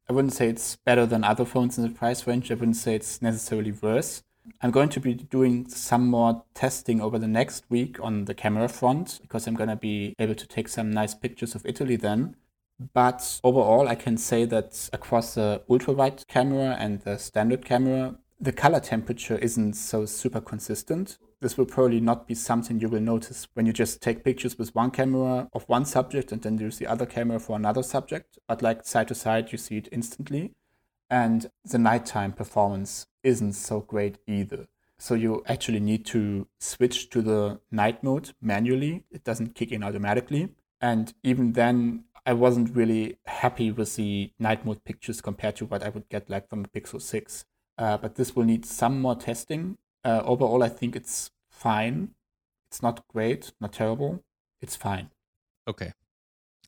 I 0.10 0.13
wouldn't 0.13 0.34
say 0.34 0.50
it's 0.50 0.76
better 0.76 1.06
than 1.06 1.24
other 1.24 1.45
phones 1.45 1.78
in 1.78 1.86
the 1.86 1.97
price 1.97 2.28
range. 2.28 2.52
I 2.52 2.56
wouldn't 2.56 2.76
say 2.76 2.95
it's 2.95 3.21
necessarily 3.21 3.71
worse. 3.71 4.21
I'm 4.62 4.71
going 4.71 4.89
to 4.89 5.00
be 5.00 5.13
doing 5.13 5.69
some 5.69 6.08
more 6.08 6.43
testing 6.54 7.00
over 7.00 7.17
the 7.17 7.30
next 7.30 7.63
week 7.69 7.97
on 8.02 8.26
the 8.26 8.34
camera 8.34 8.67
front 8.67 9.19
because 9.21 9.47
I'm 9.47 9.56
going 9.56 9.69
to 9.69 9.78
be 9.78 10.13
able 10.19 10.36
to 10.36 10.45
take 10.45 10.67
some 10.67 10.91
nice 10.91 11.15
pictures 11.15 11.56
of 11.56 11.65
Italy 11.65 11.95
then. 11.95 12.36
But 12.93 13.39
overall, 13.41 13.88
I 13.88 13.95
can 13.95 14.17
say 14.17 14.43
that 14.43 14.89
across 14.91 15.36
the 15.36 15.62
ultra 15.69 15.93
wide 15.93 16.28
camera 16.28 16.76
and 16.78 17.00
the 17.00 17.19
standard 17.19 17.63
camera, 17.63 18.15
the 18.38 18.52
color 18.52 18.82
temperature 18.82 19.38
isn't 19.38 19.76
so 19.76 20.06
super 20.06 20.41
consistent. 20.41 21.17
This 21.41 21.58
will 21.58 21.65
probably 21.65 21.99
not 21.99 22.27
be 22.27 22.36
something 22.36 22.80
you 22.80 22.88
will 22.88 23.01
notice 23.01 23.47
when 23.56 23.65
you 23.65 23.73
just 23.73 23.99
take 23.99 24.23
pictures 24.23 24.60
with 24.60 24.75
one 24.75 24.91
camera 24.91 25.49
of 25.54 25.63
one 25.67 25.86
subject 25.86 26.32
and 26.32 26.39
then 26.41 26.60
use 26.60 26.77
the 26.77 26.86
other 26.86 27.08
camera 27.08 27.39
for 27.39 27.56
another 27.56 27.82
subject. 27.82 28.38
But 28.47 28.62
like 28.62 28.86
side 28.86 29.08
to 29.08 29.15
side, 29.15 29.51
you 29.51 29.58
see 29.58 29.77
it 29.77 29.89
instantly. 29.91 30.54
And 31.10 31.49
the 31.65 31.80
nighttime 31.80 32.34
performance 32.34 33.08
isn't 33.23 33.54
so 33.54 33.82
great 33.82 34.19
either. 34.27 34.67
So 34.99 35.15
you 35.15 35.43
actually 35.47 35.80
need 35.80 36.06
to 36.08 36.47
switch 36.60 37.10
to 37.10 37.23
the 37.23 37.60
night 37.71 38.04
mode 38.04 38.34
manually. 38.39 39.04
It 39.10 39.23
doesn't 39.23 39.56
kick 39.56 39.71
in 39.71 39.84
automatically. 39.84 40.49
And 40.80 41.12
even 41.23 41.54
then, 41.54 42.04
I 42.23 42.34
wasn't 42.34 42.75
really 42.75 43.17
happy 43.25 43.71
with 43.71 43.95
the 43.95 44.32
night 44.38 44.63
mode 44.63 44.84
pictures 44.84 45.21
compared 45.21 45.56
to 45.56 45.65
what 45.65 45.82
I 45.82 45.89
would 45.89 46.08
get 46.10 46.30
like 46.30 46.47
from 46.47 46.62
the 46.62 46.69
Pixel 46.69 47.01
6. 47.01 47.45
Uh, 47.80 47.97
but 47.97 48.13
this 48.13 48.36
will 48.36 48.43
need 48.43 48.63
some 48.63 49.01
more 49.01 49.15
testing. 49.15 49.80
Uh, 50.04 50.22
overall, 50.26 50.64
I 50.64 50.70
think 50.70 50.96
it's 50.96 51.32
fine. 51.50 52.10
It's 52.70 52.82
not 52.82 53.08
great, 53.08 53.52
not 53.60 53.74
terrible. 53.74 54.24
It's 54.62 54.76
fine. 54.76 55.10
Okay. 55.68 55.92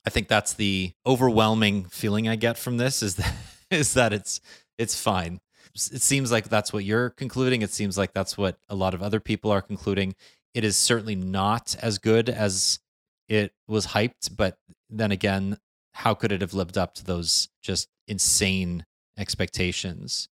I 0.05 0.09
think 0.09 0.27
that's 0.27 0.53
the 0.53 0.91
overwhelming 1.05 1.85
feeling 1.85 2.27
I 2.27 2.35
get 2.35 2.57
from 2.57 2.77
this 2.77 3.01
is 3.01 3.15
that 3.17 3.33
is 3.71 3.93
that 3.93 4.13
it's 4.13 4.41
it's 4.77 4.99
fine. 4.99 5.39
It 5.73 6.01
seems 6.01 6.31
like 6.31 6.49
that's 6.49 6.71
what 6.71 6.83
you're 6.83 7.09
concluding. 7.11 7.61
It 7.61 7.71
seems 7.71 7.97
like 7.97 8.13
that's 8.13 8.37
what 8.37 8.57
a 8.69 8.75
lot 8.75 8.93
of 8.93 9.01
other 9.01 9.19
people 9.19 9.49
are 9.51 9.61
concluding. 9.61 10.13
It 10.53 10.63
is 10.63 10.77
certainly 10.77 11.15
not 11.15 11.75
as 11.81 11.97
good 11.97 12.29
as 12.29 12.79
it 13.27 13.53
was 13.67 13.87
hyped, 13.87 14.35
but 14.35 14.57
then 14.89 15.11
again, 15.11 15.57
how 15.93 16.13
could 16.13 16.31
it 16.31 16.41
have 16.41 16.53
lived 16.53 16.77
up 16.77 16.93
to 16.95 17.03
those 17.03 17.49
just 17.63 17.87
insane 18.07 18.85
expectations? 19.17 20.29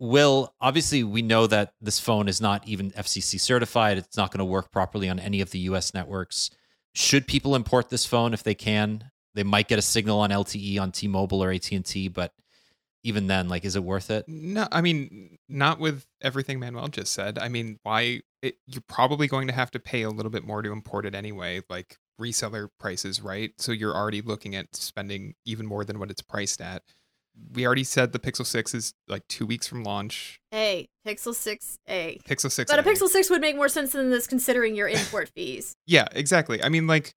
Will, 0.00 0.54
obviously, 0.60 1.02
we 1.02 1.22
know 1.22 1.46
that 1.46 1.72
this 1.80 1.98
phone 1.98 2.28
is 2.28 2.40
not 2.40 2.66
even 2.66 2.92
FCC 2.92 3.40
certified. 3.40 3.98
It's 3.98 4.16
not 4.16 4.30
going 4.30 4.38
to 4.38 4.44
work 4.44 4.70
properly 4.70 5.08
on 5.08 5.18
any 5.18 5.40
of 5.40 5.50
the 5.50 5.58
US 5.60 5.92
networks. 5.92 6.50
Should 6.94 7.26
people 7.26 7.54
import 7.54 7.90
this 7.90 8.06
phone 8.06 8.32
if 8.32 8.42
they 8.42 8.54
can? 8.54 9.10
They 9.34 9.42
might 9.42 9.68
get 9.68 9.78
a 9.78 9.82
signal 9.82 10.20
on 10.20 10.30
LTE 10.30 10.80
on 10.80 10.92
T-Mobile 10.92 11.42
or 11.42 11.52
AT&T, 11.52 12.08
but 12.08 12.32
even 13.04 13.26
then, 13.26 13.48
like, 13.48 13.64
is 13.64 13.76
it 13.76 13.84
worth 13.84 14.10
it? 14.10 14.24
No, 14.28 14.66
I 14.72 14.80
mean, 14.80 15.38
not 15.48 15.78
with 15.78 16.04
everything 16.20 16.58
Manuel 16.58 16.88
just 16.88 17.12
said. 17.12 17.38
I 17.38 17.48
mean, 17.48 17.78
why? 17.82 18.22
It, 18.42 18.56
you're 18.66 18.82
probably 18.88 19.26
going 19.26 19.46
to 19.48 19.52
have 19.52 19.70
to 19.72 19.78
pay 19.78 20.02
a 20.02 20.10
little 20.10 20.30
bit 20.30 20.44
more 20.44 20.62
to 20.62 20.70
import 20.70 21.06
it 21.06 21.14
anyway, 21.14 21.62
like 21.68 21.96
reseller 22.20 22.68
prices, 22.78 23.20
right? 23.20 23.52
So 23.58 23.72
you're 23.72 23.94
already 23.94 24.20
looking 24.20 24.54
at 24.54 24.74
spending 24.74 25.34
even 25.44 25.66
more 25.66 25.84
than 25.84 25.98
what 25.98 26.10
it's 26.10 26.22
priced 26.22 26.60
at. 26.60 26.82
We 27.52 27.66
already 27.66 27.84
said 27.84 28.12
the 28.12 28.18
Pixel 28.18 28.46
6 28.46 28.74
is 28.74 28.94
like 29.08 29.26
two 29.28 29.46
weeks 29.46 29.66
from 29.66 29.82
launch. 29.82 30.40
Hey, 30.50 30.88
Pixel 31.06 31.32
6a. 31.32 32.22
Pixel 32.22 32.50
6. 32.50 32.70
But 32.70 32.78
a 32.78 32.82
Pixel 32.82 33.08
6 33.08 33.30
would 33.30 33.40
make 33.40 33.56
more 33.56 33.68
sense 33.68 33.92
than 33.92 34.10
this 34.10 34.26
considering 34.26 34.74
your 34.74 34.88
import 34.88 35.30
fees. 35.34 35.74
Yeah, 35.86 36.06
exactly. 36.12 36.62
I 36.62 36.68
mean, 36.68 36.86
like, 36.86 37.14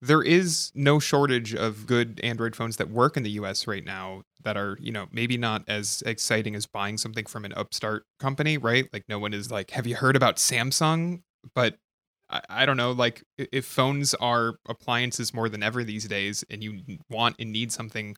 there 0.00 0.22
is 0.22 0.70
no 0.74 0.98
shortage 0.98 1.54
of 1.54 1.86
good 1.86 2.20
Android 2.22 2.54
phones 2.54 2.76
that 2.76 2.90
work 2.90 3.16
in 3.16 3.22
the 3.22 3.30
US 3.30 3.66
right 3.66 3.84
now 3.84 4.22
that 4.44 4.56
are, 4.56 4.76
you 4.80 4.92
know, 4.92 5.06
maybe 5.12 5.36
not 5.36 5.64
as 5.68 6.02
exciting 6.06 6.54
as 6.54 6.66
buying 6.66 6.98
something 6.98 7.26
from 7.26 7.44
an 7.44 7.52
upstart 7.56 8.04
company, 8.18 8.58
right? 8.58 8.88
Like, 8.92 9.04
no 9.08 9.18
one 9.18 9.32
is 9.32 9.50
like, 9.50 9.70
have 9.70 9.86
you 9.86 9.96
heard 9.96 10.16
about 10.16 10.36
Samsung? 10.36 11.22
But 11.54 11.78
I, 12.30 12.40
I 12.48 12.66
don't 12.66 12.76
know, 12.76 12.92
like, 12.92 13.24
if 13.38 13.64
phones 13.64 14.14
are 14.14 14.54
appliances 14.68 15.32
more 15.34 15.48
than 15.48 15.62
ever 15.62 15.82
these 15.84 16.06
days 16.06 16.44
and 16.50 16.62
you 16.62 16.80
want 17.08 17.36
and 17.38 17.52
need 17.52 17.72
something 17.72 18.16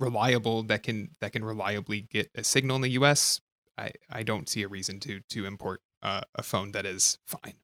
reliable 0.00 0.62
that 0.64 0.82
can 0.82 1.10
that 1.20 1.32
can 1.32 1.44
reliably 1.44 2.00
get 2.00 2.30
a 2.34 2.42
signal 2.42 2.76
in 2.76 2.82
the 2.82 2.90
US, 2.92 3.40
I, 3.78 3.92
I 4.10 4.22
don't 4.22 4.48
see 4.48 4.62
a 4.62 4.68
reason 4.68 4.98
to 5.00 5.20
to 5.28 5.46
import 5.46 5.82
uh, 6.02 6.22
a 6.34 6.42
phone 6.42 6.72
that 6.72 6.86
is 6.86 7.18
fine. 7.26 7.54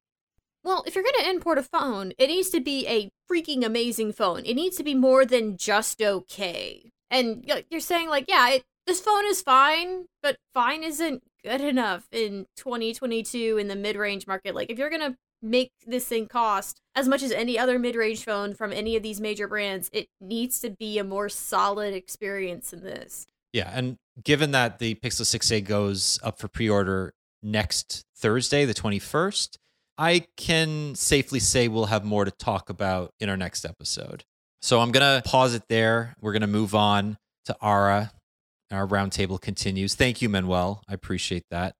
Well, 0.62 0.83
if 0.87 0.94
you're 0.94 1.05
going 1.05 1.25
to 1.25 1.31
import 1.31 1.59
a 1.59 1.62
phone, 1.62 2.12
it 2.18 2.27
needs 2.27 2.51
to 2.51 2.61
be 2.61 2.87
a 2.88 3.11
freaking 3.31 3.64
amazing 3.64 4.12
phone. 4.12 4.44
It 4.44 4.55
needs 4.55 4.77
to 4.79 4.83
be 4.83 4.94
more 4.94 5.25
than 5.25 5.57
just 5.57 6.03
okay. 6.03 6.90
And 7.09 7.49
you're 7.70 7.79
saying, 7.79 8.09
like, 8.09 8.25
yeah, 8.27 8.51
it, 8.51 8.64
this 8.85 9.01
phone 9.01 9.25
is 9.27 9.40
fine, 9.40 10.07
but 10.25 10.38
fine 10.55 10.83
isn't 10.83 11.22
good 11.44 11.61
enough 11.61 12.09
in 12.11 12.46
2022 12.57 13.59
in 13.59 13.68
the 13.68 13.77
mid-range 13.77 14.27
market. 14.27 14.57
Like 14.57 14.68
if 14.68 14.77
you're 14.77 14.90
going 14.90 15.12
to 15.12 15.16
make 15.42 15.72
this 15.87 16.07
thing 16.07 16.27
cost 16.27 16.81
as 16.94 17.09
much 17.09 17.22
as 17.22 17.33
any 17.33 17.59
other 17.59 17.79
mid-range 17.79 18.25
phone 18.25 18.55
from 18.55 18.72
any 18.72 18.96
of 18.96 19.03
these 19.03 19.20
major 19.20 19.46
brands, 19.46 19.90
it 19.92 20.09
needs 20.20 20.61
to 20.61 20.70
be 20.70 20.99
a 20.99 21.05
more 21.05 21.29
solid 21.29 21.94
experience 21.94 22.70
than 22.70 22.83
this. 22.83 23.27
Yeah, 23.53 23.70
and 23.72 23.96
given 24.22 24.51
that 24.53 24.79
the 24.79 24.94
Pixel 24.96 25.22
6a 25.22 25.64
goes 25.64 26.18
up 26.22 26.38
for 26.38 26.49
pre-order 26.49 27.14
next 27.42 28.05
Thursday, 28.16 28.64
the 28.64 28.75
21st, 28.75 29.57
I 29.99 30.27
can 30.37 30.94
safely 30.94 31.40
say 31.40 31.68
we'll 31.68 31.87
have 31.87 32.05
more 32.05 32.25
to 32.25 32.31
talk 32.31 32.68
about 32.68 33.12
in 33.18 33.29
our 33.29 33.37
next 33.37 33.64
episode. 33.64 34.25
So 34.61 34.81
I'm 34.81 34.92
to 34.92 35.22
pause 35.25 35.55
it 35.55 35.62
there. 35.68 36.14
We're 36.20 36.33
to 36.42 36.46
move 36.46 36.75
on 36.75 37.18
to 37.46 37.57
Ara. 37.62 38.12
Our 38.70 38.87
roundtable 38.87 39.40
continues. 39.40 39.94
Thank 39.94 40.20
you, 40.20 40.29
Manuel. 40.29 40.83
I 40.88 40.94
appreciate 40.94 41.44
that. 41.51 41.77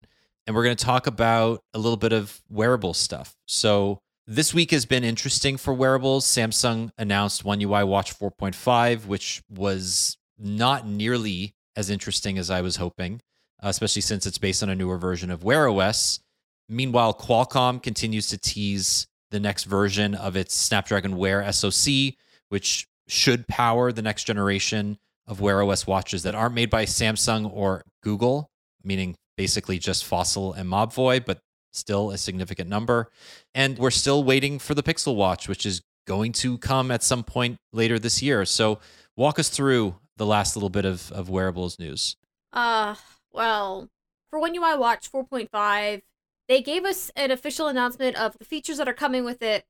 And 0.47 0.55
we're 0.55 0.65
going 0.65 0.77
to 0.77 0.85
talk 0.85 1.07
about 1.07 1.61
a 1.75 1.79
little 1.79 1.97
bit 1.97 2.13
of 2.13 2.41
wearable 2.49 2.95
stuff. 2.95 3.35
So 3.47 3.99
this 4.27 4.55
week 4.55 4.71
has 4.71 4.87
been 4.87 5.03
interesting 5.05 5.57
for 5.57 5.75
wearables. 5.75 6.25
Samsung 6.27 6.91
announced 6.97 7.45
One 7.45 7.61
UI 7.61 7.85
Watch 7.85 8.17
4.5, 8.17 9.07
which 9.07 9.43
was 9.49 10.17
not 10.39 10.87
nearly 10.87 11.55
as 11.75 11.91
interesting 11.91 12.39
as 12.39 12.51
I 12.51 12.61
was 12.61 12.77
hoping, 12.77 13.21
especially 13.61 14.03
since 14.03 14.27
it's 14.27 14.39
based 14.39 14.63
on 14.63 14.69
a 14.69 14.75
newer 14.75 14.99
version 14.99 15.31
of 15.31 15.43
Wear 15.43 15.69
OS. 15.69 16.21
Meanwhile, 16.69 17.15
Qualcomm 17.15 17.83
continues 17.83 18.29
to 18.29 18.39
tease 18.39 19.07
the 19.31 19.41
next 19.41 19.65
version 19.65 20.15
of 20.15 20.37
its 20.37 20.55
Snapdragon 20.55 21.17
Wear 21.17 21.53
SoC, 21.53 22.15
which 22.49 22.87
should 23.09 23.47
power 23.49 23.93
the 23.93 24.03
next 24.03 24.25
generation 24.25 24.99
of 25.27 25.41
Wear 25.41 25.63
OS 25.63 25.87
watches 25.87 26.23
that 26.23 26.35
aren't 26.35 26.55
made 26.55 26.71
by 26.71 26.85
Samsung 26.85 27.51
or 27.53 27.83
Google, 28.03 28.51
meaning 28.85 29.17
basically 29.37 29.79
just 29.79 30.05
Fossil 30.05 30.53
and 30.53 30.68
Mobvoi, 30.68 31.25
but 31.25 31.40
still 31.72 32.11
a 32.11 32.18
significant 32.18 32.68
number. 32.68 33.11
And 33.55 33.79
we're 33.79 33.90
still 33.90 34.25
waiting 34.25 34.59
for 34.59 34.75
the 34.75 34.83
Pixel 34.83 35.14
Watch, 35.14 35.49
which 35.49 35.66
is 35.66 35.83
going 36.07 36.33
to 36.33 36.59
come 36.59 36.90
at 36.90 37.03
some 37.03 37.22
point 37.22 37.59
later 37.72 37.99
this 37.99 38.22
year. 38.22 38.44
So 38.44 38.79
walk 39.16 39.38
us 39.38 39.49
through 39.49 39.96
the 40.16 40.27
last 40.27 40.57
little 40.57 40.70
bit 40.70 40.85
of, 40.85 41.12
of 41.12 41.29
wearables 41.29 41.79
news. 41.79 42.16
Uh, 42.53 42.94
well, 43.33 43.88
for 44.31 44.38
One 44.38 44.57
UI 44.57 44.77
Watch 44.77 45.11
4.5, 45.11 46.03
they 46.49 46.62
gave 46.62 46.85
us 46.85 47.11
an 47.16 47.31
official 47.31 47.68
announcement 47.68 48.16
of 48.16 48.38
the 48.38 48.44
features 48.44 48.79
that 48.79 48.88
are 48.88 48.94
coming 48.94 49.25
with 49.25 49.42
it 49.42 49.64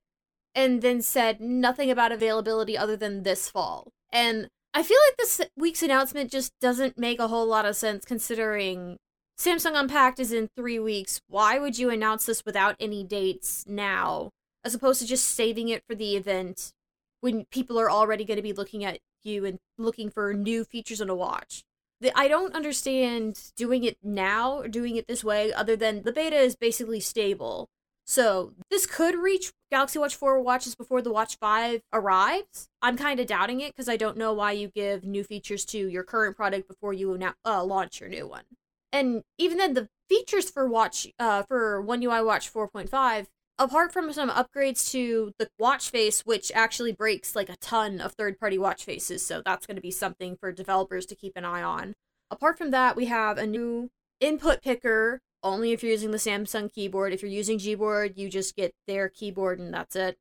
and 0.54 0.82
then 0.82 1.02
said 1.02 1.40
nothing 1.40 1.90
about 1.90 2.12
availability 2.12 2.78
other 2.78 2.96
than 2.96 3.22
this 3.22 3.48
fall. 3.48 3.92
And 4.10 4.48
I 4.72 4.82
feel 4.82 4.98
like 5.08 5.16
this 5.16 5.40
week's 5.56 5.82
announcement 5.82 6.30
just 6.30 6.52
doesn't 6.60 6.98
make 6.98 7.18
a 7.18 7.28
whole 7.28 7.46
lot 7.46 7.64
of 7.64 7.76
sense 7.76 8.04
considering 8.04 8.98
Samsung 9.38 9.78
Unpacked 9.78 10.18
is 10.18 10.32
in 10.32 10.48
three 10.56 10.78
weeks. 10.78 11.20
Why 11.28 11.58
would 11.58 11.78
you 11.78 11.90
announce 11.90 12.24
this 12.24 12.42
without 12.46 12.74
any 12.80 13.04
dates 13.04 13.66
now, 13.68 14.30
as 14.64 14.74
opposed 14.74 15.00
to 15.02 15.06
just 15.06 15.26
saving 15.26 15.68
it 15.68 15.84
for 15.86 15.94
the 15.94 16.16
event 16.16 16.72
when 17.20 17.44
people 17.50 17.78
are 17.78 17.90
already 17.90 18.24
going 18.24 18.38
to 18.38 18.42
be 18.42 18.54
looking 18.54 18.82
at 18.82 18.98
you 19.22 19.44
and 19.44 19.58
looking 19.76 20.08
for 20.08 20.32
new 20.32 20.64
features 20.64 21.02
on 21.02 21.10
a 21.10 21.14
watch? 21.14 21.64
The, 22.00 22.18
I 22.18 22.28
don't 22.28 22.54
understand 22.54 23.52
doing 23.56 23.84
it 23.84 23.98
now 24.02 24.60
or 24.60 24.68
doing 24.68 24.96
it 24.96 25.06
this 25.06 25.22
way, 25.22 25.52
other 25.52 25.76
than 25.76 26.04
the 26.04 26.12
beta 26.12 26.36
is 26.36 26.56
basically 26.56 27.00
stable. 27.00 27.68
So 28.06 28.54
this 28.70 28.86
could 28.86 29.16
reach 29.16 29.52
Galaxy 29.70 29.98
Watch 29.98 30.16
4 30.16 30.40
watches 30.40 30.74
before 30.74 31.02
the 31.02 31.12
Watch 31.12 31.36
5 31.36 31.82
arrives. 31.92 32.68
I'm 32.80 32.96
kind 32.96 33.20
of 33.20 33.26
doubting 33.26 33.60
it 33.60 33.74
because 33.74 33.88
I 33.88 33.98
don't 33.98 34.16
know 34.16 34.32
why 34.32 34.52
you 34.52 34.68
give 34.68 35.04
new 35.04 35.24
features 35.24 35.66
to 35.66 35.78
your 35.78 36.04
current 36.04 36.36
product 36.36 36.68
before 36.68 36.94
you 36.94 37.18
uh, 37.44 37.64
launch 37.64 38.00
your 38.00 38.08
new 38.08 38.26
one 38.26 38.44
and 38.92 39.22
even 39.38 39.58
then 39.58 39.74
the 39.74 39.88
features 40.08 40.50
for 40.50 40.68
watch 40.68 41.06
uh 41.18 41.42
for 41.42 41.80
one 41.80 42.02
ui 42.02 42.22
watch 42.22 42.52
4.5 42.52 43.26
apart 43.58 43.92
from 43.92 44.12
some 44.12 44.30
upgrades 44.30 44.90
to 44.90 45.32
the 45.38 45.48
watch 45.58 45.90
face 45.90 46.22
which 46.22 46.52
actually 46.54 46.92
breaks 46.92 47.34
like 47.34 47.48
a 47.48 47.56
ton 47.56 48.00
of 48.00 48.12
third 48.12 48.38
party 48.38 48.58
watch 48.58 48.84
faces 48.84 49.24
so 49.24 49.42
that's 49.44 49.66
going 49.66 49.76
to 49.76 49.82
be 49.82 49.90
something 49.90 50.36
for 50.36 50.52
developers 50.52 51.06
to 51.06 51.14
keep 51.14 51.32
an 51.36 51.44
eye 51.44 51.62
on. 51.62 51.94
Apart 52.30 52.58
from 52.58 52.70
that 52.70 52.96
we 52.96 53.06
have 53.06 53.38
a 53.38 53.46
new 53.46 53.90
input 54.20 54.62
picker 54.62 55.20
only 55.42 55.72
if 55.72 55.82
you're 55.82 55.92
using 55.92 56.10
the 56.10 56.18
samsung 56.18 56.72
keyboard. 56.72 57.12
If 57.12 57.22
you're 57.22 57.30
using 57.30 57.58
gboard 57.58 58.16
you 58.16 58.28
just 58.28 58.56
get 58.56 58.74
their 58.86 59.08
keyboard 59.08 59.58
and 59.58 59.72
that's 59.72 59.96
it 59.96 60.18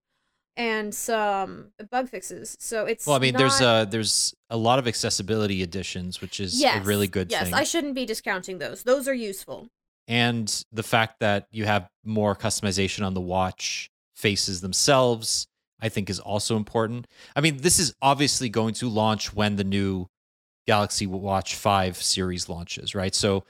and 0.57 0.93
some 0.93 1.71
bug 1.91 2.09
fixes. 2.09 2.55
So 2.59 2.85
it's 2.85 3.05
well, 3.05 3.15
I 3.15 3.19
mean, 3.19 3.33
not... 3.33 3.39
there's 3.39 3.61
a 3.61 3.87
there's 3.89 4.35
a 4.49 4.57
lot 4.57 4.79
of 4.79 4.87
accessibility 4.87 5.63
additions, 5.63 6.21
which 6.21 6.39
is 6.39 6.59
yes, 6.59 6.83
a 6.83 6.87
really 6.87 7.07
good 7.07 7.31
yes, 7.31 7.43
thing. 7.43 7.51
Yes, 7.51 7.59
I 7.59 7.63
shouldn't 7.63 7.95
be 7.95 8.05
discounting 8.05 8.57
those. 8.57 8.83
Those 8.83 9.07
are 9.07 9.13
useful. 9.13 9.67
And 10.07 10.63
the 10.71 10.83
fact 10.83 11.19
that 11.19 11.47
you 11.51 11.65
have 11.65 11.89
more 12.03 12.35
customization 12.35 13.05
on 13.05 13.13
the 13.15 13.21
watch 13.21 13.89
faces 14.15 14.61
themselves, 14.61 15.47
I 15.81 15.89
think, 15.89 16.09
is 16.09 16.19
also 16.19 16.57
important. 16.57 17.07
I 17.35 17.41
mean, 17.41 17.57
this 17.57 17.79
is 17.79 17.95
obviously 18.01 18.49
going 18.49 18.75
to 18.75 18.87
launch 18.87 19.33
when 19.33 19.55
the 19.55 19.63
new 19.63 20.07
Galaxy 20.67 21.07
Watch 21.07 21.55
5 21.55 21.97
series 21.97 22.47
launches, 22.49 22.93
right? 22.93 23.15
So 23.15 23.45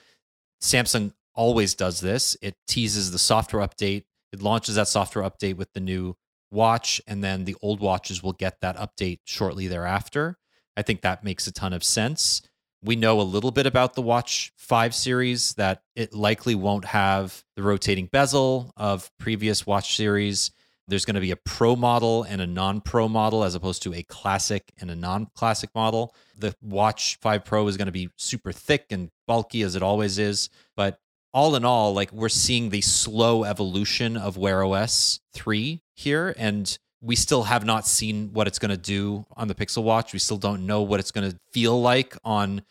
Samsung 0.62 1.14
always 1.34 1.76
does 1.76 2.00
this. 2.00 2.38
It 2.42 2.56
teases 2.68 3.12
the 3.12 3.20
software 3.20 3.66
update. 3.66 4.06
It 4.32 4.42
launches 4.42 4.76
that 4.76 4.88
software 4.88 5.30
update 5.30 5.58
with 5.58 5.72
the 5.74 5.82
new 5.82 6.16
watch, 6.52 7.02
and 7.08 7.24
then 7.24 7.46
the 7.46 7.56
old 7.62 7.80
watches 7.80 8.24
will 8.24 8.34
get 8.34 8.62
that 8.62 8.78
update 8.78 9.20
shortly 9.26 9.68
thereafter. 9.68 10.38
I 10.78 10.82
think 10.82 11.02
that 11.02 11.24
makes 11.24 11.48
a 11.48 11.52
ton 11.52 11.74
of 11.74 11.84
sense. 11.84 12.42
We 12.84 12.96
know 12.96 13.20
a 13.20 13.24
little 13.24 13.52
bit 13.52 13.66
about 13.66 13.96
the 13.96 14.02
Watch 14.02 14.52
5 14.58 14.94
series 14.94 15.54
that 15.54 15.82
it 15.96 16.14
likely 16.14 16.54
won't 16.54 16.86
have 16.86 17.44
the 17.56 17.64
rotating 17.64 18.08
bezel 18.12 18.72
of 18.78 19.10
previous 19.18 19.66
watch 19.66 19.96
series. 19.96 20.52
There's 20.88 21.06
going 21.06 21.16
to 21.16 21.22
be 21.22 21.32
a 21.32 21.36
pro 21.36 21.76
model 21.76 22.24
and 22.24 22.42
a 22.42 22.48
non 22.48 22.82
pro 22.82 23.08
model 23.08 23.44
as 23.44 23.56
opposed 23.56 23.82
to 23.84 23.94
a 23.94 24.04
classic 24.04 24.72
and 24.80 24.92
a 24.92 24.96
non 24.96 25.28
classic 25.34 25.72
model. 25.74 26.14
The 26.38 26.56
Watch 26.62 27.18
5 27.22 27.44
Pro 27.44 27.68
is 27.68 27.76
going 27.76 27.88
to 27.88 27.92
be 27.92 28.10
super 28.18 28.52
thick 28.52 28.86
and 28.92 29.10
bulky 29.28 29.64
as 29.64 29.76
it 29.76 29.82
always 29.82 30.20
is, 30.20 30.50
but 30.76 31.00
all 31.34 31.56
in 31.56 31.66
all, 31.66 31.94
like 31.94 32.12
we're 32.14 32.30
seeing 32.30 32.70
the 32.70 32.82
slow 32.82 33.46
evolution 33.46 34.16
of 34.16 34.38
Wear 34.38 34.64
OS 34.64 35.20
3 35.34 35.82
here. 35.96 36.34
And 36.38 36.78
we 37.02 37.16
still 37.16 37.44
have 37.44 37.66
not 37.66 37.88
seen 37.88 38.32
what 38.34 38.48
it's 38.48 38.60
going 38.60 38.72
to 38.72 38.78
do 38.78 39.26
on 39.36 39.48
the 39.48 39.56
Pixel 39.56 39.84
Watch. 39.84 40.14
We 40.14 40.20
still 40.20 40.38
don't 40.38 40.66
know 40.66 40.82
what 40.82 41.00
it's 41.00 41.12
going 41.12 41.30
to 41.30 41.38
feel 41.52 41.80
like 41.80 42.16
on 42.24 42.62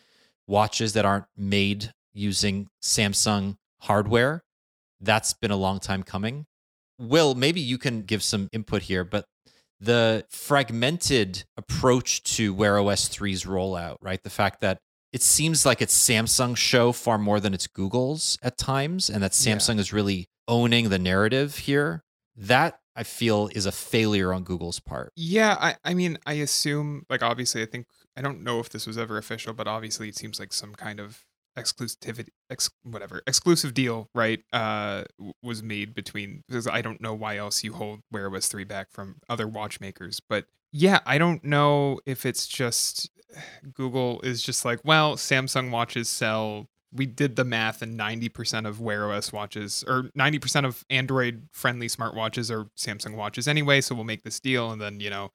watches 0.46 0.92
that 0.94 1.04
aren't 1.04 1.26
made 1.36 1.92
using 2.12 2.68
Samsung 2.82 3.56
hardware. 3.80 4.42
That's 5.00 5.32
been 5.32 5.50
a 5.50 5.56
long 5.56 5.80
time 5.80 6.02
coming. 6.02 6.46
Will, 6.98 7.34
maybe 7.34 7.60
you 7.60 7.78
can 7.78 8.02
give 8.02 8.22
some 8.22 8.48
input 8.52 8.82
here, 8.82 9.04
but 9.04 9.24
the 9.80 10.24
fragmented 10.30 11.44
approach 11.56 12.22
to 12.36 12.54
Wear 12.54 12.78
OS 12.78 13.08
3's 13.08 13.44
rollout, 13.44 13.96
right? 14.00 14.22
The 14.22 14.30
fact 14.30 14.60
that 14.60 14.78
it 15.12 15.22
seems 15.22 15.66
like 15.66 15.82
it's 15.82 15.96
Samsung's 15.96 16.58
show 16.58 16.92
far 16.92 17.18
more 17.18 17.40
than 17.40 17.54
it's 17.54 17.66
Google's 17.66 18.38
at 18.42 18.56
times, 18.56 19.10
and 19.10 19.22
that 19.22 19.32
Samsung 19.32 19.74
yeah. 19.74 19.80
is 19.80 19.92
really 19.92 20.26
owning 20.48 20.88
the 20.88 20.98
narrative 20.98 21.58
here. 21.58 22.02
That 22.36 22.78
I 22.96 23.02
feel 23.02 23.48
is 23.54 23.66
a 23.66 23.72
failure 23.72 24.32
on 24.32 24.44
Google's 24.44 24.80
part. 24.80 25.12
Yeah, 25.16 25.56
I, 25.60 25.76
I 25.84 25.94
mean, 25.94 26.18
I 26.26 26.34
assume, 26.34 27.04
like, 27.10 27.22
obviously, 27.22 27.62
I 27.62 27.66
think, 27.66 27.86
I 28.16 28.22
don't 28.22 28.42
know 28.42 28.60
if 28.60 28.68
this 28.68 28.86
was 28.86 28.96
ever 28.98 29.18
official, 29.18 29.52
but 29.52 29.66
obviously 29.66 30.08
it 30.08 30.16
seems 30.16 30.38
like 30.38 30.52
some 30.52 30.74
kind 30.74 31.00
of 31.00 31.24
exclusivity, 31.58 32.28
ex, 32.50 32.70
whatever, 32.82 33.22
exclusive 33.26 33.74
deal, 33.74 34.08
right, 34.14 34.40
uh, 34.52 35.04
was 35.42 35.62
made 35.62 35.94
between, 35.94 36.44
because 36.48 36.66
I 36.66 36.82
don't 36.82 37.00
know 37.00 37.14
why 37.14 37.36
else 37.36 37.64
you 37.64 37.72
hold 37.72 38.00
Wear 38.12 38.32
OS 38.34 38.48
3 38.48 38.64
back 38.64 38.90
from 38.90 39.16
other 39.28 39.48
watchmakers. 39.48 40.20
But 40.20 40.46
yeah, 40.72 41.00
I 41.06 41.18
don't 41.18 41.44
know 41.44 42.00
if 42.06 42.26
it's 42.26 42.46
just 42.46 43.10
Google 43.72 44.20
is 44.22 44.42
just 44.42 44.64
like, 44.64 44.80
well, 44.84 45.16
Samsung 45.16 45.70
watches 45.70 46.08
sell. 46.08 46.68
We 46.94 47.06
did 47.06 47.36
the 47.36 47.44
math, 47.44 47.82
and 47.82 47.98
90% 47.98 48.66
of 48.66 48.80
Wear 48.80 49.12
OS 49.12 49.32
watches, 49.32 49.84
or 49.86 50.04
90% 50.16 50.64
of 50.64 50.84
Android 50.90 51.48
friendly 51.52 51.88
smartwatches, 51.88 52.50
are 52.50 52.64
Samsung 52.76 53.16
watches 53.16 53.48
anyway. 53.48 53.80
So 53.80 53.94
we'll 53.94 54.04
make 54.04 54.22
this 54.22 54.40
deal, 54.40 54.70
and 54.70 54.80
then, 54.80 55.00
you 55.00 55.10
know, 55.10 55.32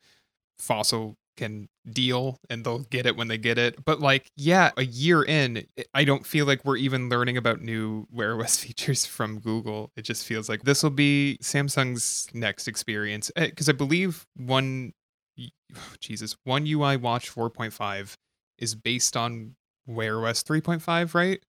Fossil 0.57 1.17
can 1.37 1.69
deal 1.89 2.37
and 2.49 2.65
they'll 2.65 2.79
get 2.79 3.05
it 3.05 3.15
when 3.15 3.29
they 3.29 3.37
get 3.37 3.57
it. 3.57 3.85
But 3.85 4.01
like, 4.01 4.29
yeah, 4.35 4.71
a 4.75 4.83
year 4.83 5.23
in, 5.23 5.65
I 5.93 6.03
don't 6.03 6.25
feel 6.25 6.45
like 6.45 6.65
we're 6.65 6.75
even 6.75 7.07
learning 7.07 7.37
about 7.37 7.61
new 7.61 8.05
Wear 8.11 8.37
OS 8.37 8.57
features 8.63 9.05
from 9.05 9.39
Google. 9.39 9.91
It 9.95 10.01
just 10.01 10.25
feels 10.25 10.49
like 10.49 10.63
this 10.63 10.83
will 10.83 10.89
be 10.89 11.37
Samsung's 11.41 12.27
next 12.33 12.67
experience. 12.67 13.31
Because 13.37 13.69
eh, 13.69 13.71
I 13.71 13.75
believe 13.75 14.27
one 14.35 14.91
Jesus, 15.99 16.35
One 16.43 16.65
UI 16.67 16.97
Watch 16.97 17.33
4.5 17.33 18.15
is 18.57 18.75
based 18.75 19.15
on 19.15 19.55
Wear 19.87 20.25
OS 20.25 20.43
3.5, 20.43 21.13
right? 21.13 21.41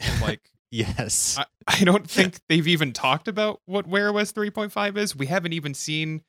And 0.00 0.20
like, 0.20 0.50
yes. 0.70 1.36
I, 1.38 1.44
I 1.66 1.84
don't 1.84 2.08
think 2.08 2.38
they've 2.48 2.68
even 2.68 2.92
talked 2.92 3.28
about 3.28 3.60
what 3.66 3.86
Wear 3.86 4.10
OS 4.10 4.32
3.5 4.32 4.96
is. 4.96 5.16
We 5.16 5.26
haven't 5.26 5.52
even 5.52 5.74
seen 5.74 6.22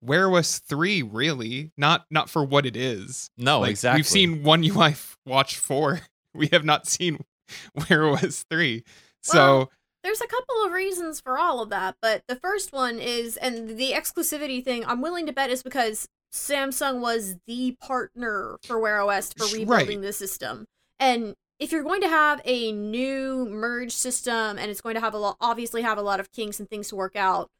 Wear 0.00 0.30
OS 0.30 0.60
3 0.60 1.02
really, 1.02 1.72
not 1.76 2.06
not 2.10 2.30
for 2.30 2.44
what 2.44 2.66
it 2.66 2.76
is. 2.76 3.30
No, 3.36 3.60
like, 3.60 3.70
exactly. 3.70 3.98
We've 3.98 4.06
seen 4.06 4.42
One 4.42 4.64
UI 4.64 4.94
Watch 5.26 5.56
4. 5.56 6.00
We 6.34 6.48
have 6.52 6.64
not 6.64 6.86
seen 6.86 7.24
Wear 7.88 8.06
OS 8.06 8.44
3. 8.48 8.84
so 9.22 9.70
There's 10.04 10.20
a 10.20 10.26
couple 10.26 10.62
of 10.64 10.72
reasons 10.72 11.20
for 11.20 11.36
all 11.38 11.62
of 11.62 11.70
that, 11.70 11.96
but 12.00 12.22
the 12.28 12.36
first 12.36 12.72
one 12.72 13.00
is, 13.00 13.36
and 13.38 13.76
the 13.76 13.92
exclusivity 13.92 14.62
thing, 14.62 14.84
I'm 14.84 15.00
willing 15.00 15.26
to 15.26 15.32
bet 15.32 15.50
is 15.50 15.62
because 15.64 16.06
Samsung 16.32 17.00
was 17.00 17.36
the 17.46 17.76
partner 17.80 18.58
for 18.62 18.78
Wear 18.78 19.00
OS 19.00 19.32
for 19.32 19.46
rebuilding 19.46 19.98
right. 19.98 20.06
the 20.06 20.12
system. 20.12 20.66
And 21.00 21.34
if 21.58 21.72
you're 21.72 21.82
going 21.82 22.00
to 22.02 22.08
have 22.08 22.40
a 22.44 22.72
new 22.72 23.46
merge 23.50 23.92
system 23.92 24.58
and 24.58 24.70
it's 24.70 24.80
going 24.80 24.94
to 24.94 25.00
have 25.00 25.14
a 25.14 25.18
lot, 25.18 25.36
obviously 25.40 25.82
have 25.82 25.98
a 25.98 26.02
lot 26.02 26.20
of 26.20 26.30
kinks 26.32 26.60
and 26.60 26.68
things 26.68 26.88
to 26.88 26.96
work 26.96 27.16
out, 27.16 27.50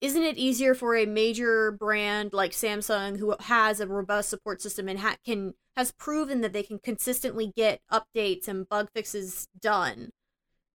isn't 0.00 0.22
it 0.22 0.38
easier 0.38 0.74
for 0.74 0.96
a 0.96 1.04
major 1.04 1.72
brand 1.72 2.32
like 2.32 2.52
Samsung 2.52 3.18
who 3.18 3.34
has 3.40 3.80
a 3.80 3.86
robust 3.86 4.30
support 4.30 4.62
system 4.62 4.88
and 4.88 5.00
ha- 5.00 5.16
can 5.24 5.54
has 5.76 5.92
proven 5.92 6.40
that 6.40 6.52
they 6.52 6.62
can 6.62 6.78
consistently 6.78 7.52
get 7.54 7.80
updates 7.92 8.48
and 8.48 8.68
bug 8.68 8.88
fixes 8.94 9.48
done? 9.60 10.10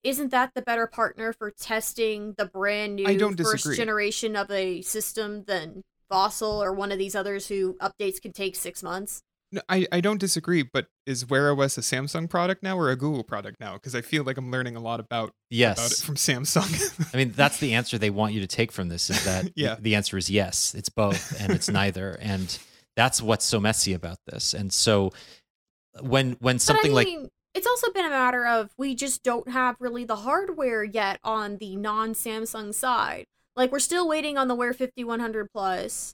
Isn't 0.03 0.29
that 0.31 0.51
the 0.53 0.61
better 0.61 0.85
partner 0.85 1.33
for 1.33 1.49
testing 1.49 2.35
the 2.37 2.45
brand 2.45 2.97
new 2.97 3.07
first 3.37 3.63
disagree. 3.63 3.77
generation 3.77 4.35
of 4.35 4.51
a 4.51 4.81
system 4.81 5.45
than 5.45 5.81
Fossil 6.09 6.61
or 6.61 6.73
one 6.73 6.91
of 6.91 6.99
these 6.99 7.15
others 7.15 7.47
who 7.47 7.75
updates 7.81 8.21
can 8.21 8.31
take 8.31 8.55
six 8.55 8.83
months? 8.83 9.23
No, 9.51 9.61
I, 9.69 9.87
I 9.91 10.01
don't 10.01 10.19
disagree, 10.19 10.63
but 10.63 10.87
is 11.05 11.29
Wear 11.29 11.51
OS 11.51 11.77
a 11.77 11.81
Samsung 11.81 12.29
product 12.29 12.63
now 12.63 12.77
or 12.77 12.89
a 12.89 12.95
Google 12.95 13.23
product 13.23 13.59
now? 13.59 13.73
Because 13.73 13.93
I 13.95 14.01
feel 14.01 14.23
like 14.23 14.37
I'm 14.37 14.51
learning 14.51 14.75
a 14.75 14.79
lot 14.79 14.99
about, 14.99 15.07
about 15.23 15.29
it 15.29 15.33
Yes. 15.51 16.01
from 16.01 16.15
Samsung. 16.15 17.13
I 17.13 17.17
mean, 17.17 17.31
that's 17.31 17.59
the 17.59 17.73
answer 17.73 17.97
they 17.97 18.09
want 18.09 18.33
you 18.33 18.41
to 18.41 18.47
take 18.47 18.71
from 18.71 18.89
this 18.89 19.09
is 19.09 19.23
that 19.25 19.51
Yeah. 19.55 19.75
the, 19.75 19.81
the 19.81 19.95
answer 19.95 20.17
is 20.17 20.29
yes, 20.29 20.73
it's 20.75 20.89
both 20.89 21.39
and 21.39 21.51
it's 21.53 21.69
neither. 21.81 22.17
And 22.21 22.57
that's 22.95 23.21
what's 23.21 23.45
so 23.45 23.59
messy 23.59 23.93
about 23.93 24.17
this. 24.25 24.53
And 24.53 24.73
so 24.73 25.11
when 26.01 26.33
when 26.39 26.59
something 26.59 26.91
but 26.91 26.91
I 26.91 26.95
like 26.95 27.07
mean, 27.07 27.29
it's 27.53 27.67
also 27.67 27.91
been 27.91 28.05
a 28.05 28.09
matter 28.09 28.45
of 28.45 28.71
we 28.77 28.95
just 28.95 29.23
don't 29.23 29.47
have 29.49 29.75
really 29.79 30.03
the 30.03 30.17
hardware 30.17 30.83
yet 30.83 31.19
on 31.23 31.57
the 31.57 31.75
non-Samsung 31.77 32.73
side. 32.73 33.25
Like 33.55 33.71
we're 33.71 33.79
still 33.79 34.07
waiting 34.07 34.37
on 34.37 34.49
the 34.49 34.55
Wear 34.55 34.73
5100 34.73 35.47
Plus, 35.53 36.13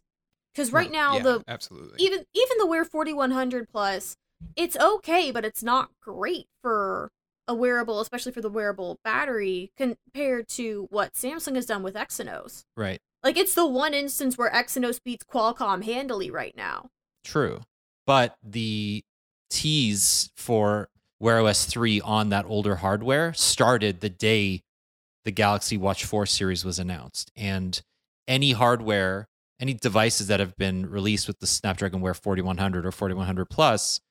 because 0.54 0.72
right 0.72 0.92
No, 0.92 1.00
now 1.00 1.18
yeah, 1.18 1.24
the 1.24 1.44
absolutely 1.48 1.96
even 2.04 2.26
even 2.34 2.58
the 2.58 2.66
Wear 2.68 2.86
4100 2.86 3.70
Plus, 3.70 4.16
it's 4.56 4.76
okay, 4.78 5.32
but 5.32 5.46
it's 5.46 5.64
not 5.64 5.90
great 6.02 6.48
for 6.62 7.10
a 7.48 7.54
wearable, 7.56 8.00
especially 8.00 8.32
for 8.32 8.42
the 8.42 8.50
wearable 8.50 9.00
battery, 9.04 9.72
compared 9.78 10.48
to 10.50 10.88
what 10.90 11.14
Samsung 11.14 11.56
has 11.56 11.66
done 11.66 11.84
with 11.84 11.96
Exynos. 11.96 12.64
right, 12.78 13.00
Like 13.24 13.36
it's 13.38 13.56
the 13.56 13.66
one 13.66 13.94
instance 13.94 14.38
where 14.38 14.50
Exynos 14.52 15.00
beats 15.04 15.26
Qualcomm 15.26 15.84
handily 15.84 16.30
right 16.32 16.56
now. 16.56 16.90
true. 17.24 17.62
But 18.08 18.36
the 18.44 19.04
tease 19.50 20.32
for 20.36 20.90
Wear 21.20 21.40
OS 21.46 21.66
3 21.66 22.02
on 22.02 22.30
that 22.30 22.46
older 22.46 22.78
hardware 22.78 23.34
started 23.34 24.00
the 24.02 24.10
day 24.10 24.62
the 25.24 25.32
Galaxy 25.32 25.78
Watch 25.78 26.04
4 26.04 26.26
series 26.26 26.66
was 26.66 26.80
announced. 26.80 27.32
And 27.36 27.80
any 28.28 28.54
hardware, 28.54 29.28
any 29.62 29.76
devices 29.76 30.28
that 30.28 30.39
have 30.39 30.58
been 30.58 30.89
released 30.89 31.28
with 31.28 31.39
the 31.39 31.47
Snapdragon 31.47 32.02
Wear 32.02 32.15
4100 32.15 32.86
or 32.86 32.91
4100 32.91 33.45
Plus, 33.45 34.02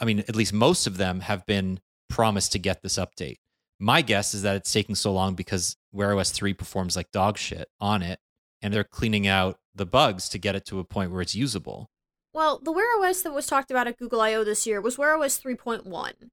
I 0.00 0.04
mean, 0.06 0.20
at 0.20 0.34
least 0.34 0.54
most 0.54 0.86
of 0.86 0.96
them 0.96 1.20
have 1.20 1.44
been 1.44 1.78
promised 2.08 2.52
to 2.52 2.58
get 2.58 2.82
this 2.82 2.96
update. 2.96 3.36
My 3.78 4.00
guess 4.00 4.32
is 4.32 4.42
that 4.42 4.56
it's 4.56 4.72
taking 4.72 4.94
so 4.94 5.12
long 5.12 5.34
because 5.34 5.76
Wear 5.92 6.18
OS 6.18 6.30
3 6.30 6.54
performs 6.54 6.96
like 6.96 7.10
dog 7.12 7.36
shit 7.36 7.68
on 7.80 8.02
it, 8.02 8.18
and 8.62 8.72
they're 8.72 8.82
cleaning 8.82 9.26
out 9.26 9.58
the 9.74 9.84
bugs 9.84 10.28
to 10.30 10.38
get 10.38 10.54
it 10.54 10.64
to 10.66 10.78
a 10.78 10.84
point 10.84 11.10
where 11.10 11.20
it's 11.20 11.34
usable. 11.34 11.90
Well, 12.32 12.58
the 12.62 12.72
Wear 12.72 12.86
OS 12.98 13.22
that 13.22 13.34
was 13.34 13.46
talked 13.46 13.70
about 13.70 13.86
at 13.86 13.98
Google 13.98 14.22
I/O 14.22 14.42
this 14.42 14.66
year 14.66 14.80
was 14.80 14.96
Wear 14.96 15.16
OS 15.16 15.38
3.1, 15.38 16.30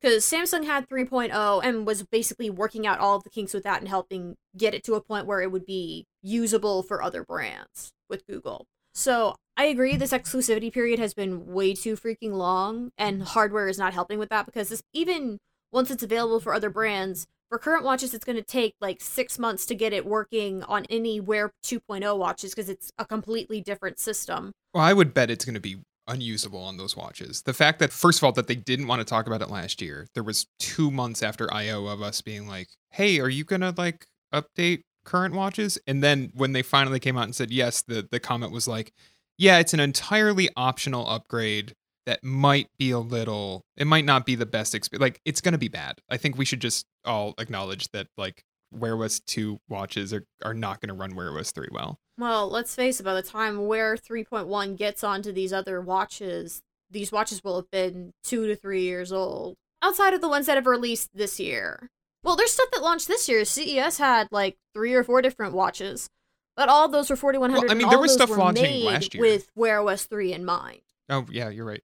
because 0.00 0.24
Samsung 0.24 0.64
had 0.64 0.88
3.0 0.88 1.60
and 1.62 1.86
was 1.86 2.04
basically 2.04 2.48
working 2.48 2.86
out 2.86 3.00
all 3.00 3.16
of 3.16 3.24
the 3.24 3.30
kinks 3.30 3.52
with 3.52 3.64
that 3.64 3.80
and 3.80 3.88
helping 3.88 4.36
get 4.56 4.74
it 4.74 4.82
to 4.84 4.94
a 4.94 5.02
point 5.02 5.26
where 5.26 5.42
it 5.42 5.52
would 5.52 5.66
be 5.66 6.06
usable 6.22 6.82
for 6.82 7.02
other 7.02 7.22
brands 7.22 7.92
with 8.14 8.26
Google. 8.26 8.66
So 8.94 9.34
I 9.56 9.64
agree, 9.64 9.96
this 9.96 10.12
exclusivity 10.12 10.72
period 10.72 10.98
has 11.00 11.14
been 11.14 11.46
way 11.46 11.74
too 11.74 11.96
freaking 11.96 12.32
long, 12.32 12.90
and 12.96 13.22
hardware 13.22 13.68
is 13.68 13.78
not 13.78 13.92
helping 13.92 14.18
with 14.18 14.28
that 14.28 14.46
because 14.46 14.68
this, 14.68 14.82
even 14.92 15.38
once 15.72 15.90
it's 15.90 16.02
available 16.04 16.38
for 16.38 16.54
other 16.54 16.70
brands, 16.70 17.26
for 17.48 17.58
current 17.58 17.84
watches, 17.84 18.14
it's 18.14 18.24
going 18.24 18.36
to 18.36 18.42
take 18.42 18.74
like 18.80 19.00
six 19.00 19.38
months 19.38 19.66
to 19.66 19.74
get 19.74 19.92
it 19.92 20.06
working 20.06 20.62
on 20.64 20.84
any 20.88 21.20
Wear 21.20 21.50
2.0 21.64 22.16
watches 22.18 22.54
because 22.54 22.68
it's 22.68 22.90
a 22.98 23.04
completely 23.04 23.60
different 23.60 23.98
system. 23.98 24.52
Well, 24.72 24.84
I 24.84 24.92
would 24.92 25.12
bet 25.12 25.30
it's 25.30 25.44
going 25.44 25.54
to 25.54 25.60
be 25.60 25.78
unusable 26.06 26.62
on 26.62 26.76
those 26.76 26.96
watches. 26.96 27.42
The 27.42 27.52
fact 27.52 27.78
that, 27.80 27.92
first 27.92 28.18
of 28.20 28.24
all, 28.24 28.32
that 28.32 28.46
they 28.46 28.56
didn't 28.56 28.86
want 28.86 29.00
to 29.00 29.04
talk 29.04 29.26
about 29.26 29.42
it 29.42 29.50
last 29.50 29.82
year. 29.82 30.06
There 30.14 30.22
was 30.22 30.46
two 30.58 30.90
months 30.90 31.22
after 31.22 31.52
I/O 31.52 31.86
of 31.86 32.02
us 32.02 32.20
being 32.20 32.46
like, 32.46 32.68
"Hey, 32.90 33.20
are 33.20 33.28
you 33.28 33.44
gonna 33.44 33.74
like 33.76 34.06
update 34.32 34.82
current 35.04 35.34
watches?" 35.34 35.78
And 35.86 36.02
then 36.02 36.32
when 36.34 36.52
they 36.52 36.62
finally 36.62 37.00
came 37.00 37.16
out 37.16 37.24
and 37.24 37.34
said 37.34 37.50
yes, 37.50 37.82
the 37.82 38.06
the 38.10 38.20
comment 38.20 38.52
was 38.52 38.68
like, 38.68 38.92
"Yeah, 39.38 39.58
it's 39.58 39.74
an 39.74 39.80
entirely 39.80 40.48
optional 40.56 41.08
upgrade." 41.08 41.74
That 42.06 42.22
might 42.22 42.68
be 42.78 42.90
a 42.90 42.98
little. 42.98 43.64
It 43.76 43.86
might 43.86 44.04
not 44.04 44.26
be 44.26 44.34
the 44.34 44.44
best 44.46 44.74
experience. 44.74 45.00
Like 45.00 45.20
it's 45.24 45.40
gonna 45.40 45.58
be 45.58 45.68
bad. 45.68 46.00
I 46.10 46.16
think 46.18 46.36
we 46.36 46.44
should 46.44 46.60
just 46.60 46.86
all 47.04 47.34
acknowledge 47.38 47.90
that. 47.92 48.08
Like 48.16 48.44
Wear 48.72 49.02
OS 49.02 49.20
two 49.20 49.60
watches 49.68 50.12
are 50.12 50.26
are 50.42 50.54
not 50.54 50.80
gonna 50.80 50.94
run 50.94 51.14
Wear 51.14 51.36
OS 51.38 51.52
three 51.52 51.68
well. 51.70 51.98
Well, 52.18 52.48
let's 52.48 52.74
face 52.74 53.00
it, 53.00 53.02
by 53.02 53.14
the 53.14 53.22
time 53.22 53.66
Wear 53.66 53.96
3.1 53.96 54.76
gets 54.76 55.02
onto 55.02 55.32
these 55.32 55.52
other 55.52 55.80
watches, 55.80 56.62
these 56.88 57.10
watches 57.10 57.42
will 57.42 57.56
have 57.56 57.70
been 57.70 58.12
two 58.22 58.46
to 58.46 58.54
three 58.54 58.82
years 58.82 59.12
old. 59.12 59.56
Outside 59.82 60.14
of 60.14 60.20
the 60.20 60.28
ones 60.28 60.46
that 60.46 60.56
have 60.56 60.66
released 60.66 61.10
this 61.14 61.40
year. 61.40 61.90
Well, 62.24 62.36
there's 62.36 62.52
stuff 62.52 62.70
that 62.72 62.82
launched 62.82 63.06
this 63.06 63.28
year. 63.28 63.44
CES 63.44 63.98
had 63.98 64.28
like 64.32 64.56
three 64.72 64.94
or 64.94 65.04
four 65.04 65.22
different 65.22 65.54
watches, 65.54 66.10
but 66.56 66.68
all 66.68 66.86
of 66.86 66.92
those 66.92 67.10
were 67.10 67.16
4100. 67.16 67.68
Well, 67.68 67.70
I 67.70 67.74
mean, 67.78 67.88
there 67.88 67.98
was 67.98 68.12
stuff 68.12 68.30
were 68.30 68.36
launching 68.36 68.64
made 68.64 68.84
last 68.84 69.14
year. 69.14 69.22
with 69.22 69.50
Wear 69.54 69.80
OS 69.80 70.06
3 70.06 70.32
in 70.32 70.44
mind. 70.44 70.80
Oh 71.08 71.26
yeah, 71.30 71.50
you're 71.50 71.66
right. 71.66 71.82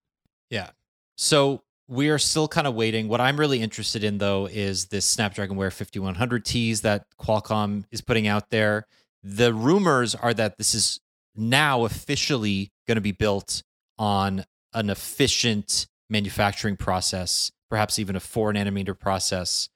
Yeah. 0.49 0.71
So 1.17 1.63
we 1.89 2.09
are 2.09 2.19
still 2.19 2.49
kind 2.49 2.67
of 2.67 2.75
waiting. 2.75 3.09
What 3.09 3.21
I'm 3.21 3.39
really 3.39 3.61
interested 3.61 4.03
in, 4.03 4.19
though, 4.19 4.47
is 4.47 4.87
this 4.87 5.05
Snapdragon 5.05 5.57
Wear 5.57 5.71
5100 5.71 6.45
tease 6.45 6.81
that 6.83 7.05
Qualcomm 7.21 7.85
is 7.91 8.01
putting 8.01 8.27
out 8.27 8.51
there. 8.51 8.87
The 9.23 9.53
rumors 9.53 10.15
are 10.15 10.33
that 10.35 10.57
this 10.57 10.75
is 10.75 11.01
now 11.37 11.85
officially 11.85 12.71
going 12.87 12.97
to 12.97 13.03
be 13.03 13.13
built 13.13 13.63
on 13.99 14.45
an 14.73 14.89
efficient 14.89 15.87
manufacturing 16.09 16.77
process, 16.77 17.51
perhaps 17.69 17.99
even 17.99 18.17
a 18.17 18.21
four 18.21 18.53
nanometer 18.53 18.99
process, 18.99 19.69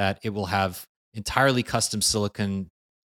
that 0.00 0.18
it 0.22 0.30
will 0.30 0.46
have 0.46 0.86
entirely 1.12 1.62
custom 1.62 2.00
silicon 2.00 2.70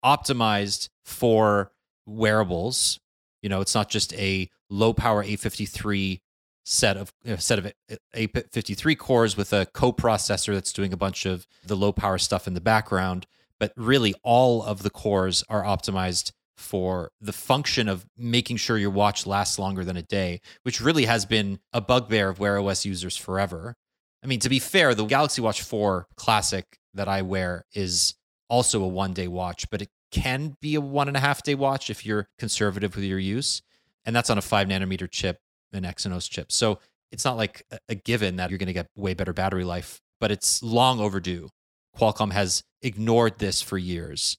optimized 0.05 0.89
for 1.05 1.71
wearables. 2.07 2.99
You 3.41 3.49
know, 3.49 3.61
it's 3.61 3.77
not 3.77 3.89
just 3.89 4.13
a 4.15 4.51
low 4.69 4.93
power 4.93 5.23
A53 5.23 6.23
set 6.65 6.97
of 6.97 7.13
a 7.25 7.41
set 7.41 7.61
of 7.61 7.67
uh, 7.67 7.97
A53 8.17 8.99
cores 8.99 9.37
with 9.37 9.53
a 9.53 9.67
coprocessor 9.67 10.55
that's 10.55 10.73
doing 10.73 10.93
a 10.93 10.97
bunch 10.97 11.25
of 11.25 11.47
the 11.65 11.77
low 11.77 11.93
power 11.93 12.19
stuff 12.19 12.49
in 12.49 12.55
the 12.55 12.61
background, 12.61 13.29
but 13.61 13.73
really 13.77 14.13
all 14.25 14.65
of 14.65 14.83
the 14.83 14.91
cores 14.91 15.45
are 15.49 15.63
optimized 15.63 16.33
for 16.57 17.13
the 17.21 17.33
function 17.33 17.89
of 17.89 18.07
making 18.19 18.57
sure 18.57 18.77
your 18.77 18.91
watch 18.91 19.25
lasts 19.25 19.57
longer 19.57 19.85
than 19.85 19.97
a 19.97 20.03
day, 20.03 20.41
which 20.65 20.81
really 20.81 21.05
has 21.05 21.27
been 21.27 21.61
a 21.73 21.81
bugbear 21.81 22.29
of 22.29 22.41
Wear 22.41 22.59
OS 22.59 22.85
users 22.85 23.17
forever. 23.17 23.77
I 24.23 24.27
mean, 24.27 24.41
to 24.41 24.49
be 24.49 24.59
fair, 24.59 24.95
the 24.95 25.05
Galaxy 25.05 25.43
Watch 25.43 25.63
4 25.63 26.07
Classic 26.17 26.65
that 26.95 27.09
I 27.09 27.23
wear 27.23 27.65
is 27.75 28.15
also 28.49 28.83
a 28.83 28.89
one 28.89 29.15
day 29.15 29.29
watch, 29.29 29.69
but 29.71 29.83
it 29.83 29.89
can 30.11 30.57
be 30.61 30.75
a 30.75 30.81
one 30.81 31.09
and 31.09 31.17
a 31.17 31.21
half 31.21 31.43
day 31.43 31.55
watch 31.55 31.91
if 31.91 32.05
you're 32.05 32.29
conservative 32.39 32.95
with 32.95 33.05
your 33.05 33.19
use. 33.19 33.63
And 34.05 34.15
that's 34.15 34.31
on 34.31 34.39
a 34.39 34.43
five 34.43 34.69
nanometer 34.69 35.11
chip, 35.11 35.39
an 35.73 35.85
Exynos 35.85 36.29
chip. 36.29 36.53
So 36.53 36.79
it's 37.11 37.25
not 37.25 37.37
like 37.37 37.63
a- 37.89 37.95
given 37.95 38.37
that 38.37 38.51
you're 38.51 38.59
going 38.59 38.67
to 38.67 38.73
get 38.73 38.89
way 38.97 39.15
better 39.15 39.33
battery 39.33 39.65
life, 39.65 40.01
but 40.21 40.31
it's 40.31 40.63
long 40.63 41.01
overdue. 41.01 41.49
Qualcomm 41.97 42.33
has 42.33 42.63
ignored 42.83 43.39
this 43.39 43.63
for 43.63 43.79
years. 43.79 44.37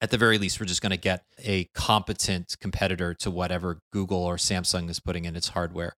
At 0.00 0.10
the 0.10 0.18
very 0.18 0.38
least, 0.38 0.58
we're 0.58 0.66
just 0.66 0.82
going 0.82 0.90
to 0.90 0.96
get 0.96 1.24
a 1.38 1.68
competent 1.74 2.56
competitor 2.60 3.14
to 3.14 3.30
whatever 3.30 3.78
Google 3.92 4.24
or 4.24 4.36
Samsung 4.36 4.90
is 4.90 4.98
putting 4.98 5.24
in 5.24 5.36
its 5.36 5.48
hardware. 5.48 5.94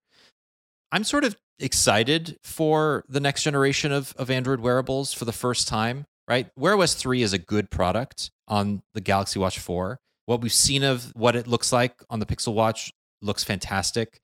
I'm 0.93 1.05
sort 1.05 1.25
of 1.25 1.37
excited 1.59 2.37
for 2.43 3.05
the 3.09 3.21
next 3.21 3.43
generation 3.43 3.93
of, 3.93 4.15
of 4.17 4.31
Android 4.31 4.61
wearables 4.61 5.13
for 5.13 5.25
the 5.25 5.33
first 5.33 5.69
time, 5.69 6.07
right? 6.29 6.49
Wear 6.57 6.77
OS 6.77 6.95
3 6.95 7.23
is 7.23 7.33
a 7.33 7.39
good 7.39 7.71
product 7.71 8.31
on 8.49 8.83
the 8.95 9.01
Galaxy 9.01 9.39
Watch 9.39 9.59
4. 9.59 9.99
What 10.27 10.41
we've 10.41 10.53
seen 10.53 10.83
of 10.83 11.13
what 11.15 11.37
it 11.37 11.47
looks 11.47 11.73
like 11.73 12.03
on 12.11 12.19
the 12.19 12.27
Pixel 12.27 12.55
Watch 12.55 12.93
looks 13.21 13.45
fantastic. 13.45 14.21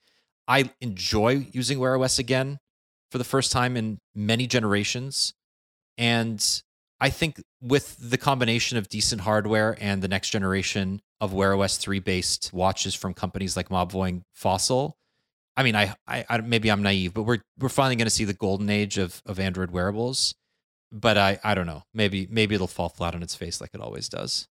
I 0.49 0.71
enjoy 0.81 1.47
using 1.53 1.79
Wear 1.79 1.97
OS 1.97 2.19
again 2.19 2.59
for 3.11 3.19
the 3.19 3.25
first 3.25 3.53
time 3.53 3.77
in 3.77 3.99
many 4.15 4.47
generations. 4.47 5.35
And 5.99 6.45
I 7.01 7.11
think 7.11 7.41
with 7.61 7.97
the 7.99 8.19
combination 8.19 8.79
of 8.79 8.89
decent 8.89 9.23
hardware 9.23 9.77
and 9.81 10.03
the 10.03 10.09
next 10.09 10.31
generation 10.31 11.01
of 11.21 11.33
Wear 11.33 11.55
OS 11.55 11.77
3 11.77 12.01
based 12.01 12.51
watches 12.53 12.95
from 12.95 13.15
companies 13.15 13.57
like 13.57 13.69
Mobvoi 13.69 14.09
and 14.09 14.23
Fossil, 14.35 14.97
I 15.61 15.63
mean, 15.63 15.77
I, 15.77 15.95
I, 16.09 16.25
I 16.29 16.39
maybe 16.41 16.71
I'm 16.71 16.83
naive, 16.83 17.13
but 17.13 17.25
we're 17.25 17.41
we're 17.59 17.69
finally 17.69 17.97
going 17.97 18.07
to 18.07 18.11
see 18.11 18.25
the 18.25 18.33
golden 18.33 18.71
age 18.71 18.97
of 18.99 19.23
of 19.27 19.39
Android 19.39 19.71
wearables. 19.71 20.35
but 20.91 21.19
I 21.19 21.39
I 21.45 21.55
don't 21.55 21.67
know. 21.67 21.83
Maybe 21.95 22.27
maybe 22.31 22.55
it'll 22.55 22.67
fall 22.67 22.89
flat 22.89 23.15
on 23.15 23.23
its 23.23 23.35
face 23.35 23.61
like 23.61 23.71
it 23.75 23.81
always 23.81 24.09
does. 24.09 24.47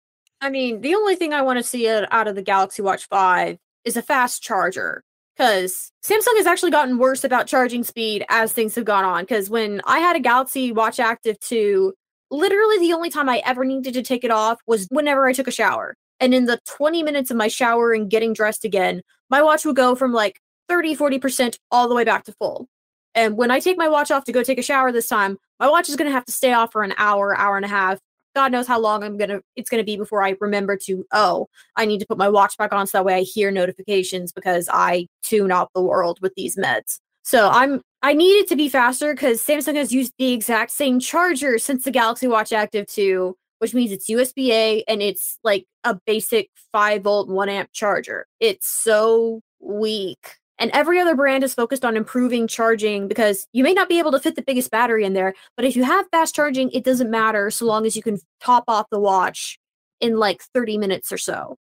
I 0.41 0.49
mean, 0.49 0.81
the 0.81 0.95
only 0.95 1.15
thing 1.15 1.33
I 1.33 1.43
want 1.43 1.59
to 1.59 1.63
see 1.63 1.87
out 1.87 2.27
of 2.27 2.35
the 2.35 2.41
Galaxy 2.41 2.81
Watch 2.81 3.07
5 3.07 3.57
is 3.85 3.97
a 3.97 4.01
fast 4.01 4.41
charger. 4.43 5.03
Because 5.37 5.91
Samsung 6.03 6.37
has 6.37 6.47
actually 6.47 6.71
gotten 6.71 6.97
worse 6.97 7.23
about 7.23 7.47
charging 7.47 7.83
speed 7.83 8.25
as 8.29 8.51
things 8.53 8.73
have 8.75 8.85
gone 8.85 9.03
on. 9.05 9.23
Because 9.23 9.49
when 9.49 9.81
I 9.85 9.99
had 9.99 10.15
a 10.15 10.19
Galaxy 10.21 10.71
Watch 10.71 10.99
Active 10.99 11.39
2, 11.41 11.93
literally 12.31 12.79
the 12.79 12.93
only 12.93 13.09
time 13.09 13.29
I 13.29 13.41
ever 13.45 13.65
needed 13.65 13.93
to 13.95 14.01
take 14.01 14.23
it 14.23 14.31
off 14.31 14.59
was 14.65 14.87
whenever 14.89 15.25
I 15.25 15.33
took 15.33 15.47
a 15.47 15.51
shower. 15.51 15.93
And 16.19 16.33
in 16.33 16.45
the 16.45 16.59
20 16.65 17.03
minutes 17.03 17.31
of 17.31 17.37
my 17.37 17.49
shower 17.49 17.91
and 17.91 18.09
getting 18.09 18.33
dressed 18.33 18.63
again, 18.65 19.01
my 19.29 19.41
watch 19.41 19.65
would 19.65 19.75
go 19.75 19.93
from 19.93 20.13
like 20.13 20.39
30, 20.69 20.95
40% 20.95 21.57
all 21.71 21.87
the 21.87 21.95
way 21.95 22.03
back 22.03 22.23
to 22.25 22.33
full. 22.33 22.67
And 23.13 23.37
when 23.37 23.49
I 23.49 23.59
take 23.59 23.77
my 23.77 23.87
watch 23.87 24.11
off 24.11 24.25
to 24.25 24.31
go 24.31 24.43
take 24.43 24.59
a 24.59 24.63
shower 24.63 24.91
this 24.91 25.07
time, 25.07 25.37
my 25.59 25.69
watch 25.69 25.87
is 25.87 25.95
going 25.95 26.09
to 26.09 26.13
have 26.13 26.25
to 26.25 26.31
stay 26.31 26.53
off 26.53 26.71
for 26.71 26.83
an 26.83 26.93
hour, 26.97 27.35
hour 27.37 27.55
and 27.55 27.65
a 27.65 27.69
half. 27.69 27.99
God 28.35 28.51
knows 28.51 28.67
how 28.67 28.79
long 28.79 29.01
I'm 29.01 29.17
gonna 29.17 29.39
it's 29.55 29.69
gonna 29.69 29.85
be 29.85 29.95
before 29.95 30.21
I 30.21 30.35
remember 30.41 30.75
to 30.83 31.05
oh 31.13 31.47
I 31.77 31.85
need 31.85 31.99
to 31.99 32.05
put 32.05 32.17
my 32.17 32.27
watch 32.27 32.57
back 32.57 32.73
on 32.73 32.85
so 32.85 32.97
that 32.97 33.05
way 33.05 33.15
I 33.15 33.21
hear 33.21 33.49
notifications 33.49 34.33
because 34.33 34.67
I 34.71 35.07
tune 35.23 35.53
out 35.53 35.71
the 35.73 35.81
world 35.81 36.19
with 36.21 36.33
these 36.35 36.57
meds. 36.57 36.99
So 37.23 37.49
I'm 37.49 37.81
I 38.03 38.13
need 38.13 38.33
it 38.33 38.47
to 38.49 38.55
be 38.55 38.69
faster 38.69 39.13
because 39.13 39.41
Samsung 39.41 39.75
has 39.75 39.91
used 39.91 40.13
the 40.19 40.33
exact 40.33 40.71
same 40.71 40.99
charger 40.99 41.57
since 41.57 41.85
the 41.85 41.91
Galaxy 41.91 42.27
Watch 42.27 42.51
Active 42.51 42.85
2, 42.87 43.35
which 43.59 43.73
means 43.73 43.91
it's 43.91 44.09
USB 44.09 44.49
A 44.49 44.83
and 44.87 45.01
it's 45.01 45.39
like 45.43 45.65
a 45.85 45.97
basic 46.05 46.49
5 46.71 47.01
volt 47.01 47.29
1 47.29 47.49
amp 47.49 47.69
charger. 47.71 48.27
It's 48.39 48.67
so 48.67 49.41
weak. 49.59 50.35
And 50.57 50.71
every 50.71 50.99
other 50.99 51.15
brand 51.15 51.43
is 51.43 51.53
focused 51.53 51.83
on 51.83 51.97
improving 51.97 52.47
charging 52.47 53.07
because 53.07 53.47
you 53.51 53.63
may 53.63 53.73
not 53.73 53.89
be 53.89 53.99
able 53.99 54.11
to 54.11 54.19
fit 54.19 54.35
the 54.35 54.41
biggest 54.41 54.71
battery 54.71 55.03
in 55.03 55.13
there, 55.13 55.33
but 55.57 55.65
if 55.65 55.75
you 55.75 55.83
have 55.83 56.07
fast 56.11 56.33
charging, 56.33 56.71
it 56.71 56.83
doesn't 56.83 57.11
matter 57.11 57.49
so 57.49 57.65
long 57.65 57.85
as 57.85 57.95
you 57.95 58.01
can 58.01 58.19
top 58.39 58.63
off 58.67 58.87
the 58.89 58.99
watch 58.99 59.59
in 59.99 60.17
like 60.17 60.41
30 60.53 60.77
minutes 60.77 61.11
or 61.11 61.17
so. 61.17 61.57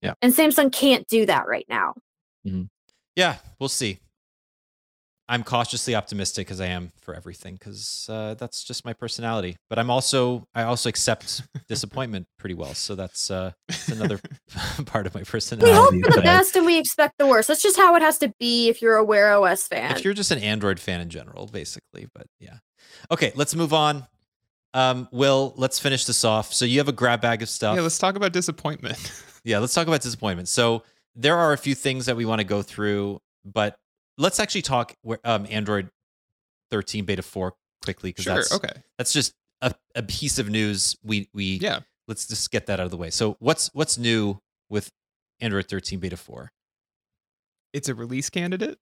Yeah. 0.00 0.14
And 0.22 0.32
Samsung 0.32 0.72
can't 0.72 1.06
do 1.08 1.26
that 1.26 1.46
right 1.48 1.66
now. 1.68 1.94
Mm-hmm. 2.46 2.64
Yeah, 3.16 3.36
we'll 3.58 3.68
see. 3.68 3.98
I'm 5.28 5.42
cautiously 5.42 5.96
optimistic 5.96 6.46
because 6.46 6.60
I 6.60 6.66
am 6.66 6.92
for 7.00 7.12
everything 7.14 7.54
because 7.54 8.06
uh, 8.08 8.34
that's 8.34 8.62
just 8.62 8.84
my 8.84 8.92
personality. 8.92 9.56
But 9.68 9.78
I'm 9.80 9.90
also 9.90 10.46
I 10.54 10.62
also 10.62 10.88
accept 10.88 11.42
disappointment 11.68 12.26
pretty 12.38 12.54
well. 12.54 12.74
So 12.74 12.94
that's, 12.94 13.30
uh, 13.30 13.50
that's 13.68 13.88
another 13.88 14.20
part 14.86 15.06
of 15.06 15.14
my 15.14 15.24
personality. 15.24 15.72
We 15.72 15.76
hope 15.76 15.90
for 15.90 16.10
the 16.10 16.20
that 16.22 16.28
I- 16.30 16.38
best 16.38 16.54
and 16.56 16.64
we 16.64 16.78
expect 16.78 17.18
the 17.18 17.26
worst. 17.26 17.48
That's 17.48 17.62
just 17.62 17.76
how 17.76 17.96
it 17.96 18.02
has 18.02 18.18
to 18.18 18.32
be 18.38 18.68
if 18.68 18.80
you're 18.80 18.96
a 18.96 19.04
Wear 19.04 19.32
OS 19.32 19.66
fan. 19.66 19.96
if 19.96 20.04
you're 20.04 20.14
just 20.14 20.30
an 20.30 20.38
Android 20.38 20.78
fan 20.78 21.00
in 21.00 21.10
general, 21.10 21.46
basically. 21.46 22.06
But 22.14 22.26
yeah. 22.38 22.58
Okay, 23.10 23.32
let's 23.34 23.54
move 23.54 23.72
on. 23.72 24.06
Um, 24.74 25.08
Will, 25.10 25.54
let's 25.56 25.78
finish 25.78 26.04
this 26.04 26.22
off. 26.24 26.52
So 26.52 26.64
you 26.66 26.78
have 26.78 26.88
a 26.88 26.92
grab 26.92 27.20
bag 27.20 27.42
of 27.42 27.48
stuff. 27.48 27.76
Yeah, 27.76 27.82
let's 27.82 27.98
talk 27.98 28.14
about 28.14 28.32
disappointment. 28.32 29.12
Yeah, 29.42 29.58
let's 29.58 29.74
talk 29.74 29.86
about 29.86 30.02
disappointment. 30.02 30.48
So 30.48 30.82
there 31.14 31.36
are 31.36 31.52
a 31.52 31.58
few 31.58 31.74
things 31.74 32.06
that 32.06 32.16
we 32.16 32.24
want 32.26 32.40
to 32.40 32.44
go 32.44 32.62
through, 32.62 33.20
but 33.44 33.78
let's 34.18 34.40
actually 34.40 34.62
talk 34.62 34.94
where- 35.02 35.20
um, 35.24 35.46
Android 35.50 35.90
13 36.70 37.04
beta 37.04 37.22
4 37.22 37.54
quickly 37.84 38.10
because 38.10 38.24
sure. 38.24 38.34
that's 38.34 38.52
Okay. 38.52 38.82
that's 38.98 39.12
just 39.12 39.32
a, 39.60 39.74
a 39.94 40.02
piece 40.02 40.38
of 40.38 40.48
news. 40.48 40.96
We 41.02 41.28
we 41.32 41.58
Yeah. 41.62 41.80
let's 42.08 42.26
just 42.26 42.50
get 42.50 42.66
that 42.66 42.80
out 42.80 42.84
of 42.86 42.90
the 42.90 42.96
way. 42.96 43.10
So 43.10 43.36
what's 43.40 43.68
what's 43.72 43.96
new 43.98 44.40
with 44.68 44.90
Android 45.40 45.68
13 45.68 45.98
beta 46.00 46.16
4? 46.16 46.50
It's 47.72 47.88
a 47.88 47.94
release 47.94 48.30
candidate. 48.30 48.78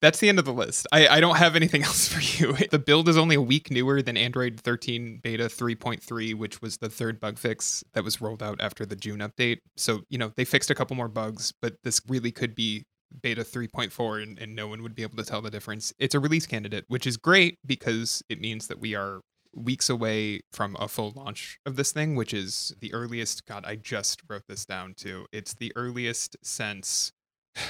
That's 0.00 0.18
the 0.18 0.28
end 0.28 0.40
of 0.40 0.44
the 0.44 0.52
list. 0.52 0.86
I, 0.90 1.06
I 1.06 1.20
don't 1.20 1.36
have 1.36 1.54
anything 1.54 1.82
else 1.84 2.08
for 2.08 2.20
you. 2.20 2.54
The 2.70 2.78
build 2.80 3.08
is 3.08 3.16
only 3.16 3.36
a 3.36 3.40
week 3.40 3.70
newer 3.70 4.02
than 4.02 4.16
Android 4.16 4.60
13 4.60 5.20
beta 5.22 5.44
3.3, 5.44 6.34
which 6.34 6.60
was 6.60 6.78
the 6.78 6.88
third 6.88 7.20
bug 7.20 7.38
fix 7.38 7.84
that 7.94 8.02
was 8.02 8.20
rolled 8.20 8.42
out 8.42 8.60
after 8.60 8.84
the 8.84 8.96
June 8.96 9.20
update. 9.20 9.58
So, 9.76 10.02
you 10.10 10.18
know, 10.18 10.32
they 10.36 10.44
fixed 10.44 10.70
a 10.70 10.74
couple 10.74 10.96
more 10.96 11.08
bugs, 11.08 11.52
but 11.62 11.76
this 11.84 12.00
really 12.08 12.32
could 12.32 12.54
be 12.56 12.84
beta 13.20 13.42
3.4 13.42 14.22
and, 14.22 14.38
and 14.38 14.54
no 14.54 14.66
one 14.68 14.82
would 14.82 14.94
be 14.94 15.02
able 15.02 15.16
to 15.16 15.24
tell 15.24 15.42
the 15.42 15.50
difference. 15.50 15.92
It's 15.98 16.14
a 16.14 16.20
release 16.20 16.46
candidate, 16.46 16.84
which 16.88 17.06
is 17.06 17.16
great 17.16 17.58
because 17.66 18.22
it 18.28 18.40
means 18.40 18.66
that 18.68 18.80
we 18.80 18.94
are 18.94 19.20
weeks 19.54 19.90
away 19.90 20.40
from 20.52 20.76
a 20.80 20.88
full 20.88 21.12
launch 21.14 21.58
of 21.66 21.76
this 21.76 21.92
thing, 21.92 22.16
which 22.16 22.32
is 22.32 22.74
the 22.80 22.92
earliest. 22.94 23.46
God, 23.46 23.64
I 23.66 23.76
just 23.76 24.22
wrote 24.28 24.44
this 24.48 24.64
down 24.64 24.94
too. 24.94 25.26
It's 25.32 25.54
the 25.54 25.72
earliest 25.76 26.36
since 26.42 27.12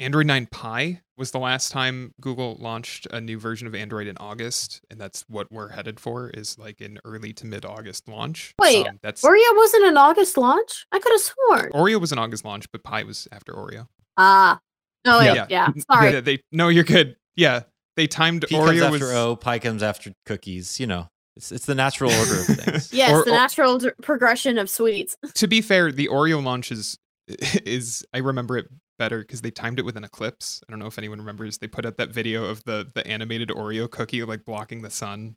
Android 0.00 0.26
9 0.26 0.46
Pie 0.46 1.00
was 1.16 1.32
the 1.32 1.40
last 1.40 1.72
time 1.72 2.14
Google 2.20 2.56
launched 2.60 3.08
a 3.10 3.20
new 3.20 3.36
version 3.38 3.66
of 3.66 3.74
Android 3.74 4.06
in 4.06 4.16
August, 4.18 4.80
and 4.90 5.00
that's 5.00 5.24
what 5.28 5.50
we're 5.50 5.70
headed 5.70 5.98
for 5.98 6.30
is 6.30 6.56
like 6.56 6.80
an 6.80 7.00
early 7.04 7.32
to 7.32 7.46
mid 7.46 7.64
August 7.64 8.08
launch. 8.08 8.54
Wait, 8.60 8.86
Um, 8.86 9.00
that's 9.02 9.22
Oreo 9.22 9.56
wasn't 9.56 9.86
an 9.86 9.96
August 9.96 10.36
launch? 10.36 10.86
I 10.92 11.00
could 11.00 11.12
have 11.12 11.20
sworn. 11.20 11.72
Oreo 11.72 12.00
was 12.00 12.12
an 12.12 12.18
August 12.18 12.44
launch, 12.44 12.70
but 12.70 12.84
Pie 12.84 13.02
was 13.02 13.26
after 13.32 13.52
Oreo. 13.52 13.88
Ah. 14.16 14.60
Oh, 15.04 15.18
wait, 15.20 15.26
Yeah. 15.26 15.46
yeah. 15.48 15.68
Sorry. 15.90 16.12
Yeah, 16.12 16.20
they 16.20 16.40
no, 16.52 16.68
you're 16.68 16.84
good. 16.84 17.16
Yeah, 17.36 17.62
they 17.96 18.06
timed 18.06 18.44
P 18.48 18.54
comes 18.56 18.70
Oreo 18.70 18.82
after 18.82 18.90
was 19.06 19.12
O, 19.14 19.36
Pie 19.36 19.58
comes 19.60 19.82
after 19.82 20.12
cookies. 20.26 20.78
You 20.80 20.86
know, 20.86 21.08
it's 21.36 21.52
it's 21.52 21.66
the 21.66 21.74
natural 21.74 22.10
order 22.12 22.40
of 22.40 22.46
things. 22.46 22.92
Yes, 22.92 23.12
Or- 23.12 23.24
the 23.24 23.30
or- 23.30 23.34
natural 23.34 23.78
d- 23.78 23.90
progression 24.02 24.58
of 24.58 24.68
sweets. 24.68 25.16
to 25.34 25.46
be 25.46 25.60
fair, 25.60 25.92
the 25.92 26.08
Oreo 26.08 26.42
launch 26.42 26.70
is 26.72 26.98
is 27.64 28.04
I 28.12 28.18
remember 28.18 28.56
it 28.58 28.66
better 28.98 29.18
because 29.20 29.42
they 29.42 29.50
timed 29.52 29.78
it 29.78 29.84
with 29.84 29.96
an 29.96 30.02
eclipse. 30.04 30.60
I 30.68 30.72
don't 30.72 30.80
know 30.80 30.86
if 30.86 30.98
anyone 30.98 31.18
remembers. 31.18 31.58
They 31.58 31.68
put 31.68 31.86
out 31.86 31.96
that 31.98 32.10
video 32.10 32.44
of 32.46 32.64
the 32.64 32.90
the 32.94 33.06
animated 33.06 33.48
Oreo 33.50 33.88
cookie 33.90 34.22
like 34.24 34.44
blocking 34.44 34.82
the 34.82 34.90
sun. 34.90 35.36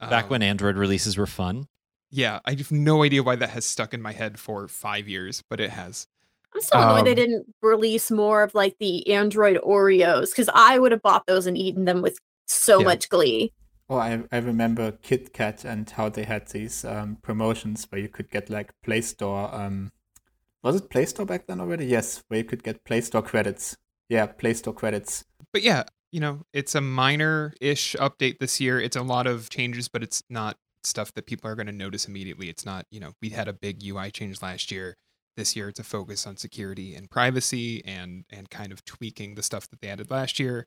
Back 0.00 0.24
Um, 0.24 0.30
when 0.30 0.42
Android 0.42 0.76
releases 0.76 1.16
were 1.16 1.26
fun. 1.26 1.66
yeah, 2.10 2.40
I 2.44 2.52
have 2.54 2.70
no 2.70 3.02
idea 3.04 3.22
why 3.22 3.36
that 3.36 3.50
has 3.50 3.64
stuck 3.64 3.94
in 3.94 4.02
my 4.02 4.12
head 4.12 4.38
for 4.38 4.68
five 4.68 5.08
years, 5.08 5.42
but 5.48 5.60
it 5.60 5.70
has. 5.70 6.06
I'm 6.54 6.60
still 6.62 6.82
annoyed 6.82 7.04
they 7.06 7.10
Um, 7.12 7.16
didn't 7.16 7.54
release 7.62 8.10
more 8.10 8.42
of 8.42 8.54
like 8.54 8.76
the 8.78 9.08
Android 9.12 9.56
Oreos 9.58 10.30
because 10.30 10.48
I 10.54 10.78
would 10.78 10.92
have 10.92 11.02
bought 11.02 11.26
those 11.26 11.46
and 11.46 11.58
eaten 11.58 11.84
them 11.84 12.02
with 12.02 12.18
so 12.46 12.80
Yeah. 12.80 12.84
much 12.84 13.08
glee. 13.08 13.52
Well, 13.88 13.98
I, 13.98 14.22
I 14.32 14.38
remember 14.38 14.92
KitKat 14.92 15.64
and 15.64 15.88
how 15.90 16.08
they 16.08 16.24
had 16.24 16.48
these 16.48 16.84
um, 16.84 17.16
promotions 17.22 17.86
where 17.90 18.00
you 18.00 18.08
could 18.08 18.30
get 18.30 18.48
like 18.48 18.72
Play 18.82 19.02
Store. 19.02 19.54
Um, 19.54 19.92
was 20.62 20.76
it 20.76 20.90
Play 20.90 21.06
Store 21.06 21.26
back 21.26 21.46
then 21.46 21.60
already? 21.60 21.86
Yes, 21.86 22.22
where 22.28 22.38
you 22.38 22.44
could 22.44 22.62
get 22.62 22.84
Play 22.84 23.00
Store 23.02 23.22
credits. 23.22 23.76
Yeah, 24.08 24.26
Play 24.26 24.54
Store 24.54 24.74
credits. 24.74 25.24
But 25.52 25.62
yeah, 25.62 25.84
you 26.12 26.20
know, 26.20 26.42
it's 26.52 26.74
a 26.74 26.80
minor-ish 26.80 27.96
update 28.00 28.38
this 28.38 28.60
year. 28.60 28.80
It's 28.80 28.96
a 28.96 29.02
lot 29.02 29.26
of 29.26 29.50
changes, 29.50 29.88
but 29.88 30.02
it's 30.02 30.22
not 30.30 30.56
stuff 30.82 31.12
that 31.14 31.26
people 31.26 31.50
are 31.50 31.54
going 31.54 31.66
to 31.66 31.72
notice 31.72 32.06
immediately. 32.06 32.48
It's 32.48 32.64
not, 32.64 32.86
you 32.90 33.00
know, 33.00 33.12
we 33.20 33.30
had 33.30 33.48
a 33.48 33.52
big 33.52 33.82
UI 33.84 34.10
change 34.10 34.40
last 34.42 34.70
year. 34.70 34.96
This 35.36 35.56
year 35.56 35.68
it's 35.68 35.80
a 35.80 35.84
focus 35.84 36.26
on 36.26 36.36
security 36.36 36.94
and 36.94 37.10
privacy 37.10 37.84
and 37.84 38.24
and 38.30 38.48
kind 38.50 38.72
of 38.72 38.84
tweaking 38.84 39.34
the 39.34 39.42
stuff 39.42 39.68
that 39.70 39.80
they 39.80 39.88
added 39.88 40.10
last 40.10 40.38
year. 40.38 40.66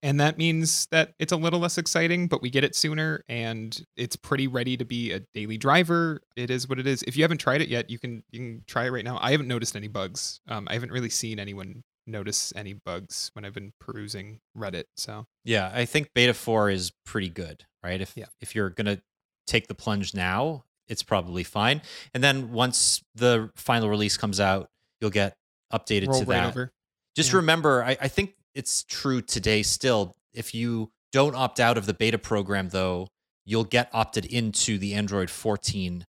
And 0.00 0.20
that 0.20 0.38
means 0.38 0.86
that 0.92 1.14
it's 1.18 1.32
a 1.32 1.36
little 1.36 1.58
less 1.58 1.76
exciting, 1.76 2.28
but 2.28 2.40
we 2.40 2.50
get 2.50 2.62
it 2.62 2.76
sooner 2.76 3.24
and 3.28 3.84
it's 3.96 4.14
pretty 4.14 4.46
ready 4.46 4.76
to 4.76 4.84
be 4.84 5.10
a 5.10 5.20
daily 5.34 5.58
driver. 5.58 6.20
It 6.36 6.50
is 6.50 6.68
what 6.68 6.78
it 6.78 6.86
is. 6.86 7.02
If 7.02 7.16
you 7.16 7.24
haven't 7.24 7.38
tried 7.38 7.62
it 7.62 7.68
yet, 7.68 7.90
you 7.90 7.98
can 7.98 8.22
you 8.30 8.38
can 8.38 8.64
try 8.68 8.84
it 8.86 8.90
right 8.90 9.04
now. 9.04 9.18
I 9.20 9.32
haven't 9.32 9.48
noticed 9.48 9.74
any 9.74 9.88
bugs. 9.88 10.40
Um, 10.48 10.68
I 10.70 10.74
haven't 10.74 10.92
really 10.92 11.10
seen 11.10 11.40
anyone 11.40 11.82
notice 12.06 12.52
any 12.56 12.74
bugs 12.74 13.30
when 13.34 13.44
I've 13.44 13.54
been 13.54 13.72
perusing 13.80 14.38
Reddit. 14.56 14.84
So 14.96 15.26
Yeah, 15.44 15.70
I 15.74 15.84
think 15.84 16.10
beta 16.14 16.32
4 16.32 16.70
is 16.70 16.92
pretty 17.04 17.28
good, 17.28 17.64
right? 17.82 18.00
If 18.00 18.16
Yeah. 18.16 18.26
if 18.40 18.54
you're 18.54 18.70
going 18.70 18.86
to 18.86 19.02
take 19.48 19.66
the 19.66 19.74
plunge 19.74 20.14
now, 20.14 20.64
it's 20.88 21.02
probably 21.02 21.44
fine. 21.44 21.82
And 22.14 22.22
then 22.24 22.50
once 22.52 23.02
the 23.14 23.50
final 23.56 23.88
release 23.88 24.16
comes 24.16 24.40
out, 24.40 24.68
you'll 25.00 25.10
get 25.10 25.36
updated 25.72 26.08
roll 26.08 26.20
to 26.20 26.26
right 26.26 26.36
that. 26.40 26.48
over. 26.48 26.72
Just 27.14 27.30
Yeah. 27.32 27.36
remember, 27.36 27.84
I, 27.84 27.96
I 28.00 28.08
think 28.08 28.34
it's 28.54 28.84
true 28.84 29.20
today 29.20 29.62
still. 29.62 30.16
If 30.32 30.54
you 30.54 30.90
don't 31.12 31.34
opt 31.34 31.60
out 31.60 31.76
of 31.78 31.86
the 31.86 31.94
beta 31.94 32.18
program, 32.18 32.68
though, 32.70 33.08
you'll 33.44 33.64
get 33.64 33.88
opted 33.92 34.24
into 34.26 34.78
the 34.78 34.94
Android 34.94 35.30
14 35.30 36.04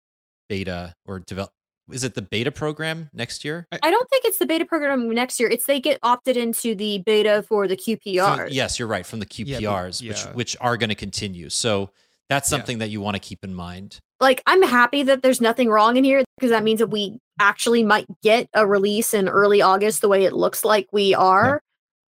beta 0.49 0.93
or 1.05 1.19
develop. 1.19 1.51
Is 1.91 2.03
it 2.03 2.15
the 2.15 2.21
beta 2.23 2.51
program 2.51 3.09
next 3.13 3.45
year? 3.45 3.67
I 3.71 3.91
don't 3.91 4.09
think 4.09 4.26
it's 4.26 4.39
the 4.39 4.45
beta 4.47 4.65
program 4.65 5.07
next 5.11 5.39
year. 5.39 5.47
It's 5.49 5.65
they 5.67 5.80
get 5.80 5.99
opted 6.01 6.36
into 6.36 6.73
the 6.73 6.97
beta 7.05 7.43
for 7.47 7.67
the 7.67 7.78
So, 7.78 7.91
QPR. 7.95 8.47
yes, 8.51 8.80
you're 8.80 8.88
right. 8.88 9.05
From 9.05 9.19
the 9.19 9.28
Yeah, 9.36 9.59
the- 9.59 9.65
QPRs, 9.65 10.01
yeah. 10.01 10.09
which 10.11 10.23
which 10.36 10.57
are 10.61 10.78
going 10.78 10.89
to 10.89 10.95
continue. 10.95 11.49
So 11.49 11.91
that's 12.28 12.47
Yeah. 12.51 12.57
something 12.57 12.80
that 12.80 12.89
you 12.89 13.01
want 13.01 13.15
to 13.15 13.19
keep 13.19 13.43
in 13.43 13.53
mind. 13.53 13.99
Like 14.20 14.41
I'm 14.45 14.61
happy 14.63 15.03
that 15.03 15.22
there's 15.22 15.41
nothing 15.41 15.70
wrong 15.70 15.97
in 15.97 16.03
here 16.03 16.24
because 16.38 16.51
that 16.51 16.63
means 16.63 16.80
that 16.80 16.88
we 16.88 17.20
actually 17.39 17.84
might 17.84 18.05
get 18.24 18.47
a 18.53 18.66
release 18.66 19.13
in 19.13 19.28
early 19.28 19.61
August 19.61 20.01
the 20.01 20.07
way 20.07 20.24
it 20.24 20.34
looks 20.34 20.63
like 20.63 20.88
we 20.91 21.13
are. 21.13 21.61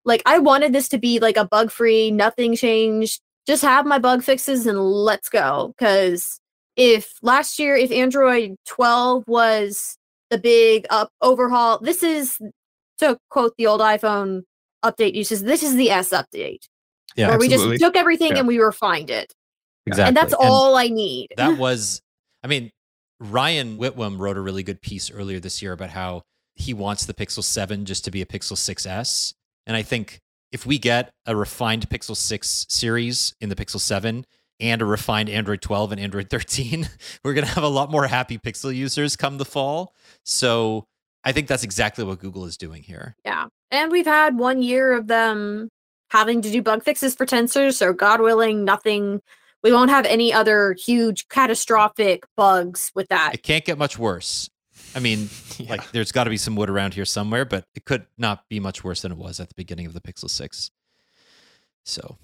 Like 0.05 0.23
I 0.27 0.39
wanted 0.39 0.73
this 0.73 0.89
to 0.91 0.99
be 0.99 1.19
like 1.19 1.37
a 1.37 1.47
bug 1.47 1.71
free, 1.71 2.11
nothing 2.11 2.57
changed. 2.57 3.21
Just 3.47 3.63
have 3.63 3.87
my 3.87 3.99
bug 3.99 4.23
fixes 4.23 4.67
and 4.67 4.79
let's 4.79 5.29
go. 5.29 5.75
Cause 5.79 6.41
if 6.77 7.15
last 7.23 7.59
year 7.59 7.75
if 7.77 7.91
Android 7.91 8.57
12 8.67 9.25
was 9.27 9.97
the 10.31 10.39
big 10.39 10.87
up 10.91 11.11
overhaul, 11.23 11.79
this 11.79 12.03
is 12.03 12.39
to 12.99 13.19
quote 13.31 13.55
the 13.57 13.67
old 13.67 13.81
iPhone 13.81 14.43
update 14.85 15.15
uses, 15.15 15.43
this 15.43 15.63
is 15.63 15.75
the 15.77 15.91
S 15.91 16.11
update. 16.11 16.67
Yeah, 17.17 17.29
where 17.29 17.39
we 17.39 17.49
just 17.49 17.81
took 17.81 17.97
everything 17.97 18.33
Yeah. 18.33 18.41
and 18.41 18.49
we 18.49 18.59
refined 18.59 19.09
it. 19.09 19.33
Exactly. 19.87 20.09
And 20.09 20.17
that's 20.17 20.33
And 20.33 20.43
all 20.43 20.77
I 20.77 20.89
need. 20.89 21.29
that 21.37 21.59
was 21.59 22.01
i 22.43 22.47
mean 22.47 22.71
ryan 23.21 23.77
whitwam 23.77 24.19
wrote 24.19 24.37
a 24.37 24.41
really 24.41 24.63
good 24.63 24.81
piece 24.83 25.11
earlier 25.11 25.39
this 25.41 25.63
year 25.63 25.73
about 25.73 25.91
how 25.91 26.23
he 26.57 26.75
wants 26.75 27.07
the 27.07 27.15
pixel 27.15 27.43
7 27.43 27.85
just 27.85 28.05
to 28.05 28.11
be 28.11 28.21
a 28.23 28.27
pixel 28.27 28.55
6s 28.57 29.35
and 29.67 29.77
i 29.77 29.83
think 29.83 30.19
if 30.53 30.67
we 30.67 30.79
get 30.79 31.11
a 31.27 31.35
refined 31.35 31.89
pixel 31.89 32.17
6 32.17 32.67
series 32.69 33.35
in 33.41 33.49
the 33.49 33.55
pixel 33.57 33.81
7 33.81 34.25
and 34.61 34.83
a 34.83 34.85
refined 34.85 35.29
android 35.31 35.63
12 35.63 35.93
and 35.93 36.01
android 36.01 36.29
13 36.31 36.89
we're 37.25 37.35
going 37.35 37.47
to 37.47 37.53
have 37.53 37.65
a 37.65 37.69
lot 37.69 37.91
more 37.91 38.07
happy 38.07 38.37
pixel 38.39 38.75
users 38.75 39.17
come 39.17 39.39
the 39.39 39.45
fall 39.45 39.95
so 40.25 40.85
i 41.25 41.33
think 41.33 41.47
that's 41.49 41.65
exactly 41.65 42.05
what 42.05 42.19
google 42.19 42.45
is 42.45 42.57
doing 42.57 42.83
here 42.83 43.17
Yeah. 43.25 43.47
And 43.71 43.91
we've 43.91 44.07
had 44.07 44.39
one 44.39 44.63
year 44.63 44.93
of 44.93 45.09
them 45.09 45.69
having 46.11 46.41
to 46.43 46.51
do 46.51 46.63
bug 46.63 46.85
fixes 46.85 47.17
for 47.17 47.27
tensors, 47.27 47.75
so 47.75 47.93
God 47.93 48.21
willing, 48.21 48.65
nothing 48.65 49.21
we 49.65 49.73
won't 49.73 49.91
have 49.91 50.05
any 50.07 50.33
other 50.33 50.75
huge 50.79 51.27
catastrophic 51.29 52.25
bugs 52.37 52.93
with 52.95 53.09
that. 53.09 53.33
it 53.35 53.43
can't 53.43 53.65
get 53.65 53.79
much 53.79 53.99
worse. 53.99 54.49
I 54.95 55.01
mean 55.01 55.29
Yeah. 55.59 55.71
like 55.71 55.91
there's 55.93 56.13
got 56.13 56.25
to 56.25 56.31
be 56.31 56.37
some 56.37 56.55
wood 56.57 56.69
around 56.71 56.95
here 56.95 57.05
somewhere 57.05 57.45
but 57.45 57.65
it 57.75 57.85
could 57.85 58.07
not 58.19 58.49
be 58.49 58.61
much 58.61 58.83
worse 58.85 59.03
than 59.03 59.13
it 59.13 59.19
was 59.19 59.39
at 59.41 59.49
the 59.49 59.55
beginning 59.57 59.87
of 59.87 59.93
the 59.95 60.01
pixel 60.01 60.29
6 60.31 60.71
so 61.85 62.17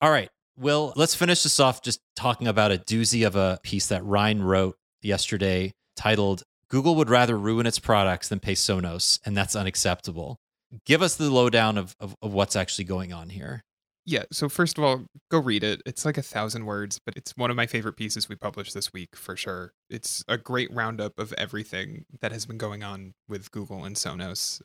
all 0.00 0.10
right. 0.10 0.30
Well 0.56 0.92
let's 0.96 1.14
finish 1.14 1.42
this 1.42 1.58
off 1.60 1.82
just 1.82 2.00
talking 2.16 2.48
about 2.48 2.72
a 2.72 2.78
doozy 2.78 3.26
of 3.26 3.36
a 3.36 3.58
piece 3.62 3.86
that 3.88 4.04
ryan 4.04 4.42
wrote 4.42 4.76
yesterday 5.02 5.72
titled 5.96 6.42
google 6.68 6.94
would 6.96 7.08
rather 7.10 7.38
ruin 7.38 7.66
its 7.66 7.78
products 7.78 8.28
than 8.28 8.40
pay 8.40 8.54
sonos 8.54 9.18
and 9.24 9.36
that's 9.36 9.54
unacceptable. 9.56 10.38
Give 10.84 11.00
us 11.02 11.14
the 11.14 11.30
lowdown 11.30 11.78
of, 11.78 11.94
of, 12.00 12.16
of 12.20 12.32
what's 12.34 12.56
actually 12.56 12.84
going 12.84 13.12
on 13.12 13.28
here 13.30 13.62
Yeah. 14.06 14.22
So 14.30 14.48
first 14.48 14.78
of 14.78 14.84
all, 14.84 15.04
go 15.30 15.40
read 15.40 15.64
it. 15.64 15.82
It's 15.84 16.04
like 16.04 16.16
a 16.16 16.22
thousand 16.22 16.64
words, 16.64 17.00
but 17.04 17.16
it's 17.16 17.36
one 17.36 17.50
of 17.50 17.56
my 17.56 17.66
favorite 17.66 17.96
pieces 17.96 18.28
we 18.28 18.36
published 18.36 18.72
this 18.72 18.92
week 18.92 19.16
for 19.16 19.36
sure. 19.36 19.72
It's 19.90 20.24
a 20.28 20.38
great 20.38 20.72
roundup 20.72 21.18
of 21.18 21.32
everything 21.32 22.04
that 22.20 22.30
has 22.30 22.46
been 22.46 22.56
going 22.56 22.84
on 22.84 23.14
with 23.28 23.50
Google 23.50 23.84
and 23.84 23.96
Sonos, 23.96 24.62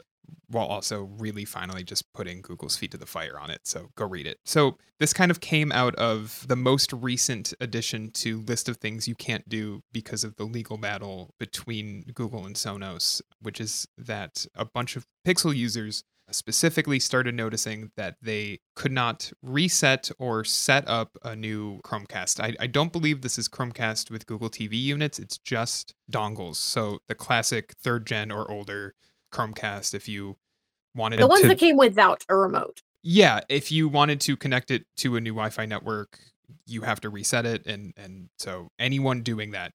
while 0.48 0.68
also 0.68 1.10
really 1.18 1.44
finally 1.44 1.84
just 1.84 2.14
putting 2.14 2.42
Google's 2.42 2.78
feet 2.78 2.92
to 2.92 2.98
the 2.98 3.08
fire 3.08 3.40
on 3.40 3.50
it. 3.50 3.62
So 3.64 3.90
go 3.96 4.06
read 4.06 4.28
it. 4.28 4.38
So 4.46 4.78
this 5.00 5.12
kind 5.12 5.32
of 5.32 5.40
came 5.40 5.72
out 5.72 5.96
of 5.96 6.46
the 6.48 6.56
most 6.56 6.94
recent 6.94 7.52
addition 7.60 8.12
to 8.12 8.42
list 8.42 8.70
of 8.70 8.78
things 8.78 9.08
you 9.08 9.16
can't 9.16 9.50
do 9.50 9.82
because 9.92 10.24
of 10.24 10.36
the 10.36 10.44
legal 10.44 10.78
battle 10.78 11.34
between 11.40 12.04
Google 12.14 12.46
and 12.46 12.56
Sonos, 12.56 13.22
which 13.42 13.60
is 13.60 13.88
that 13.98 14.46
a 14.54 14.66
bunch 14.66 14.96
of 14.96 15.08
Pixel 15.26 15.56
users 15.56 16.04
specifically 16.32 17.00
started 17.00 17.36
noticing 17.36 17.92
that 17.98 18.16
they 18.22 18.60
could 18.76 18.92
not 18.92 19.32
reset 19.42 20.10
or 20.20 20.44
set 20.44 20.88
up 20.88 21.18
a 21.24 21.36
new 21.36 21.80
Chromecast. 21.82 22.40
I, 22.40 22.56
I 22.60 22.68
don't 22.68 22.92
believe 22.92 23.22
this 23.22 23.38
is 23.38 23.48
Chromecast 23.48 24.10
with 24.12 24.26
Google 24.26 24.50
TV 24.50 24.74
units, 24.82 25.20
it's 25.20 25.38
just 25.40 25.94
dongles. 26.12 26.56
So 26.58 27.00
the 27.08 27.16
classic 27.16 27.74
third 27.84 28.06
gen 28.08 28.32
or 28.32 28.50
older 28.50 28.94
Chromecast, 29.34 29.94
if 29.94 30.08
you 30.10 30.38
wanted 30.96 31.20
The 31.20 31.28
ones 31.28 31.42
to. 31.44 31.48
that 31.50 31.58
came 31.60 31.78
without 31.78 32.24
a 32.30 32.36
remote. 32.36 32.82
yeah, 33.04 33.40
if 33.50 33.72
you 33.72 33.88
wanted 33.88 34.20
to 34.22 34.36
connect 34.38 34.72
it 34.72 34.86
to 34.98 35.16
a 35.16 35.22
new 35.22 35.32
Wi 35.32 35.50
Fi 35.50 35.66
network, 35.66 36.20
you 36.66 36.82
have 36.82 37.00
to 37.02 37.10
reset 37.10 37.46
it. 37.46 37.66
And, 37.66 37.94
and 37.96 38.30
so 38.38 38.68
anyone 38.78 39.22
doing 39.24 39.52
that, 39.52 39.72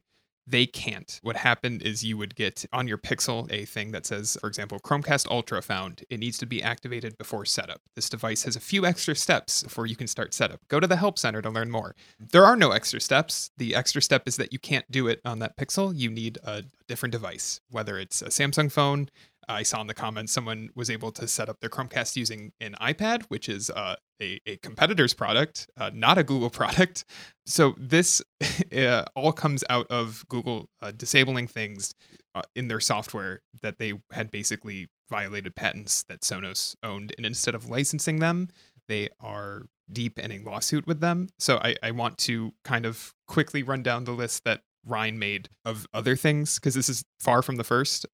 they 0.47 0.67
can't. 0.67 1.19
What 1.23 1.37
happened 1.37 1.83
is 1.83 2.05
you 2.05 2.17
would 2.17 2.35
get 2.37 2.65
on 2.73 2.87
your 2.87 2.99
Pixel 2.99 3.51
a 3.53 3.65
thing 3.65 3.91
that 3.93 4.07
says, 4.07 4.37
for 4.41 4.47
example, 4.47 4.79
Chromecast 4.79 5.29
Ultra 5.29 5.61
found. 5.61 6.05
It 6.09 6.21
needs 6.21 6.39
to 6.39 6.47
be 6.47 6.63
activated 6.63 7.19
before 7.19 7.45
setup. 7.45 7.81
This 7.95 8.09
device 8.09 8.45
has 8.45 8.55
a 8.55 8.61
few 8.61 8.87
extra 8.87 9.17
steps 9.17 9.65
before 9.65 9.87
you 9.87 9.97
can 9.97 10.07
start 10.07 10.35
setup. 10.35 10.61
Go 10.69 10.79
to 10.79 10.87
the 10.87 10.97
Help 10.97 11.19
Center 11.19 11.43
to 11.43 11.51
learn 11.51 11.71
more. 11.71 11.97
There 12.21 12.45
are 12.45 12.57
no 12.57 12.71
extra 12.71 13.01
steps. 13.01 13.51
The 13.57 13.75
extra 13.75 14.01
step 14.01 14.23
is 14.27 14.37
that 14.37 14.53
you 14.53 14.59
can't 14.59 14.91
do 14.91 15.09
it 15.09 15.21
on 15.25 15.41
that 15.41 15.57
Pixel. 15.57 15.93
You 15.97 16.11
need 16.11 16.39
a 16.45 16.63
different 16.87 17.13
device, 17.13 17.61
whether 17.71 17.99
it's 17.99 18.23
a 18.23 18.27
Samsung 18.27 18.71
phone. 18.71 19.11
I 19.49 19.63
saw 19.63 19.81
in 19.81 19.87
the 19.87 19.95
comments 19.95 20.33
someone 20.33 20.71
was 20.75 20.91
able 20.91 21.13
to 21.13 21.29
set 21.29 21.49
up 21.49 21.61
their 21.61 21.71
Chromecast 21.71 22.17
using 22.17 22.53
an 22.61 22.75
iPad, 22.81 23.25
which 23.29 23.49
is 23.49 23.71
uh, 23.71 23.97
a, 24.21 24.41
a 24.47 24.57
competitor's 24.59 25.15
product, 25.15 25.69
uh, 25.77 25.91
not 25.95 26.19
a 26.19 26.25
Google 26.25 26.51
product. 26.61 27.05
So 27.47 27.75
this 27.79 28.23
uh, 28.77 29.05
all 29.15 29.33
comes 29.33 29.65
out 29.71 29.87
of 29.89 30.25
Google 30.29 30.69
uh, 30.83 30.93
disabling 30.97 31.47
things 31.47 31.95
uh, 32.35 32.43
in 32.55 32.69
their 32.69 32.81
software 32.81 33.43
that 33.63 33.79
they 33.79 33.95
had 34.13 34.31
basically 34.31 34.89
violated 35.09 35.55
patents 35.55 36.03
that 36.09 36.23
Sonos 36.23 36.75
owned, 36.83 37.15
and 37.17 37.25
instead 37.25 37.55
of 37.55 37.71
licensing 37.71 38.19
them, 38.19 38.49
they 38.89 39.09
are 39.21 39.67
deep 39.93 40.19
in 40.19 40.33
a 40.33 40.39
lawsuit 40.39 40.87
with 40.87 41.01
them. 41.01 41.29
So 41.39 41.59
I, 41.59 41.77
I 41.83 41.93
want 41.93 42.19
to 42.19 42.53
kind 42.65 42.85
of 42.85 43.15
quickly 43.29 43.63
run 43.63 43.83
down 43.83 44.05
the 44.05 44.13
list 44.13 44.45
that 44.45 44.63
Ryan 44.85 45.19
made 45.19 45.49
of 45.65 45.87
other 45.93 46.17
things 46.17 46.57
because 46.57 46.75
this 46.75 46.89
is 46.89 47.05
far 47.21 47.43
from 47.43 47.57
the 47.57 47.65
first. 47.65 48.07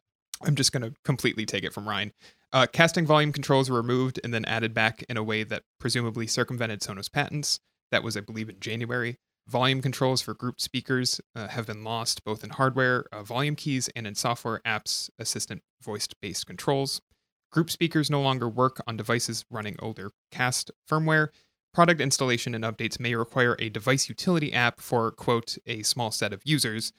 I'm 0.44 0.54
just 0.54 0.72
going 0.72 0.82
to 0.82 0.94
completely 1.04 1.46
take 1.46 1.64
it 1.64 1.72
from 1.72 1.88
Ryan. 1.88 2.12
Uh, 2.52 2.66
casting 2.70 3.06
volume 3.06 3.32
controls 3.32 3.70
were 3.70 3.80
removed 3.80 4.20
and 4.22 4.34
then 4.34 4.44
added 4.44 4.74
back 4.74 5.04
in 5.08 5.16
a 5.16 5.22
way 5.22 5.42
that 5.44 5.62
presumably 5.78 6.26
circumvented 6.26 6.80
Sonos 6.80 7.10
patents. 7.10 7.60
That 7.90 8.02
was, 8.02 8.16
I 8.16 8.20
believe, 8.20 8.48
in 8.48 8.60
January. 8.60 9.18
Volume 9.48 9.82
controls 9.82 10.22
for 10.22 10.34
grouped 10.34 10.60
speakers 10.60 11.20
uh, 11.34 11.48
have 11.48 11.66
been 11.66 11.82
lost 11.82 12.24
both 12.24 12.44
in 12.44 12.50
hardware, 12.50 13.06
uh, 13.12 13.22
volume 13.22 13.56
keys, 13.56 13.88
and 13.96 14.06
in 14.06 14.14
software 14.14 14.60
apps 14.66 15.10
assistant 15.18 15.62
voice 15.82 16.06
based 16.20 16.46
controls. 16.46 17.00
Group 17.50 17.70
speakers 17.70 18.10
no 18.10 18.22
longer 18.22 18.48
work 18.48 18.82
on 18.86 18.96
devices 18.96 19.44
running 19.50 19.76
older 19.80 20.12
cast 20.30 20.70
firmware. 20.88 21.28
Product 21.74 22.00
installation 22.00 22.54
and 22.54 22.64
updates 22.64 23.00
may 23.00 23.14
require 23.14 23.56
a 23.58 23.68
device 23.68 24.08
utility 24.08 24.52
app 24.52 24.80
for, 24.80 25.10
quote, 25.10 25.58
a 25.66 25.82
small 25.82 26.10
set 26.10 26.32
of 26.32 26.42
users. 26.44 26.92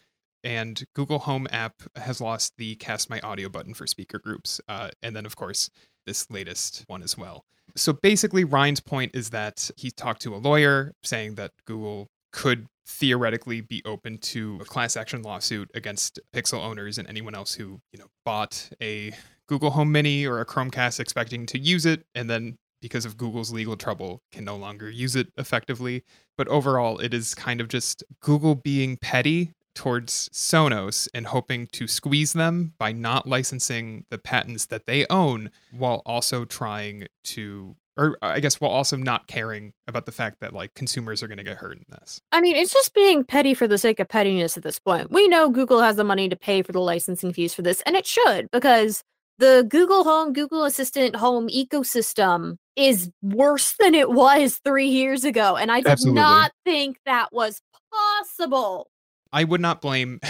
And 0.44 0.84
Google 0.94 1.20
Home 1.20 1.48
app 1.52 1.84
has 1.96 2.20
lost 2.20 2.54
the 2.58 2.76
Cast 2.76 3.10
My 3.10 3.20
Audio 3.22 3.50
button 3.50 3.74
for 3.74 3.88
speaker 3.88 4.20
groups. 4.20 4.60
Uh, 4.68 4.90
and 5.02 5.16
then, 5.16 5.26
of 5.26 5.36
course, 5.36 5.70
this 6.06 6.30
latest 6.30 6.84
one 6.88 7.02
as 7.02 7.18
well. 7.18 7.46
So 7.76 7.94
basically, 7.94 8.44
Ryan's 8.44 8.82
point 8.82 9.16
is 9.16 9.30
that 9.30 9.72
he 9.78 9.90
talked 9.90 10.22
to 10.24 10.36
a 10.36 10.38
lawyer 10.38 10.94
saying 11.04 11.36
that 11.36 11.52
Google 11.66 12.10
could 12.32 12.68
theoretically 12.86 13.62
be 13.62 13.82
open 13.86 14.18
to 14.18 14.60
a 14.62 14.66
class 14.66 14.98
action 14.98 15.22
lawsuit 15.22 15.72
against 15.74 16.20
Pixel 16.36 16.60
owners 16.60 16.98
and 16.98 17.08
anyone 17.08 17.34
else 17.34 17.54
who, 17.54 17.80
you 17.92 18.00
know, 18.00 18.08
bought 18.26 18.70
a 18.82 19.14
Google 19.48 19.72
Home 19.72 19.92
Mini 19.92 20.26
or 20.26 20.42
a 20.42 20.46
Chromecast 20.46 21.00
expecting 21.00 21.46
to 21.48 21.60
use 21.60 21.86
it 21.86 22.06
and 22.16 22.30
then 22.30 22.58
because 22.82 23.06
of 23.06 23.16
Google's 23.16 23.54
legal 23.54 23.78
trouble 23.78 24.22
can 24.34 24.44
no 24.44 24.58
longer 24.58 24.90
use 24.90 25.16
it 25.16 25.30
effectively. 25.38 26.04
But 26.38 26.50
overall, 26.50 27.00
it 27.00 27.14
is 27.14 27.34
kind 27.34 27.62
of 27.62 27.70
just 27.70 28.04
Google 28.20 28.56
being 28.56 28.98
petty 28.98 29.54
towards 29.76 30.30
Sonos 30.30 31.08
and 31.14 31.28
hoping 31.28 31.68
to 31.68 31.88
squeeze 31.88 32.34
them 32.34 32.74
by 32.78 32.92
not 32.92 33.28
licensing 33.28 34.06
the 34.10 34.18
patents 34.18 34.66
that 34.68 34.86
they 34.86 35.06
own 35.10 35.52
while 35.72 36.02
also 36.06 36.46
trying 36.46 37.08
to 37.24 37.76
or 37.96 38.18
I 38.22 38.40
guess 38.40 38.60
while 38.60 38.72
also 38.72 38.98
not 38.98 39.28
caring 39.28 39.74
about 39.88 40.06
the 40.06 40.12
fact 40.12 40.40
that 40.42 40.54
like 40.54 40.74
consumers 40.74 41.22
are 41.22 41.28
going 41.28 41.38
to 41.38 41.44
get 41.44 41.58
hurt 41.58 41.78
in 41.78 41.86
this. 41.90 42.20
I 42.32 42.42
mean, 42.42 42.56
it's 42.56 42.74
just 42.74 42.94
being 42.94 43.24
petty 43.24 43.54
for 43.54 43.68
the 43.68 43.78
sake 43.78 44.00
of 44.00 44.08
pettiness 44.08 44.58
at 44.58 44.64
this 44.64 44.80
point. 44.80 45.12
We 45.12 45.28
know 45.28 45.50
Google 45.50 45.82
has 45.82 45.96
the 45.96 46.04
money 46.04 46.28
to 46.30 46.36
pay 46.36 46.64
for 46.64 46.72
the 46.72 46.82
licensing 46.82 47.34
fees 47.34 47.54
for 47.54 47.62
this, 47.62 47.82
and 47.86 47.96
it 47.96 48.08
should 48.08 48.50
because 48.52 49.04
the 49.40 49.66
Google 49.68 50.04
Home, 50.04 50.34
Google 50.34 50.64
Assistant 50.64 51.16
home 51.16 51.50
ecosystem 51.50 52.58
is 52.76 53.12
worse 53.22 53.76
than 53.80 53.94
it 53.94 54.12
was 54.12 54.60
three 54.64 54.88
years 54.88 55.24
ago. 55.24 55.56
And 55.56 55.72
I 55.72 55.82
did 55.82 55.88
Absolutely. 55.88 56.22
not 56.22 56.52
think 56.66 56.98
that 57.06 57.30
was 57.32 57.62
possible. 57.92 58.88
I 59.34 59.44
would 59.44 59.60
not 59.60 59.82
blame. 59.82 60.20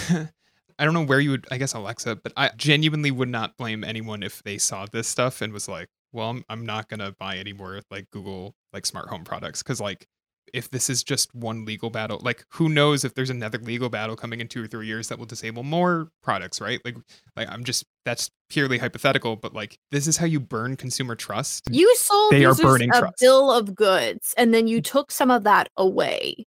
I 0.79 0.85
don't 0.85 0.93
know 0.93 1.05
where 1.05 1.19
you 1.19 1.31
would. 1.31 1.45
I 1.51 1.57
guess 1.57 1.73
Alexa, 1.73 2.15
but 2.15 2.33
I 2.35 2.49
genuinely 2.57 3.11
would 3.11 3.29
not 3.29 3.57
blame 3.57 3.83
anyone 3.83 4.23
if 4.23 4.41
they 4.43 4.57
saw 4.57 4.87
this 4.91 5.07
stuff 5.07 5.41
and 5.41 5.53
was 5.53 5.67
like, 5.67 5.89
"Well, 6.11 6.29
I'm, 6.29 6.43
I'm 6.49 6.65
not 6.65 6.89
gonna 6.89 7.13
buy 7.19 7.37
any 7.37 7.53
more 7.53 7.81
like 7.91 8.09
Google 8.09 8.55
like 8.71 8.85
smart 8.85 9.09
home 9.09 9.23
products," 9.23 9.61
because 9.61 9.79
like 9.79 10.07
if 10.53 10.69
this 10.69 10.89
is 10.89 11.03
just 11.03 11.33
one 11.35 11.65
legal 11.65 11.89
battle, 11.89 12.19
like 12.23 12.45
who 12.53 12.69
knows 12.69 13.03
if 13.03 13.13
there's 13.13 13.29
another 13.29 13.57
legal 13.59 13.89
battle 13.89 14.15
coming 14.15 14.39
in 14.39 14.47
two 14.47 14.63
or 14.63 14.67
three 14.67 14.87
years 14.87 15.09
that 15.09 15.19
will 15.19 15.25
disable 15.25 15.63
more 15.63 16.09
products, 16.21 16.61
right? 16.61 16.79
Like, 16.85 16.95
like 17.35 17.49
I'm 17.49 17.63
just 17.63 17.85
that's 18.05 18.31
purely 18.49 18.77
hypothetical, 18.77 19.35
but 19.35 19.53
like 19.53 19.77
this 19.91 20.07
is 20.07 20.17
how 20.17 20.25
you 20.25 20.39
burn 20.39 20.75
consumer 20.75 21.15
trust. 21.15 21.65
You 21.69 21.93
sold 21.97 22.31
They 22.31 22.45
are 22.45 22.55
burning 22.55 22.89
a 22.91 22.99
trust. 22.99 23.15
bill 23.19 23.51
of 23.51 23.75
goods, 23.75 24.33
and 24.37 24.53
then 24.53 24.67
you 24.67 24.81
took 24.81 25.11
some 25.11 25.29
of 25.29 25.43
that 25.43 25.69
away. 25.77 26.45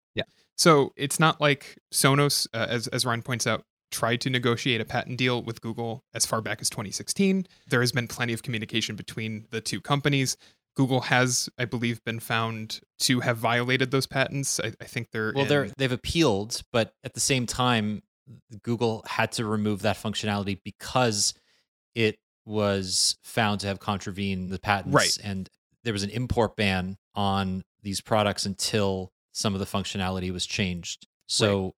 So 0.58 0.94
it's 0.96 1.20
not 1.20 1.42
like 1.42 1.78
Sonos, 1.94 2.48
uh, 2.54 2.68
as 2.70 2.88
as 2.88 3.06
Ryan 3.06 3.22
points 3.24 3.48
out, 3.48 3.64
tried 3.92 4.22
to 4.22 4.30
negotiate 4.30 4.82
a 4.82 4.86
patent 4.86 5.18
deal 5.18 5.42
with 5.44 5.62
Google 5.62 6.04
as 6.14 6.26
far 6.26 6.42
back 6.42 6.62
as 6.62 6.70
2016. 6.70 7.46
There 7.68 7.82
has 7.82 7.92
been 7.92 8.08
plenty 8.08 8.34
of 8.34 8.44
communication 8.44 8.96
between 8.96 9.46
the 9.52 9.62
two 9.62 9.82
companies. 9.82 10.36
Google 10.76 11.02
has, 11.02 11.50
I 11.60 11.66
believe, 11.66 12.04
been 12.04 12.20
found 12.20 12.82
to 13.02 13.20
have 13.20 13.38
violated 13.38 13.92
those 13.92 14.08
patents. 14.08 14.60
I, 14.60 14.74
I 14.82 14.86
think 14.86 15.10
they're 15.12 15.32
Well, 15.36 15.44
in- 15.44 15.50
they're 15.50 15.70
they've 15.78 15.92
appealed, 15.92 16.62
but 16.72 16.94
at 17.04 17.14
the 17.14 17.20
same 17.20 17.46
time, 17.46 18.02
Google 18.64 19.04
had 19.08 19.32
to 19.34 19.46
remove 19.46 19.84
that 19.84 19.98
functionality 19.98 20.60
because 20.64 21.36
it 21.94 22.18
was 22.46 23.18
found 23.24 23.60
to 23.62 23.68
have 23.68 23.80
contravened 23.80 24.50
the 24.50 24.58
patents, 24.60 24.96
Right. 24.96 25.18
and 25.24 25.48
there 25.84 25.94
was 25.94 26.04
an 26.04 26.10
import 26.10 26.56
ban 26.56 26.98
on 27.14 27.64
these 27.84 28.02
products 28.02 28.46
until 28.48 29.12
some 29.34 29.54
of 29.54 29.60
the 29.60 29.66
functionality 29.66 30.32
was 30.32 30.46
changed. 30.46 31.08
So 31.28 31.76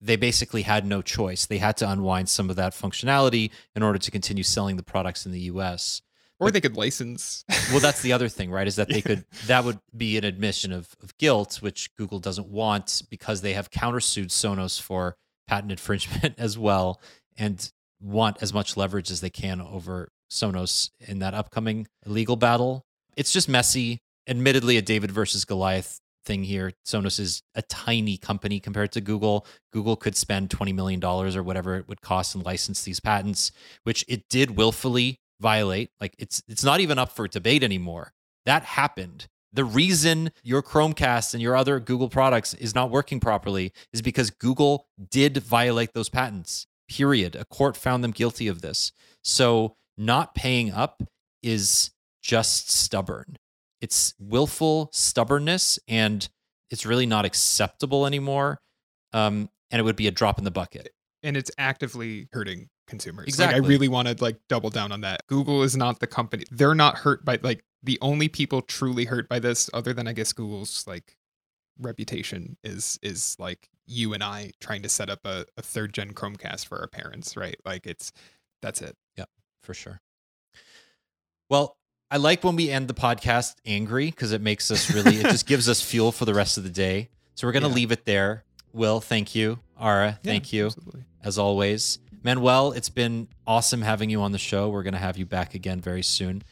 they 0.00 0.16
basically 0.16 0.62
had 0.62 0.86
no 0.86 1.02
choice. 1.02 1.46
They 1.46 1.58
had 1.58 1.76
to 1.78 1.90
unwind 1.90 2.28
some 2.28 2.50
of 2.50 2.56
that 2.56 2.72
functionality 2.72 3.50
in 3.74 3.82
order 3.82 3.98
to 3.98 4.10
continue 4.10 4.44
selling 4.44 4.76
the 4.76 4.82
products 4.82 5.26
in 5.26 5.32
the 5.32 5.40
US. 5.40 6.02
Or 6.40 6.52
they 6.52 6.60
could 6.60 6.76
license. 6.76 7.44
Well, 7.72 7.80
that's 7.80 8.00
the 8.00 8.12
other 8.12 8.28
thing, 8.28 8.52
right? 8.52 8.68
Is 8.68 8.76
that 8.76 8.88
they 8.88 9.02
could 9.08 9.24
that 9.46 9.64
would 9.64 9.80
be 9.96 10.16
an 10.16 10.24
admission 10.24 10.72
of, 10.72 10.94
of 11.02 11.16
guilt, 11.18 11.56
which 11.60 11.94
Google 11.96 12.20
doesn't 12.20 12.46
want 12.46 13.02
because 13.10 13.40
they 13.40 13.54
have 13.54 13.72
countersued 13.72 14.28
Sonos 14.28 14.80
for 14.80 15.16
patent 15.48 15.72
infringement 15.72 16.34
as 16.38 16.56
well 16.56 17.00
and 17.36 17.72
want 18.00 18.40
as 18.40 18.54
much 18.54 18.76
leverage 18.76 19.10
as 19.10 19.20
they 19.20 19.30
can 19.30 19.60
over 19.60 20.12
Sonos 20.30 20.90
in 21.00 21.18
that 21.18 21.34
upcoming 21.34 21.88
legal 22.06 22.36
battle. 22.36 22.84
It's 23.16 23.32
just 23.32 23.48
messy. 23.48 23.98
Admittedly, 24.28 24.76
a 24.76 24.82
David 24.82 25.10
versus 25.10 25.44
Goliath 25.44 26.00
thing 26.28 26.44
here. 26.44 26.72
Sonos 26.86 27.18
is 27.18 27.42
a 27.56 27.62
tiny 27.62 28.16
company 28.16 28.60
compared 28.60 28.92
to 28.92 29.00
Google. 29.00 29.44
Google 29.72 29.96
could 29.96 30.16
spend 30.16 30.50
$20 30.50 30.72
million 30.72 31.02
or 31.02 31.42
whatever 31.42 31.76
it 31.76 31.88
would 31.88 32.02
cost 32.02 32.36
and 32.36 32.44
license 32.44 32.84
these 32.84 33.00
patents, 33.00 33.50
which 33.82 34.04
it 34.06 34.28
did 34.28 34.56
willfully 34.56 35.18
violate. 35.40 35.90
Like 36.00 36.14
it's 36.18 36.42
it's 36.46 36.62
not 36.62 36.78
even 36.80 36.98
up 36.98 37.10
for 37.10 37.26
debate 37.26 37.64
anymore. 37.64 38.12
That 38.46 38.62
happened. 38.62 39.26
The 39.52 39.64
reason 39.64 40.30
your 40.44 40.62
Chromecast 40.62 41.32
and 41.32 41.42
your 41.42 41.56
other 41.56 41.80
Google 41.80 42.10
products 42.10 42.54
is 42.54 42.74
not 42.74 42.90
working 42.90 43.18
properly 43.18 43.72
is 43.92 44.02
because 44.02 44.30
Google 44.30 44.86
did 45.10 45.38
violate 45.38 45.94
those 45.94 46.10
patents. 46.10 46.66
Period. 46.88 47.34
A 47.34 47.44
court 47.44 47.76
found 47.76 48.04
them 48.04 48.10
guilty 48.10 48.46
of 48.46 48.60
this. 48.60 48.92
So 49.24 49.76
not 49.96 50.34
paying 50.34 50.70
up 50.70 51.02
is 51.42 51.90
just 52.22 52.70
stubborn. 52.70 53.38
It's 53.80 54.14
willful 54.18 54.90
stubbornness 54.92 55.78
and 55.88 56.28
it's 56.70 56.84
really 56.84 57.06
not 57.06 57.24
acceptable 57.24 58.06
anymore. 58.06 58.60
Um, 59.12 59.48
and 59.70 59.80
it 59.80 59.82
would 59.84 59.96
be 59.96 60.06
a 60.08 60.10
drop 60.10 60.38
in 60.38 60.44
the 60.44 60.50
bucket. 60.50 60.90
and 61.22 61.36
it's 61.36 61.50
actively 61.58 62.28
hurting 62.32 62.68
consumers. 62.86 63.22
Like, 63.24 63.28
Exactly. 63.28 63.64
I 63.64 63.68
really 63.68 63.88
want 63.88 64.08
to 64.08 64.16
like 64.22 64.38
double 64.48 64.70
down 64.70 64.92
on 64.92 65.00
that. 65.02 65.22
Google 65.26 65.62
is 65.62 65.76
not 65.76 66.00
the 66.00 66.06
company. 66.06 66.44
They're 66.50 66.74
not 66.74 66.96
hurt 66.98 67.24
by 67.24 67.38
like 67.42 67.64
the 67.82 67.98
only 68.00 68.28
people 68.28 68.62
truly 68.62 69.04
hurt 69.04 69.28
by 69.28 69.38
this, 69.38 69.68
other 69.74 69.92
than 69.92 70.06
I 70.08 70.12
guess 70.12 70.32
Google's 70.32 70.86
like 70.86 71.16
reputation 71.80 72.56
is 72.64 72.98
is 73.02 73.36
like 73.38 73.68
you 73.86 74.12
and 74.14 74.22
I 74.22 74.52
trying 74.60 74.82
to 74.82 74.88
set 74.88 75.08
up 75.10 75.20
a, 75.24 75.46
a 75.56 75.62
third 75.62 75.94
gen 75.94 76.12
Chromecast 76.12 76.66
for 76.66 76.78
our 76.80 76.88
parents, 76.88 77.36
right? 77.36 77.56
Like 77.64 77.86
it's 77.86 78.12
that's 78.62 78.82
it. 78.82 78.96
Yeah, 79.16 79.24
for 79.62 79.74
sure. 79.74 80.00
Well, 81.48 81.77
I 82.10 82.16
like 82.16 82.42
when 82.42 82.56
we 82.56 82.70
end 82.70 82.88
the 82.88 82.94
podcast 82.94 83.56
angry 83.66 84.06
because 84.06 84.32
it 84.32 84.40
makes 84.40 84.70
us 84.70 84.90
really, 84.92 85.16
it 85.16 85.24
just 85.24 85.46
gives 85.52 85.68
us 85.68 85.82
fuel 85.82 86.10
for 86.12 86.24
the 86.24 86.32
rest 86.34 86.56
of 86.56 86.64
the 86.64 86.70
day. 86.70 87.10
So 87.34 87.46
we're 87.46 87.52
going 87.52 87.64
to 87.64 87.68
Yeah. 87.68 87.74
leave 87.74 87.92
it 87.92 88.06
there. 88.06 88.44
Will, 88.72 89.00
thank 89.00 89.34
you. 89.34 89.58
Ara, 89.80 90.18
thank 90.24 90.52
Yeah, 90.52 90.58
you 90.60 90.66
absolutely. 90.66 91.04
as 91.22 91.38
always. 91.38 91.98
Manuel, 92.24 92.72
it's 92.72 92.88
been 92.88 93.28
awesome 93.46 93.82
having 93.82 94.10
you 94.10 94.22
on 94.22 94.32
the 94.32 94.38
show. 94.38 94.68
We're 94.70 94.82
going 94.82 94.94
to 94.94 94.98
have 95.00 95.18
you 95.18 95.26
back 95.26 95.54
again 95.54 95.80
very 95.80 96.02
soon. 96.02 96.42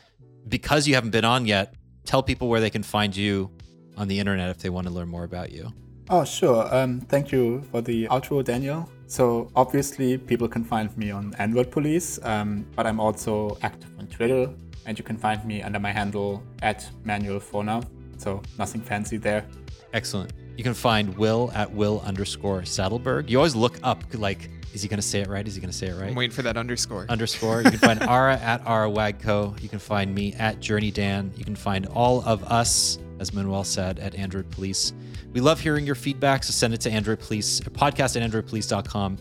Because 0.46 0.86
you 0.86 0.94
haven't 0.94 1.10
been 1.10 1.24
on 1.24 1.46
yet, 1.46 1.74
tell 2.04 2.22
people 2.22 2.48
where 2.48 2.60
they 2.60 2.70
can 2.70 2.82
find 2.82 3.16
you 3.16 3.50
on 3.96 4.08
the 4.08 4.18
internet 4.20 4.50
if 4.50 4.58
they 4.58 4.68
want 4.70 4.86
to 4.86 4.92
learn 4.92 5.08
more 5.08 5.24
about 5.24 5.50
you. 5.52 5.72
Oh, 6.08 6.24
sure. 6.24 6.72
Um, 6.72 7.00
thank 7.00 7.32
you 7.32 7.62
for 7.72 7.80
the 7.80 8.06
outro, 8.08 8.44
Daniel. 8.44 8.88
So, 9.08 9.50
obviously, 9.56 10.18
people 10.18 10.46
can 10.48 10.62
find 10.64 10.96
me 10.96 11.10
on 11.10 11.34
Android 11.38 11.70
Police, 11.72 12.20
um, 12.22 12.64
but 12.76 12.86
I'm 12.86 13.00
also 13.00 13.58
active 13.62 13.90
on 13.98 14.06
Twitter, 14.06 14.48
and 14.86 14.98
you 14.98 15.04
can 15.04 15.16
find 15.16 15.44
me 15.44 15.62
under 15.62 15.78
my 15.78 15.92
handle 15.92 16.42
at 16.62 16.88
Manuel 17.04 17.40
Vonau. 17.40 17.84
So, 18.16 18.40
nothing 18.58 18.80
fancy 18.80 19.18
there. 19.18 19.44
Excellent. 19.92 20.32
You 20.56 20.64
can 20.64 20.72
find 20.74 21.16
Will 21.18 21.50
at 21.54 21.70
Will 21.70 22.00
underscore 22.06 22.62
Sattelberg. 22.62 23.28
You 23.28 23.36
always 23.36 23.54
look 23.54 23.78
up, 23.82 24.02
like, 24.14 24.48
is 24.72 24.82
he 24.82 24.88
going 24.88 25.00
to 25.00 25.06
say 25.06 25.20
it 25.20 25.28
right? 25.28 25.46
Is 25.46 25.54
he 25.54 25.60
going 25.60 25.70
to 25.70 25.76
say 25.76 25.88
it 25.88 25.94
right? 25.94 26.08
I'm 26.08 26.14
waiting 26.14 26.34
for 26.34 26.42
that 26.42 26.56
underscore. 26.56 27.06
underscore. 27.08 27.62
You 27.62 27.70
can 27.70 27.78
find 27.78 28.02
Ara 28.08 28.36
at 28.38 28.62
Ara 28.66 28.88
Wagco. 28.88 29.60
You 29.62 29.68
can 29.68 29.78
find 29.78 30.14
me 30.14 30.32
at 30.34 30.60
Journey 30.60 30.90
Dan. 30.90 31.32
You 31.36 31.44
can 31.44 31.56
find 31.56 31.86
all 31.86 32.22
of 32.24 32.42
us, 32.44 32.98
as 33.18 33.34
Manuel 33.34 33.64
said, 33.64 33.98
at 33.98 34.14
Android 34.14 34.50
Police. 34.50 34.94
We 35.32 35.40
love 35.40 35.60
hearing 35.60 35.84
your 35.84 35.94
feedback, 35.94 36.44
so 36.44 36.52
send 36.52 36.72
it 36.72 36.80
to 36.82 36.90
Android 36.90 37.20
Police, 37.20 37.60
podcast 37.60 38.20
at 38.20 38.30
androidpolice.com. 38.30 39.18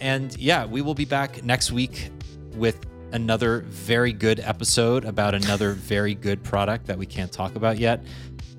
And 0.00 0.36
yeah, 0.36 0.66
we 0.66 0.82
will 0.82 0.94
be 0.94 1.04
back 1.04 1.44
next 1.44 1.70
week 1.70 2.10
with 2.54 2.84
another 3.12 3.60
very 3.68 4.12
good 4.12 4.40
episode 4.40 5.04
about 5.04 5.34
another 5.34 5.72
very 5.72 6.14
good 6.14 6.42
product 6.42 6.86
that 6.86 6.98
we 6.98 7.06
can't 7.06 7.30
talk 7.32 7.54
about 7.54 7.78
yet. 7.78 8.04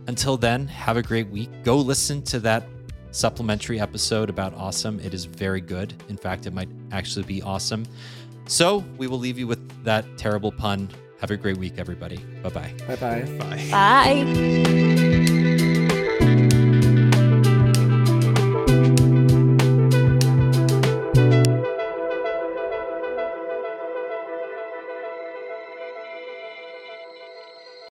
Until 0.08 0.38
then, 0.38 0.68
have 0.68 0.98
a 0.98 1.02
great 1.02 1.30
week. 1.30 1.50
Go 1.64 1.78
listen 1.78 2.22
to 2.24 2.40
that 2.40 2.68
supplementary 3.12 3.80
episode 3.80 4.30
about 4.30 4.54
awesome. 4.56 5.00
It 5.00 5.14
is 5.14 5.26
very 5.26 5.62
good. 5.62 5.94
In 6.10 6.18
fact, 6.18 6.46
it 6.46 6.54
might 6.54 6.70
actually 6.92 7.26
be 7.26 7.42
awesome. 7.42 7.86
So 8.48 8.84
we 8.98 9.08
will 9.08 9.20
leave 9.20 9.38
you 9.38 9.48
with 9.48 9.84
that 9.84 10.06
terrible 10.18 10.52
pun. 10.52 10.90
Have 11.20 11.32
a 11.32 11.38
great 11.38 11.58
week, 11.58 11.76
everybody. 11.78 12.18
Bye 12.42 12.50
bye. 12.50 12.74
Bye 12.88 12.96
bye. 12.98 13.38
Bye. 13.40 13.68
Bye. 13.72 15.03